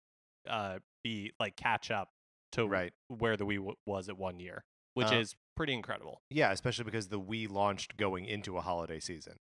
uh, 0.47 0.79
be 1.03 1.31
like 1.39 1.55
catch 1.55 1.89
up 1.91 2.09
to 2.53 2.67
Right. 2.67 2.93
where 3.07 3.35
the 3.37 3.45
Wii 3.45 3.55
w- 3.57 3.75
was 3.85 4.07
at 4.09 4.17
one 4.17 4.39
year, 4.39 4.63
which 4.93 5.11
Uh, 5.11 5.15
is 5.15 5.35
pretty 5.55 5.73
incredible. 5.73 6.21
Yeah, 6.29 6.51
especially 6.51 6.85
because 6.85 7.07
the 7.09 7.19
Wii 7.19 7.49
launched 7.49 7.97
going 7.97 8.25
into 8.25 8.57
a 8.57 8.61
holiday 8.61 8.99
season, 8.99 9.37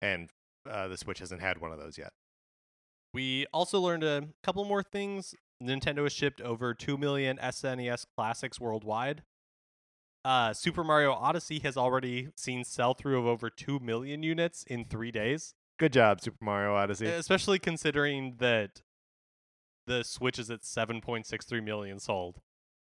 and 0.00 0.30
uh, 0.68 0.88
the 0.88 0.96
Switch 0.96 1.18
hasn't 1.20 1.40
had 1.40 1.58
one 1.58 1.72
of 1.72 1.78
those 1.78 1.98
yet. 1.98 2.12
We 3.14 3.46
also 3.52 3.80
learned 3.80 4.04
a 4.04 4.28
couple 4.42 4.64
more 4.64 4.82
things. 4.82 5.34
Nintendo 5.62 6.02
has 6.02 6.12
shipped 6.12 6.40
over 6.40 6.74
2 6.74 6.96
million 6.98 7.38
SNES 7.38 8.06
classics 8.16 8.60
worldwide. 8.60 9.22
Uh, 10.24 10.52
Super 10.52 10.84
Mario 10.84 11.12
Odyssey 11.12 11.58
has 11.60 11.76
already 11.76 12.28
seen 12.36 12.62
sell 12.64 12.94
through 12.94 13.18
of 13.18 13.26
over 13.26 13.50
2 13.50 13.80
million 13.80 14.22
units 14.22 14.62
in 14.64 14.84
three 14.84 15.10
days, 15.10 15.54
Good 15.78 15.92
job, 15.92 16.20
Super 16.20 16.44
Mario 16.44 16.74
Odyssey. 16.76 17.06
especially 17.06 17.58
considering 17.58 18.36
that 18.38 18.82
the 19.88 20.04
Switch 20.04 20.38
is 20.38 20.48
at 20.48 20.60
7.63 20.62 21.64
million 21.64 21.98
sold. 21.98 22.40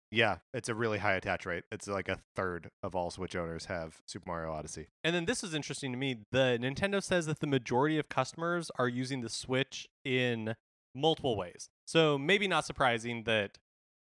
yeah, 0.09 0.37
it's 0.51 0.67
a 0.69 0.73
really 0.73 0.97
high 0.97 1.13
attach 1.13 1.45
rate. 1.45 1.63
It's 1.71 1.87
like 1.87 2.09
a 2.09 2.17
third 2.35 2.71
of 2.81 2.95
all 2.95 3.11
Switch 3.11 3.35
owners 3.35 3.65
have 3.65 4.01
Super 4.07 4.23
Mario 4.31 4.51
Odyssey. 4.51 4.87
And 5.03 5.13
then 5.13 5.25
this 5.25 5.43
is 5.43 5.53
interesting 5.53 5.91
to 5.91 5.97
me. 5.97 6.23
The 6.31 6.57
Nintendo 6.59 7.03
says 7.03 7.27
that 7.27 7.39
the 7.39 7.45
majority 7.45 7.99
of 7.99 8.09
customers 8.09 8.71
are 8.79 8.87
using 8.87 9.21
the 9.21 9.29
Switch 9.29 9.87
in 10.03 10.55
multiple 10.97 11.35
ways. 11.37 11.69
So 11.85 12.17
maybe 12.17 12.47
not 12.47 12.65
surprising 12.65 13.23
that 13.23 13.57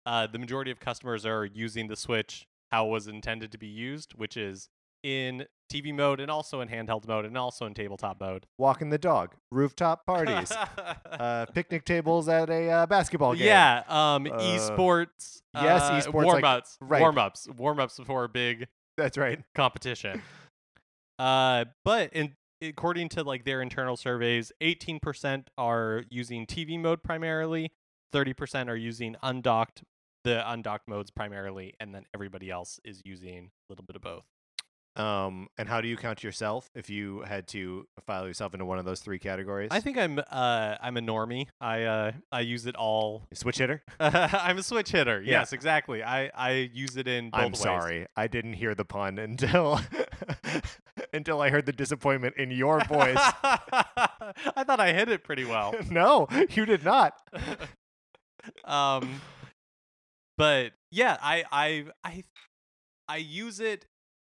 uh, 0.06 0.26
the 0.26 0.38
majority 0.38 0.70
of 0.70 0.80
customers 0.80 1.24
are 1.24 1.44
using 1.44 1.88
the 1.88 1.96
Switch 1.96 2.46
how 2.70 2.86
it 2.86 2.90
was 2.90 3.08
intended 3.08 3.50
to 3.52 3.58
be 3.58 3.66
used, 3.66 4.12
which 4.14 4.36
is 4.36 4.68
in 5.02 5.44
TV 5.72 5.94
mode 5.94 6.20
and 6.20 6.30
also 6.30 6.60
in 6.60 6.68
handheld 6.68 7.08
mode 7.08 7.24
and 7.24 7.36
also 7.36 7.64
in 7.66 7.74
tabletop 7.74 8.20
mode. 8.20 8.46
Walking 8.58 8.90
the 8.90 8.98
dog, 8.98 9.34
rooftop 9.50 10.04
parties, 10.06 10.52
uh, 10.52 11.46
picnic 11.54 11.84
tables 11.84 12.28
at 12.28 12.48
a 12.50 12.68
uh, 12.70 12.86
basketball 12.86 13.34
game. 13.34 13.46
yeah, 13.46 13.82
um, 13.88 14.26
Uh, 14.26 14.38
esports. 14.38 15.42
yes, 15.54 15.82
uh, 15.82 15.92
esports, 16.00 16.04
like- 16.06 16.14
warm 16.14 16.44
ups, 16.44 16.78
right. 16.80 17.00
warm 17.00 17.18
ups, 17.18 17.48
warm 17.56 17.80
ups 17.80 17.96
before 17.98 18.24
a 18.24 18.28
big 18.28 18.68
that's 18.96 19.16
right. 19.16 19.40
competition. 19.54 20.22
Uh, 21.18 21.64
but 21.84 22.12
in 22.12 22.34
according 22.62 23.08
to 23.10 23.22
like 23.22 23.44
their 23.44 23.62
internal 23.62 23.96
surveys, 23.96 24.52
18% 24.60 25.46
are 25.58 26.04
using 26.10 26.46
TV 26.46 26.78
mode 26.78 27.02
primarily, 27.02 27.72
30% 28.14 28.68
are 28.68 28.76
using 28.76 29.16
undocked 29.22 29.82
the 30.22 30.50
undocked 30.50 30.86
modes 30.86 31.10
primarily, 31.10 31.72
and 31.80 31.94
then 31.94 32.04
everybody 32.14 32.50
else 32.50 32.78
is 32.84 33.00
using 33.04 33.46
a 33.68 33.72
little 33.72 33.84
bit 33.86 33.96
of 33.96 34.02
both. 34.02 34.24
Um, 34.96 35.48
and 35.56 35.68
how 35.68 35.80
do 35.80 35.88
you 35.88 35.96
count 35.96 36.22
yourself 36.24 36.68
if 36.74 36.90
you 36.90 37.20
had 37.22 37.46
to 37.48 37.86
file 38.06 38.26
yourself 38.26 38.52
into 38.54 38.66
one 38.66 38.78
of 38.78 38.84
those 38.84 39.00
three 39.00 39.18
categories? 39.20 39.68
I 39.70 39.80
think 39.80 39.96
I'm 39.96 40.18
uh 40.18 40.76
I'm 40.82 40.96
a 40.96 41.00
normie. 41.00 41.46
I 41.60 41.84
uh 41.84 42.12
I 42.32 42.40
use 42.40 42.66
it 42.66 42.74
all. 42.74 43.26
switch 43.32 43.58
hitter. 43.58 43.82
I'm 44.00 44.58
a 44.58 44.62
switch 44.62 44.90
hitter. 44.90 45.22
Yeah. 45.22 45.38
Yes, 45.38 45.52
exactly. 45.52 46.02
I 46.02 46.30
I 46.34 46.70
use 46.74 46.96
it 46.96 47.06
in 47.06 47.30
both 47.30 47.40
I'm 47.40 47.52
ways. 47.52 47.60
sorry, 47.60 48.06
I 48.16 48.26
didn't 48.26 48.54
hear 48.54 48.74
the 48.74 48.84
pun 48.84 49.18
until 49.18 49.80
until 51.12 51.40
I 51.40 51.50
heard 51.50 51.66
the 51.66 51.72
disappointment 51.72 52.36
in 52.36 52.50
your 52.50 52.80
voice. 52.84 53.16
I 53.42 54.64
thought 54.64 54.80
I 54.80 54.92
hit 54.92 55.08
it 55.08 55.24
pretty 55.24 55.44
well. 55.44 55.74
no, 55.90 56.28
you 56.50 56.66
did 56.66 56.84
not. 56.84 57.14
um 58.64 59.20
but 60.36 60.72
yeah, 60.90 61.18
I 61.22 61.44
I 61.52 61.84
I 62.04 62.24
I 63.08 63.16
use 63.18 63.60
it 63.60 63.84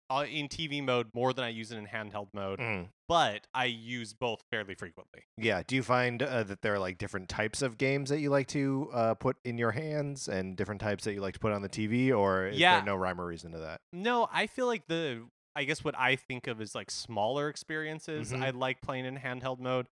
uh, 0.08 0.24
in 0.30 0.46
TV 0.48 0.84
mode 0.84 1.08
more 1.14 1.32
than 1.32 1.44
I 1.44 1.48
use 1.48 1.72
it 1.72 1.78
in 1.78 1.86
handheld 1.86 2.28
mode, 2.32 2.60
Mm. 2.60 2.88
but 3.08 3.48
I 3.52 3.64
use 3.64 4.12
both 4.12 4.40
fairly 4.52 4.76
frequently. 4.76 5.22
Yeah. 5.36 5.62
Do 5.66 5.74
you 5.74 5.82
find 5.82 6.22
uh, 6.22 6.44
that 6.44 6.62
there 6.62 6.74
are 6.74 6.78
like 6.78 6.98
different 6.98 7.28
types 7.28 7.60
of 7.60 7.76
games 7.76 8.10
that 8.10 8.20
you 8.20 8.30
like 8.30 8.46
to 8.48 8.88
uh, 8.92 9.14
put 9.14 9.36
in 9.44 9.58
your 9.58 9.72
hands 9.72 10.28
and 10.28 10.56
different 10.56 10.80
types 10.80 11.02
that 11.04 11.14
you 11.14 11.20
like 11.20 11.34
to 11.34 11.40
put 11.40 11.50
on 11.52 11.62
the 11.62 11.68
TV, 11.68 12.16
or 12.16 12.46
is 12.46 12.56
Yeah. 12.58 12.76
there 12.76 12.84
no 12.86 12.94
rhyme 12.94 13.20
or 13.20 13.26
reason 13.26 13.50
to 13.50 13.58
that? 13.58 13.80
No, 13.92 14.28
I 14.32 14.46
feel 14.46 14.66
like 14.66 14.86
the 14.86 15.26
I 15.56 15.64
guess 15.64 15.82
what 15.82 15.98
I 15.98 16.14
think 16.16 16.46
of 16.46 16.60
as 16.60 16.74
like 16.74 16.90
smaller 16.90 17.48
experiences. 17.48 18.32
Mhm. 18.32 18.42
I 18.42 18.50
like 18.50 18.80
playing 18.82 19.06
in 19.06 19.16
handheld 19.18 19.58
mode. 19.58 19.88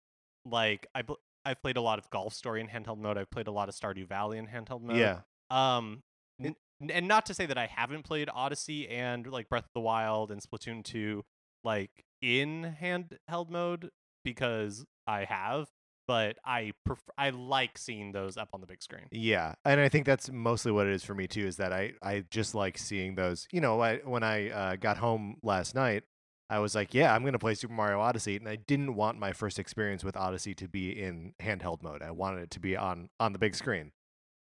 Like 0.45 0.87
I 0.95 1.03
pl- 1.03 1.19
I've 1.45 1.61
played 1.61 1.77
a 1.77 1.81
lot 1.81 1.99
of 1.99 2.09
Golf 2.09 2.33
Story 2.33 2.59
in 2.61 2.67
handheld 2.67 2.97
mode. 2.97 3.17
I've 3.17 3.29
played 3.31 3.47
a 3.47 3.51
lot 3.51 3.69
of 3.69 3.75
Stardew 3.75 4.07
Valley 4.07 4.37
in 4.37 4.47
handheld 4.47 4.81
mode. 4.81 4.97
Yeah. 4.97 5.21
Um, 5.49 6.01
n- 6.43 6.55
and 6.89 7.07
not 7.07 7.25
to 7.27 7.33
say 7.35 7.45
that 7.45 7.57
I 7.57 7.67
haven't 7.67 8.03
played 8.03 8.29
Odyssey 8.33 8.87
and 8.89 9.25
like 9.27 9.47
Breath 9.49 9.65
of 9.65 9.73
the 9.75 9.81
Wild 9.81 10.31
and 10.31 10.41
Splatoon 10.41 10.83
2 10.83 11.23
like 11.63 12.05
in 12.21 12.75
handheld 12.81 13.49
mode 13.49 13.91
because 14.23 14.83
I 15.07 15.25
have, 15.25 15.67
but 16.07 16.37
I 16.45 16.73
pref- 16.85 17.09
I 17.17 17.29
like 17.29 17.77
seeing 17.77 18.11
those 18.11 18.37
up 18.37 18.49
on 18.53 18.61
the 18.61 18.67
big 18.67 18.81
screen. 18.81 19.05
Yeah, 19.11 19.55
and 19.65 19.79
I 19.79 19.89
think 19.89 20.05
that's 20.05 20.31
mostly 20.31 20.71
what 20.71 20.87
it 20.87 20.93
is 20.93 21.03
for 21.03 21.13
me 21.13 21.27
too. 21.27 21.45
Is 21.45 21.57
that 21.57 21.73
I 21.73 21.93
I 22.01 22.23
just 22.29 22.55
like 22.55 22.77
seeing 22.77 23.15
those. 23.15 23.47
You 23.51 23.61
know, 23.61 23.81
I, 23.81 23.97
when 23.97 24.23
I 24.23 24.49
uh, 24.49 24.75
got 24.75 24.97
home 24.97 25.37
last 25.43 25.75
night, 25.75 26.03
I 26.49 26.59
was 26.59 26.75
like, 26.75 26.93
yeah, 26.93 27.13
I'm 27.13 27.23
gonna 27.23 27.39
play 27.39 27.55
Super 27.55 27.73
Mario 27.73 27.99
Odyssey, 27.99 28.35
and 28.35 28.47
I 28.47 28.55
didn't 28.55 28.95
want 28.95 29.19
my 29.19 29.33
first 29.33 29.59
experience 29.59 30.03
with 30.03 30.17
Odyssey 30.17 30.53
to 30.55 30.67
be 30.67 30.91
in 30.91 31.33
handheld 31.41 31.81
mode. 31.81 32.01
I 32.01 32.11
wanted 32.11 32.43
it 32.43 32.51
to 32.51 32.59
be 32.59 32.75
on 32.75 33.09
on 33.19 33.33
the 33.33 33.39
big 33.39 33.55
screen. 33.55 33.91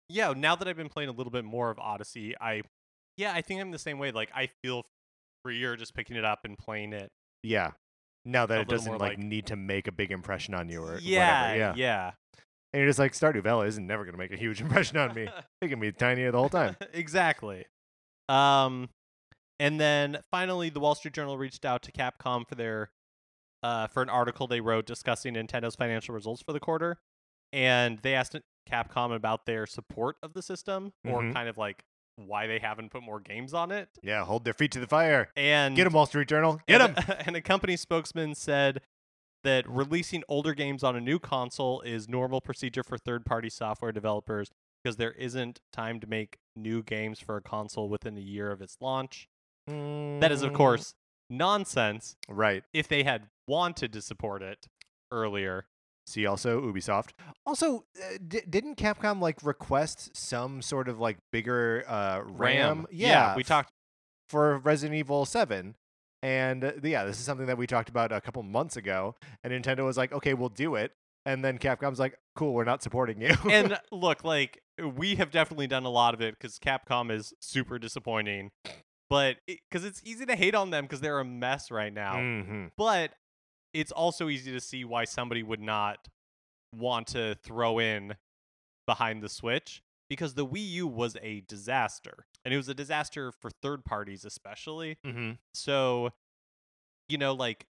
Yeah, 0.08 0.32
now 0.36 0.54
that 0.56 0.68
I've 0.68 0.76
been 0.76 0.88
playing 0.88 1.08
a 1.08 1.12
little 1.12 1.32
bit 1.32 1.44
more 1.44 1.70
of 1.70 1.78
Odyssey, 1.78 2.34
I 2.40 2.62
yeah, 3.16 3.32
I 3.32 3.42
think 3.42 3.60
I'm 3.60 3.70
the 3.70 3.78
same 3.78 3.98
way. 3.98 4.12
Like 4.12 4.30
I 4.34 4.50
feel 4.62 4.84
freer 5.42 5.76
just 5.76 5.94
picking 5.94 6.16
it 6.16 6.24
up 6.24 6.40
and 6.44 6.58
playing 6.58 6.92
it. 6.92 7.10
Yeah. 7.42 7.72
Now 8.26 8.44
that 8.46 8.60
it 8.62 8.68
doesn't 8.68 8.90
like, 8.92 9.00
like- 9.00 9.18
need 9.18 9.46
to 9.46 9.56
make 9.56 9.86
a 9.86 9.92
big 9.92 10.10
impression 10.10 10.52
on 10.54 10.68
you 10.68 10.82
or 10.82 10.98
yeah, 11.00 11.42
whatever. 11.52 11.58
Yeah. 11.58 11.74
yeah. 11.76 12.10
And 12.72 12.80
you're 12.80 12.88
just 12.90 12.98
like 12.98 13.12
Stardew 13.12 13.42
Valley 13.42 13.68
isn't 13.68 13.86
never 13.86 14.04
gonna 14.04 14.18
make 14.18 14.32
a 14.32 14.36
huge 14.36 14.60
impression 14.66 14.98
on 14.98 15.14
me. 15.14 15.28
It 15.62 15.68
can 15.68 15.80
be 15.80 15.92
tiny 15.92 16.24
the 16.24 16.36
whole 16.36 16.48
time. 16.50 16.76
exactly. 16.92 17.64
Um, 18.28 18.90
and 19.58 19.80
then 19.80 20.18
finally, 20.30 20.68
the 20.68 20.80
Wall 20.80 20.94
Street 20.94 21.14
Journal 21.14 21.38
reached 21.38 21.64
out 21.64 21.82
to 21.84 21.92
Capcom 21.92 22.46
for 22.46 22.54
their 22.56 22.90
uh 23.62 23.86
for 23.86 24.02
an 24.02 24.10
article 24.10 24.46
they 24.46 24.60
wrote 24.60 24.84
discussing 24.86 25.34
Nintendo's 25.34 25.76
financial 25.76 26.14
results 26.14 26.42
for 26.42 26.52
the 26.52 26.60
quarter, 26.60 26.98
and 27.52 28.00
they 28.02 28.14
asked 28.14 28.36
Capcom 28.70 29.14
about 29.14 29.46
their 29.46 29.64
support 29.66 30.16
of 30.22 30.34
the 30.34 30.42
system 30.42 30.92
or 31.06 31.22
Mhm. 31.22 31.32
kind 31.32 31.48
of 31.48 31.56
like 31.56 31.84
why 32.16 32.46
they 32.46 32.58
haven't 32.58 32.90
put 32.90 33.02
more 33.02 33.20
games 33.20 33.52
on 33.54 33.70
it. 33.70 33.88
Yeah, 34.02 34.24
hold 34.24 34.44
their 34.44 34.54
feet 34.54 34.72
to 34.72 34.80
the 34.80 34.86
fire. 34.86 35.30
And 35.36 35.76
Get 35.76 35.84
them, 35.84 35.92
Wall 35.92 36.06
Street 36.06 36.28
Journal. 36.28 36.60
Get 36.66 36.78
them. 36.78 37.16
and, 37.26 37.36
a- 37.36 37.40
company 37.42 37.76
spokesman 37.76 38.34
said 38.34 38.80
that 39.44 39.68
releasing 39.68 40.22
older 40.28 40.54
games 40.54 40.82
on 40.82 40.96
a 40.96 41.00
new 41.00 41.18
console 41.18 41.80
is 41.82 42.08
normal 42.08 42.40
procedure 42.40 42.82
for 42.82 42.96
third-party 42.98 43.50
software 43.50 43.92
developers 43.92 44.50
because 44.82 44.96
there 44.96 45.12
isn't 45.12 45.60
time 45.72 46.00
to 46.00 46.06
make 46.06 46.38
new 46.56 46.82
games 46.82 47.20
for 47.20 47.36
a 47.36 47.42
console 47.42 47.88
within 47.88 48.16
a 48.16 48.20
year 48.20 48.50
of 48.50 48.60
its 48.62 48.76
launch. 48.80 49.28
That 49.68 50.32
is, 50.32 50.42
of 50.42 50.52
Mm, 50.52 50.56
course, 50.56 50.94
nonsense 51.28 52.16
right. 52.28 52.64
if 52.72 52.88
they 52.88 53.02
had 53.02 53.24
wanted 53.48 53.92
to 53.92 54.00
support 54.00 54.42
it 54.42 54.66
earlier. 55.12 55.66
See 56.06 56.24
also 56.26 56.60
Ubisoft. 56.60 57.10
Also, 57.44 57.84
uh, 58.00 58.18
d- 58.26 58.42
didn't 58.48 58.76
Capcom 58.76 59.20
like 59.20 59.42
request 59.42 60.16
some 60.16 60.62
sort 60.62 60.88
of 60.88 61.00
like 61.00 61.18
bigger 61.32 61.84
uh, 61.88 62.20
RAM? 62.24 62.86
Yeah, 62.90 63.34
we 63.36 63.42
talked. 63.42 63.70
for 64.28 64.58
Resident 64.58 64.96
Evil 64.96 65.24
Seven, 65.24 65.74
and 66.22 66.64
uh, 66.64 66.72
yeah, 66.82 67.04
this 67.04 67.18
is 67.18 67.24
something 67.24 67.46
that 67.46 67.58
we 67.58 67.66
talked 67.66 67.88
about 67.88 68.12
a 68.12 68.20
couple 68.20 68.42
months 68.44 68.76
ago. 68.76 69.16
And 69.42 69.52
Nintendo 69.52 69.84
was 69.84 69.96
like, 69.96 70.12
"Okay, 70.12 70.34
we'll 70.34 70.48
do 70.48 70.76
it," 70.76 70.92
and 71.24 71.44
then 71.44 71.58
Capcom's 71.58 71.98
like, 71.98 72.16
"Cool, 72.36 72.54
we're 72.54 72.64
not 72.64 72.82
supporting 72.84 73.20
you." 73.20 73.34
and 73.50 73.76
look, 73.92 74.22
like 74.24 74.60
we 74.96 75.16
have 75.16 75.30
definitely 75.32 75.66
done 75.66 75.84
a 75.84 75.90
lot 75.90 76.14
of 76.14 76.20
it 76.20 76.34
because 76.38 76.58
Capcom 76.60 77.10
is 77.10 77.34
super 77.40 77.78
disappointing. 77.80 78.50
But 79.08 79.36
because 79.46 79.84
it's 79.84 80.02
easy 80.04 80.26
to 80.26 80.34
hate 80.34 80.54
on 80.56 80.70
them 80.70 80.84
because 80.84 81.00
they're 81.00 81.20
a 81.20 81.24
mess 81.24 81.70
right 81.70 81.92
now. 81.92 82.14
Mhm. 82.16 82.70
but 82.76 83.12
it's 83.80 83.92
also 83.92 84.28
easy 84.28 84.52
to 84.52 84.60
see 84.60 84.84
why 84.84 85.04
somebody 85.04 85.42
would 85.42 85.60
not 85.60 86.08
want 86.74 87.06
to 87.08 87.34
throw 87.36 87.78
in 87.78 88.14
behind 88.86 89.22
the 89.22 89.28
switch 89.28 89.82
because 90.08 90.34
the 90.34 90.46
Wii 90.46 90.68
U 90.82 90.86
was 90.86 91.16
a 91.22 91.40
disaster 91.42 92.26
and 92.44 92.54
it 92.54 92.56
was 92.56 92.68
a 92.68 92.74
disaster 92.74 93.32
for 93.32 93.50
third 93.50 93.84
parties 93.84 94.24
especially 94.24 94.96
Mhm. 95.04 95.38
so 95.54 96.12
you 97.08 97.18
know 97.18 97.32
like 97.34 97.66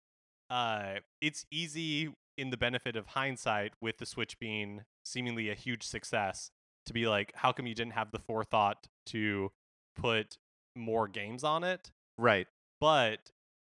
uh 0.49 0.95
it's 1.21 1.45
easy 1.51 2.13
in 2.37 2.49
the 2.49 2.57
benefit 2.57 2.95
of 2.95 3.07
hindsight 3.07 3.73
with 3.81 3.97
the 3.97 4.05
switch 4.05 4.37
being 4.39 4.83
seemingly 5.05 5.49
a 5.49 5.55
huge 5.55 5.83
success 5.83 6.51
to 6.85 6.93
be 6.93 7.07
like 7.07 7.31
how 7.35 7.51
come 7.51 7.65
you 7.67 7.73
didn't 7.75 7.93
have 7.93 8.11
the 8.11 8.19
forethought 8.19 8.87
to 9.07 9.51
put 9.95 10.37
more 10.75 11.07
games 11.07 11.43
on 11.43 11.63
it 11.63 11.91
Right. 12.17 12.47
but 12.79 13.31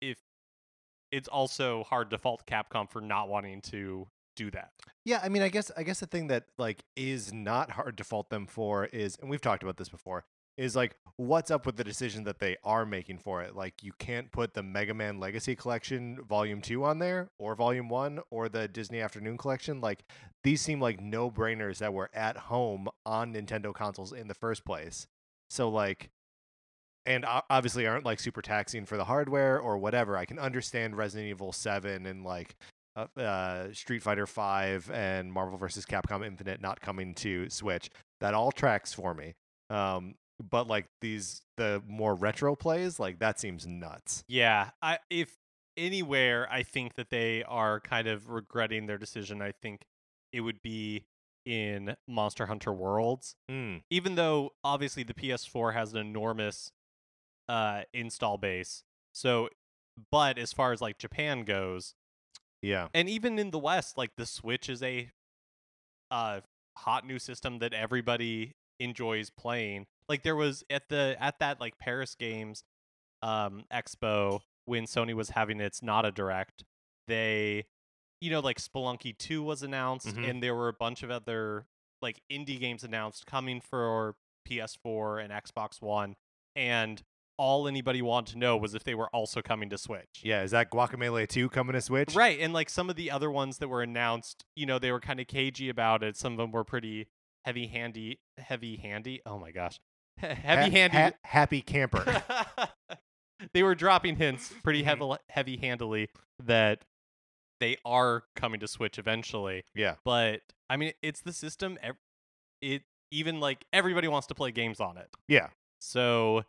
if 0.01 0.17
it's 1.15 1.29
also 1.29 1.85
hard 1.85 2.09
to 2.09 2.17
fault 2.17 2.43
Capcom 2.45 2.91
for 2.91 2.99
not 2.99 3.29
wanting 3.29 3.61
to 3.61 4.05
do 4.35 4.51
that. 4.51 4.71
Yeah, 5.05 5.21
I 5.23 5.29
mean, 5.29 5.43
I 5.43 5.47
guess 5.47 5.71
I 5.77 5.83
guess 5.83 6.01
the 6.01 6.07
thing 6.07 6.27
that 6.27 6.43
like 6.57 6.83
is 6.97 7.31
not 7.31 7.71
hard 7.71 7.97
to 7.99 8.03
fault 8.03 8.29
them 8.29 8.47
for 8.47 8.85
is, 8.85 9.15
and 9.21 9.29
we've 9.29 9.39
talked 9.39 9.63
about 9.63 9.77
this 9.77 9.87
before, 9.87 10.25
is 10.57 10.75
like 10.75 10.97
what's 11.15 11.51
up 11.51 11.65
with 11.65 11.77
the 11.77 11.85
decision 11.85 12.25
that 12.25 12.39
they 12.39 12.57
are 12.65 12.85
making 12.85 13.19
for 13.19 13.41
it. 13.41 13.55
Like 13.55 13.81
you 13.81 13.93
can't 13.97 14.29
put 14.29 14.55
the 14.55 14.61
Mega 14.61 14.93
Man 14.93 15.17
Legacy 15.17 15.55
Collection 15.55 16.19
Volume 16.27 16.61
Two 16.61 16.83
on 16.83 16.99
there, 16.99 17.29
or 17.39 17.55
Volume 17.55 17.87
One, 17.87 18.19
or 18.29 18.49
the 18.49 18.67
Disney 18.67 18.99
Afternoon 18.99 19.37
Collection. 19.37 19.79
Like 19.79 20.03
these 20.43 20.59
seem 20.59 20.81
like 20.81 20.99
no 20.99 21.31
brainers 21.31 21.77
that 21.77 21.93
were 21.93 22.09
at 22.13 22.35
home 22.35 22.89
on 23.05 23.33
Nintendo 23.33 23.73
consoles 23.73 24.11
in 24.11 24.27
the 24.27 24.33
first 24.33 24.65
place. 24.65 25.07
So 25.49 25.69
like. 25.69 26.09
And 27.05 27.25
obviously 27.49 27.85
aren't 27.85 28.05
like 28.05 28.19
super 28.19 28.41
taxing 28.41 28.85
for 28.85 28.97
the 28.97 29.05
hardware 29.05 29.59
or 29.59 29.77
whatever. 29.77 30.17
I 30.17 30.25
can 30.25 30.39
understand 30.39 30.97
Resident 30.97 31.29
Evil 31.29 31.51
7 31.51 32.05
and 32.05 32.23
like 32.23 32.55
uh, 32.95 33.05
uh, 33.19 33.73
Street 33.73 34.01
Fighter 34.01 34.25
Five 34.25 34.89
and 34.91 35.31
Marvel 35.31 35.57
vs. 35.57 35.85
Capcom 35.85 36.25
Infinite 36.25 36.61
not 36.61 36.81
coming 36.81 37.13
to 37.15 37.49
Switch. 37.49 37.89
That 38.21 38.33
all 38.33 38.51
tracks 38.51 38.93
for 38.93 39.13
me. 39.13 39.35
Um, 39.69 40.15
but 40.49 40.67
like 40.67 40.87
these 41.01 41.41
the 41.57 41.81
more 41.87 42.15
retro 42.15 42.55
plays, 42.55 42.99
like 42.99 43.19
that 43.19 43.39
seems 43.39 43.65
nuts. 43.67 44.23
Yeah, 44.27 44.71
I 44.81 44.99
if 45.09 45.35
anywhere 45.77 46.47
I 46.51 46.63
think 46.63 46.95
that 46.95 47.09
they 47.09 47.43
are 47.43 47.79
kind 47.79 48.07
of 48.07 48.29
regretting 48.29 48.85
their 48.87 48.97
decision, 48.97 49.41
I 49.41 49.51
think 49.51 49.81
it 50.31 50.41
would 50.41 50.61
be 50.61 51.05
in 51.45 51.95
Monster 52.07 52.47
Hunter 52.47 52.73
Worlds. 52.73 53.35
Mm. 53.49 53.81
Even 53.89 54.15
though 54.15 54.51
obviously 54.63 55.03
the 55.03 55.13
PS4 55.13 55.73
has 55.73 55.93
an 55.93 55.99
enormous 55.99 56.71
uh 57.49 57.83
install 57.93 58.37
base. 58.37 58.83
So 59.13 59.49
but 60.11 60.37
as 60.37 60.51
far 60.53 60.71
as 60.73 60.81
like 60.81 60.97
Japan 60.97 61.43
goes, 61.45 61.93
Yeah. 62.61 62.89
and 62.93 63.07
even 63.09 63.39
in 63.39 63.51
the 63.51 63.59
west 63.59 63.97
like 63.97 64.11
the 64.17 64.25
switch 64.25 64.67
is 64.69 64.81
a 64.83 65.11
uh 66.11 66.41
hot 66.77 67.05
new 67.05 67.19
system 67.19 67.59
that 67.59 67.73
everybody 67.73 68.53
enjoys 68.79 69.29
playing 69.29 69.85
like 70.09 70.23
there 70.23 70.35
was 70.35 70.63
at 70.69 70.89
the 70.89 71.15
at 71.19 71.39
that 71.39 71.61
like 71.61 71.77
paris 71.79 72.13
games 72.15 72.63
um 73.23 73.63
expo 73.73 74.41
when 74.65 74.83
sony 74.83 75.13
was 75.13 75.29
having 75.29 75.61
its 75.61 75.81
not 75.81 76.05
a 76.05 76.11
direct 76.11 76.65
they 77.07 77.63
you 78.19 78.29
know 78.29 78.41
like 78.41 78.59
spelunky 78.59 79.17
2 79.17 79.41
was 79.41 79.63
announced 79.63 80.07
Mhm. 80.07 80.29
and 80.29 80.43
there 80.43 80.53
were 80.53 80.67
a 80.67 80.73
bunch 80.73 81.01
of 81.03 81.09
other 81.09 81.65
like 82.01 82.21
indie 82.29 82.59
games 82.59 82.83
announced 82.83 83.25
coming 83.25 83.61
for 83.61 84.15
ps4 84.47 85.23
and 85.23 85.31
xbox 85.31 85.81
one 85.81 86.15
and 86.55 87.01
all 87.37 87.67
anybody 87.67 88.01
wanted 88.01 88.33
to 88.33 88.37
know 88.39 88.55
was 88.57 88.73
if 88.75 88.83
they 88.83 88.95
were 88.95 89.09
also 89.09 89.41
coming 89.41 89.69
to 89.69 89.77
Switch. 89.77 90.21
Yeah, 90.23 90.41
is 90.43 90.51
that 90.51 90.71
Guacamelee 90.71 91.27
2 91.27 91.49
coming 91.49 91.73
to 91.73 91.81
Switch? 91.81 92.15
Right, 92.15 92.39
and 92.39 92.53
like 92.53 92.69
some 92.69 92.89
of 92.89 92.95
the 92.95 93.11
other 93.11 93.29
ones 93.31 93.57
that 93.57 93.67
were 93.67 93.81
announced, 93.81 94.43
you 94.55 94.65
know, 94.65 94.79
they 94.79 94.91
were 94.91 94.99
kind 94.99 95.19
of 95.19 95.27
cagey 95.27 95.69
about 95.69 96.03
it. 96.03 96.15
Some 96.17 96.33
of 96.33 96.37
them 96.37 96.51
were 96.51 96.63
pretty 96.63 97.07
heavy 97.45 97.67
handy, 97.67 98.19
heavy 98.37 98.77
handy. 98.77 99.21
Oh 99.25 99.37
my 99.37 99.51
gosh, 99.51 99.79
heavy 100.17 100.37
Ha- 100.43 100.69
handy. 100.69 100.97
ha- 100.97 101.11
happy 101.23 101.61
camper. 101.61 102.23
they 103.53 103.63
were 103.63 103.75
dropping 103.75 104.15
hints 104.15 104.53
pretty 104.63 104.81
Mhm. 104.83 104.85
heavy, 104.85 105.15
heavy 105.29 105.57
handily 105.57 106.09
that 106.43 106.83
they 107.59 107.77
are 107.85 108.23
coming 108.35 108.59
to 108.59 108.67
Switch 108.67 108.97
eventually. 108.97 109.63
yeah. 109.73 109.95
But 110.03 110.41
I 110.69 110.77
mean, 110.77 110.93
it's 111.01 111.21
the 111.21 111.33
system. 111.33 111.77
It 112.61 112.83
even 113.11 113.39
like 113.39 113.65
everybody 113.71 114.07
wants 114.07 114.27
to 114.27 114.35
play 114.35 114.51
games 114.51 114.79
on 114.79 114.97
it. 114.97 115.09
Yeah. 115.27 115.49
So 115.79 116.43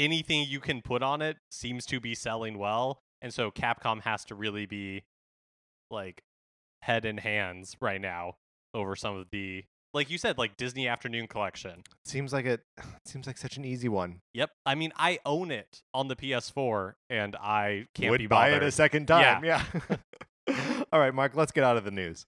anything 0.00 0.46
you 0.48 0.58
can 0.60 0.80
put 0.82 1.02
on 1.02 1.20
it 1.22 1.36
seems 1.50 1.84
to 1.86 2.00
be 2.00 2.14
selling 2.14 2.58
well. 2.58 3.00
And 3.22 3.32
so 3.34 3.50
Capcom 3.50 4.00
has 4.02 4.24
to 4.26 4.34
really 4.34 4.64
be 4.66 5.04
like 5.90 6.22
head 6.82 7.04
in 7.04 7.18
hands 7.18 7.76
right 7.80 8.00
now 8.00 8.36
over 8.72 8.96
some 8.96 9.16
of 9.16 9.26
the 9.30 9.64
like 9.92 10.08
you 10.08 10.18
said, 10.18 10.38
like 10.38 10.56
Disney 10.56 10.86
Afternoon 10.86 11.26
Collection. 11.26 11.82
Seems 12.04 12.32
like 12.32 12.46
it 12.46 12.60
seems 13.04 13.26
like 13.26 13.36
such 13.36 13.56
an 13.56 13.64
easy 13.64 13.88
one. 13.88 14.20
Yep. 14.34 14.50
I 14.64 14.74
mean, 14.74 14.92
I 14.96 15.18
own 15.26 15.50
it 15.50 15.82
on 15.92 16.08
the 16.08 16.16
PS4 16.16 16.94
and 17.10 17.36
I 17.36 17.86
can't 17.94 18.10
Would 18.10 18.18
be 18.18 18.26
buy 18.26 18.50
bothered. 18.50 18.62
it 18.62 18.66
a 18.66 18.72
second 18.72 19.06
time. 19.06 19.44
Yeah. 19.44 19.64
All 20.92 20.98
right, 20.98 21.14
Mark, 21.14 21.36
let's 21.36 21.52
get 21.52 21.64
out 21.64 21.76
of 21.76 21.84
the 21.84 21.90
news. 21.90 22.26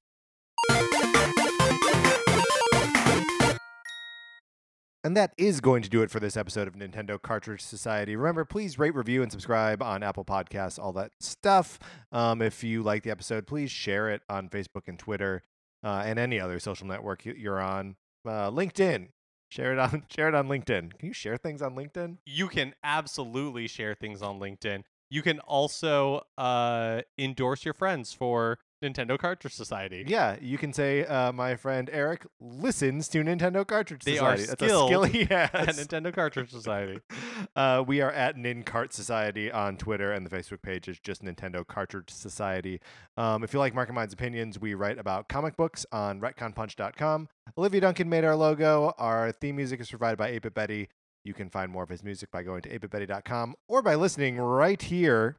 And 5.04 5.16
that 5.16 5.32
is 5.36 5.60
going 5.60 5.82
to 5.82 5.88
do 5.88 6.02
it 6.02 6.12
for 6.12 6.20
this 6.20 6.36
episode 6.36 6.68
of 6.68 6.74
Nintendo 6.74 7.20
Cartridge 7.20 7.60
Society. 7.60 8.14
Remember, 8.14 8.44
please 8.44 8.78
rate, 8.78 8.94
review, 8.94 9.20
and 9.20 9.32
subscribe 9.32 9.82
on 9.82 10.04
Apple 10.04 10.24
Podcasts, 10.24 10.78
all 10.78 10.92
that 10.92 11.10
stuff. 11.18 11.80
Um, 12.12 12.40
if 12.40 12.62
you 12.62 12.84
like 12.84 13.02
the 13.02 13.10
episode, 13.10 13.48
please 13.48 13.72
share 13.72 14.10
it 14.10 14.22
on 14.28 14.48
Facebook 14.48 14.86
and 14.86 14.96
Twitter 14.96 15.42
uh, 15.82 16.04
and 16.06 16.20
any 16.20 16.38
other 16.38 16.60
social 16.60 16.86
network 16.86 17.24
you're 17.24 17.60
on. 17.60 17.96
Uh, 18.24 18.48
LinkedIn, 18.48 19.08
share 19.48 19.72
it 19.72 19.78
on 19.80 20.04
share 20.14 20.28
it 20.28 20.36
on 20.36 20.46
LinkedIn. 20.46 20.96
Can 20.96 21.08
you 21.08 21.12
share 21.12 21.36
things 21.36 21.62
on 21.62 21.74
LinkedIn? 21.74 22.18
you 22.24 22.46
can 22.46 22.72
absolutely 22.84 23.66
share 23.66 23.94
things 23.94 24.22
on 24.22 24.38
LinkedIn. 24.38 24.84
You 25.10 25.22
can 25.22 25.40
also 25.40 26.22
uh, 26.38 27.02
endorse 27.18 27.64
your 27.64 27.74
friends 27.74 28.12
for 28.12 28.60
Nintendo 28.82 29.18
Cartridge 29.18 29.54
Society. 29.54 30.04
Yeah, 30.06 30.36
you 30.40 30.58
can 30.58 30.72
say 30.72 31.04
uh, 31.06 31.32
my 31.32 31.56
friend 31.56 31.88
Eric 31.92 32.26
listens 32.40 33.08
to 33.08 33.22
Nintendo 33.22 33.66
Cartridge 33.66 34.04
They 34.04 34.18
are 34.18 34.36
Society. 34.36 34.46
That's 34.48 34.62
a 34.62 34.64
skill 34.66 34.86
skilled 34.86 35.08
he 35.10 35.30
At. 35.30 35.52
Nintendo 35.52 36.12
Cartridge 36.12 36.50
Society. 36.50 37.00
Uh, 37.56 37.84
we 37.86 38.00
are 38.00 38.10
at 38.10 38.36
NinCart 38.36 38.92
Society 38.92 39.50
on 39.50 39.76
Twitter, 39.76 40.12
and 40.12 40.24
the 40.24 40.30
Facebook 40.34 40.62
page 40.62 40.88
is 40.88 40.98
just 40.98 41.22
Nintendo 41.22 41.66
Cartridge 41.66 42.08
Society. 42.08 42.80
Um, 43.16 43.44
if 43.44 43.52
you 43.52 43.58
like 43.58 43.74
Mark 43.74 43.88
and 43.88 43.96
Mine's 43.96 44.12
opinions, 44.12 44.58
we 44.58 44.74
write 44.74 44.98
about 44.98 45.28
comic 45.28 45.56
books 45.56 45.84
on 45.92 46.20
retconpunch.com. 46.20 47.28
Olivia 47.58 47.80
Duncan 47.82 48.08
made 48.08 48.24
our 48.24 48.36
logo. 48.36 48.94
Our 48.96 49.32
theme 49.32 49.56
music 49.56 49.80
is 49.80 49.90
provided 49.90 50.16
by 50.16 50.28
8 50.28 50.54
Betty. 50.54 50.88
You 51.24 51.34
can 51.34 51.50
find 51.50 51.70
more 51.70 51.82
of 51.82 51.88
his 51.88 52.02
music 52.02 52.30
by 52.30 52.42
going 52.42 52.62
to 52.62 52.78
8bitbetty.com 52.78 53.54
or 53.68 53.82
by 53.82 53.96
listening 53.96 54.38
right 54.38 54.80
here. 54.80 55.36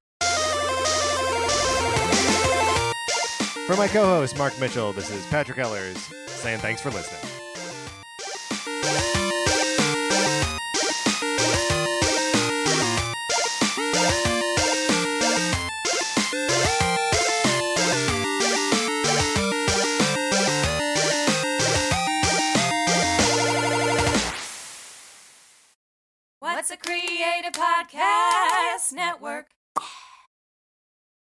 For 3.66 3.78
my 3.78 3.88
co 3.88 4.04
host, 4.04 4.38
Mark 4.38 4.60
Mitchell, 4.60 4.92
this 4.92 5.10
is 5.10 5.26
Patrick 5.28 5.58
Ellers 5.58 5.98
saying 6.28 6.60
thanks 6.60 6.82
for 6.82 6.92
listening. 6.92 7.22
What's 26.40 26.70
a 26.70 26.76
Creative 26.76 27.54
Podcast 27.54 28.92
Network? 28.92 29.48